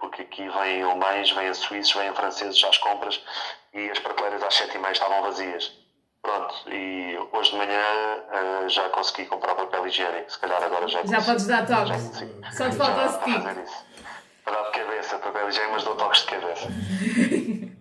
porque 0.00 0.22
aqui 0.22 0.48
vêm 0.48 0.82
alemães, 0.82 1.30
vêm 1.30 1.52
suíços, 1.54 1.92
vêm 1.94 2.12
franceses 2.14 2.62
às 2.64 2.78
compras 2.78 3.22
e 3.72 3.90
as 3.90 3.98
prateleiras 3.98 4.42
às 4.42 4.54
sete 4.54 4.76
e 4.76 4.78
meia 4.78 4.92
estavam 4.92 5.22
vazias. 5.22 5.72
Pronto, 6.22 6.54
e 6.70 7.18
hoje 7.32 7.50
de 7.50 7.56
manhã 7.56 7.82
uh, 7.82 8.68
já 8.68 8.88
consegui 8.90 9.26
comprar 9.26 9.56
papel 9.56 9.86
higiênico, 9.88 10.30
se 10.30 10.38
calhar 10.38 10.62
agora 10.62 10.86
já 10.86 11.04
Já 11.04 11.20
podes 11.20 11.46
dar 11.46 11.66
toques, 11.66 12.12
só 12.56 12.70
te 12.70 12.76
falta 12.76 13.06
o 13.06 13.08
stick. 13.08 13.42
Para 14.44 14.62
dar 14.62 14.70
de 14.70 14.78
cabeça, 14.78 15.18
papel 15.18 15.48
higiênico, 15.48 15.72
mas 15.72 15.84
dou 15.84 15.96
toques 15.96 16.20
de 16.20 16.26
cabeça. 16.26 16.68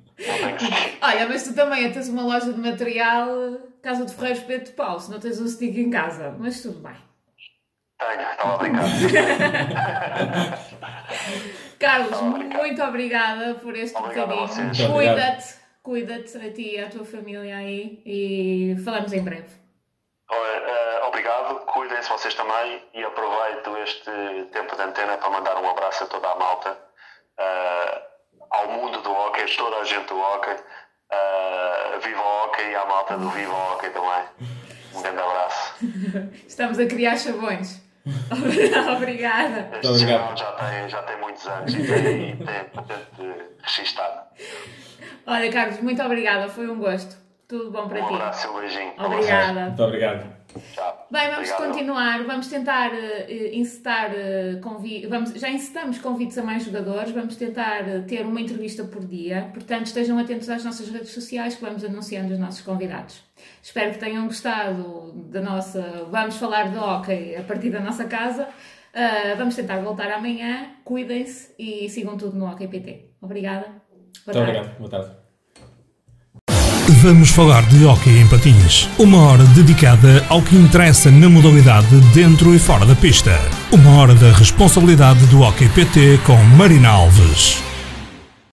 Olha, 1.02 1.28
mas 1.28 1.44
tu 1.44 1.54
também 1.56 1.92
tens 1.92 2.10
uma 2.10 2.24
loja 2.24 2.54
de 2.54 2.60
material 2.60 3.28
Casa 3.82 4.06
de 4.06 4.14
Ferreiros 4.14 4.44
Pedro 4.44 4.66
de 4.66 4.72
Paulo, 4.74 5.00
se 5.00 5.10
não 5.10 5.20
tens 5.20 5.42
um 5.42 5.48
stick 5.48 5.76
em 5.76 5.90
casa, 5.90 6.36
mas 6.38 6.62
tudo 6.62 6.80
bem. 6.80 6.96
Tenho, 7.98 8.32
estava 8.32 8.54
a 8.54 8.58
brincar. 8.58 8.86
Carlos, 11.82 12.22
muito 12.22 12.84
obrigada 12.84 13.56
por 13.56 13.76
este 13.76 14.00
bocadinho. 14.00 14.48
Cuida-te, 14.94 15.56
cuida-te 15.82 16.38
a 16.38 16.54
ti 16.54 16.76
e 16.76 16.80
à 16.80 16.88
tua 16.88 17.04
família 17.04 17.58
aí 17.58 18.00
e 18.06 18.76
falamos 18.86 19.12
em 19.12 19.24
breve. 19.24 19.50
Uh, 20.30 21.08
obrigado, 21.08 21.66
cuidem-se 21.66 22.08
vocês 22.08 22.36
também 22.36 22.84
e 22.94 23.04
aproveito 23.04 23.76
este 23.78 24.12
tempo 24.52 24.76
de 24.76 24.82
antena 24.84 25.18
para 25.18 25.32
mandar 25.32 25.58
um 25.58 25.68
abraço 25.68 26.04
a 26.04 26.08
toda 26.08 26.30
a 26.30 26.36
malta, 26.36 26.72
uh, 26.72 28.02
ao 28.52 28.72
mundo 28.72 29.02
do 29.02 29.12
hockey, 29.12 29.44
toda 29.58 29.78
a 29.78 29.84
gente 29.84 30.06
do 30.06 30.20
hockey, 30.20 30.52
uh, 30.52 32.00
viva 32.00 32.22
o 32.22 32.46
hockey 32.46 32.70
e 32.70 32.76
à 32.76 32.86
malta 32.86 33.18
do 33.18 33.28
Viva 33.32 33.52
o 33.52 33.74
hockey 33.74 33.90
também. 33.90 34.24
Um 34.94 35.02
grande 35.02 35.20
abraço. 35.20 35.76
Estamos 36.48 36.78
a 36.78 36.86
criar 36.86 37.18
chavões. 37.18 37.82
Obrigada. 38.96 39.70
Obrigado. 39.84 40.38
já 40.38 40.52
tem, 40.54 40.90
já 40.90 41.04
tem 41.04 41.20
muitos 41.20 41.48
anos 41.48 41.74
e 41.74 41.78
tem, 41.78 42.36
tem 42.36 42.64
patente 42.74 43.34
registado. 43.62 44.22
Olha, 45.28 45.52
Carlos, 45.52 45.80
muito 45.82 46.02
obrigada. 46.02 46.50
Foi 46.50 46.68
um 46.68 46.80
gosto. 46.80 47.16
Tudo 47.48 47.70
bom 47.70 47.88
para 47.88 48.02
um 48.02 48.08
ti. 48.08 48.14
Um 48.14 48.16
abraço 48.16 48.48
e 48.48 48.50
um 48.50 48.60
beijinho. 48.60 48.94
Obrigada. 48.98 49.60
Muito 49.62 49.84
obrigado. 49.84 50.41
Tchau. 50.74 51.08
Bem, 51.10 51.30
vamos 51.30 51.50
Obrigado. 51.50 51.68
continuar, 51.68 52.24
vamos 52.26 52.48
tentar 52.48 52.92
uh, 52.92 53.32
incitar 53.54 54.12
uh, 54.12 54.62
convites, 54.62 55.10
vamos, 55.10 55.32
já 55.34 55.50
incitamos 55.50 55.98
convites 56.00 56.38
a 56.38 56.44
mais 56.44 56.64
jogadores, 56.64 57.12
vamos 57.12 57.36
tentar 57.36 57.84
uh, 57.84 58.04
ter 58.04 58.26
uma 58.26 58.40
entrevista 58.40 58.84
por 58.84 59.06
dia, 59.06 59.50
portanto 59.54 59.88
estejam 59.88 60.18
atentos 60.18 60.50
às 60.50 60.64
nossas 60.64 60.90
redes 60.90 61.12
sociais 61.12 61.56
que 61.56 61.62
vamos 61.62 61.84
anunciando 61.84 62.34
os 62.34 62.40
nossos 62.40 62.62
convidados. 62.62 63.24
Espero 63.62 63.92
que 63.92 64.00
tenham 64.00 64.26
gostado 64.26 65.14
da 65.30 65.42
nossa, 65.42 66.08
vamos 66.10 66.36
falar 66.38 66.70
de 66.70 66.78
hockey 66.78 67.36
a 67.36 67.44
partir 67.44 67.70
da 67.70 67.80
nossa 67.80 68.06
casa, 68.06 68.44
uh, 68.44 69.38
vamos 69.38 69.56
tentar 69.56 69.80
voltar 69.82 70.12
amanhã, 70.12 70.72
cuidem-se 70.84 71.54
e 71.58 71.90
sigam 71.90 72.18
tudo 72.18 72.38
no 72.38 72.46
Hockey 72.46 72.68
PT. 72.68 73.12
Obrigada. 73.22 73.66
Boa 73.66 73.82
Muito 74.26 74.34
tarde. 74.34 74.50
obrigado, 74.50 74.78
boa 74.78 74.90
tarde. 74.90 75.21
Vamos 77.00 77.30
falar 77.30 77.66
de 77.68 77.86
Hockey 77.86 78.20
em 78.20 78.28
Patins. 78.28 78.90
Uma 79.00 79.18
hora 79.24 79.46
dedicada 79.46 80.26
ao 80.28 80.42
que 80.42 80.56
interessa 80.56 81.10
na 81.10 81.30
modalidade 81.30 81.88
dentro 82.14 82.54
e 82.54 82.60
fora 82.60 82.86
da 82.86 82.96
pista. 82.96 83.40
Uma 83.72 83.92
hora 83.92 84.14
da 84.14 84.32
responsabilidade 84.34 85.26
do 85.28 85.42
Hockey 85.42 85.70
PT 85.70 86.20
com 86.26 86.36
Marina 86.58 86.90
Alves. 86.90 87.71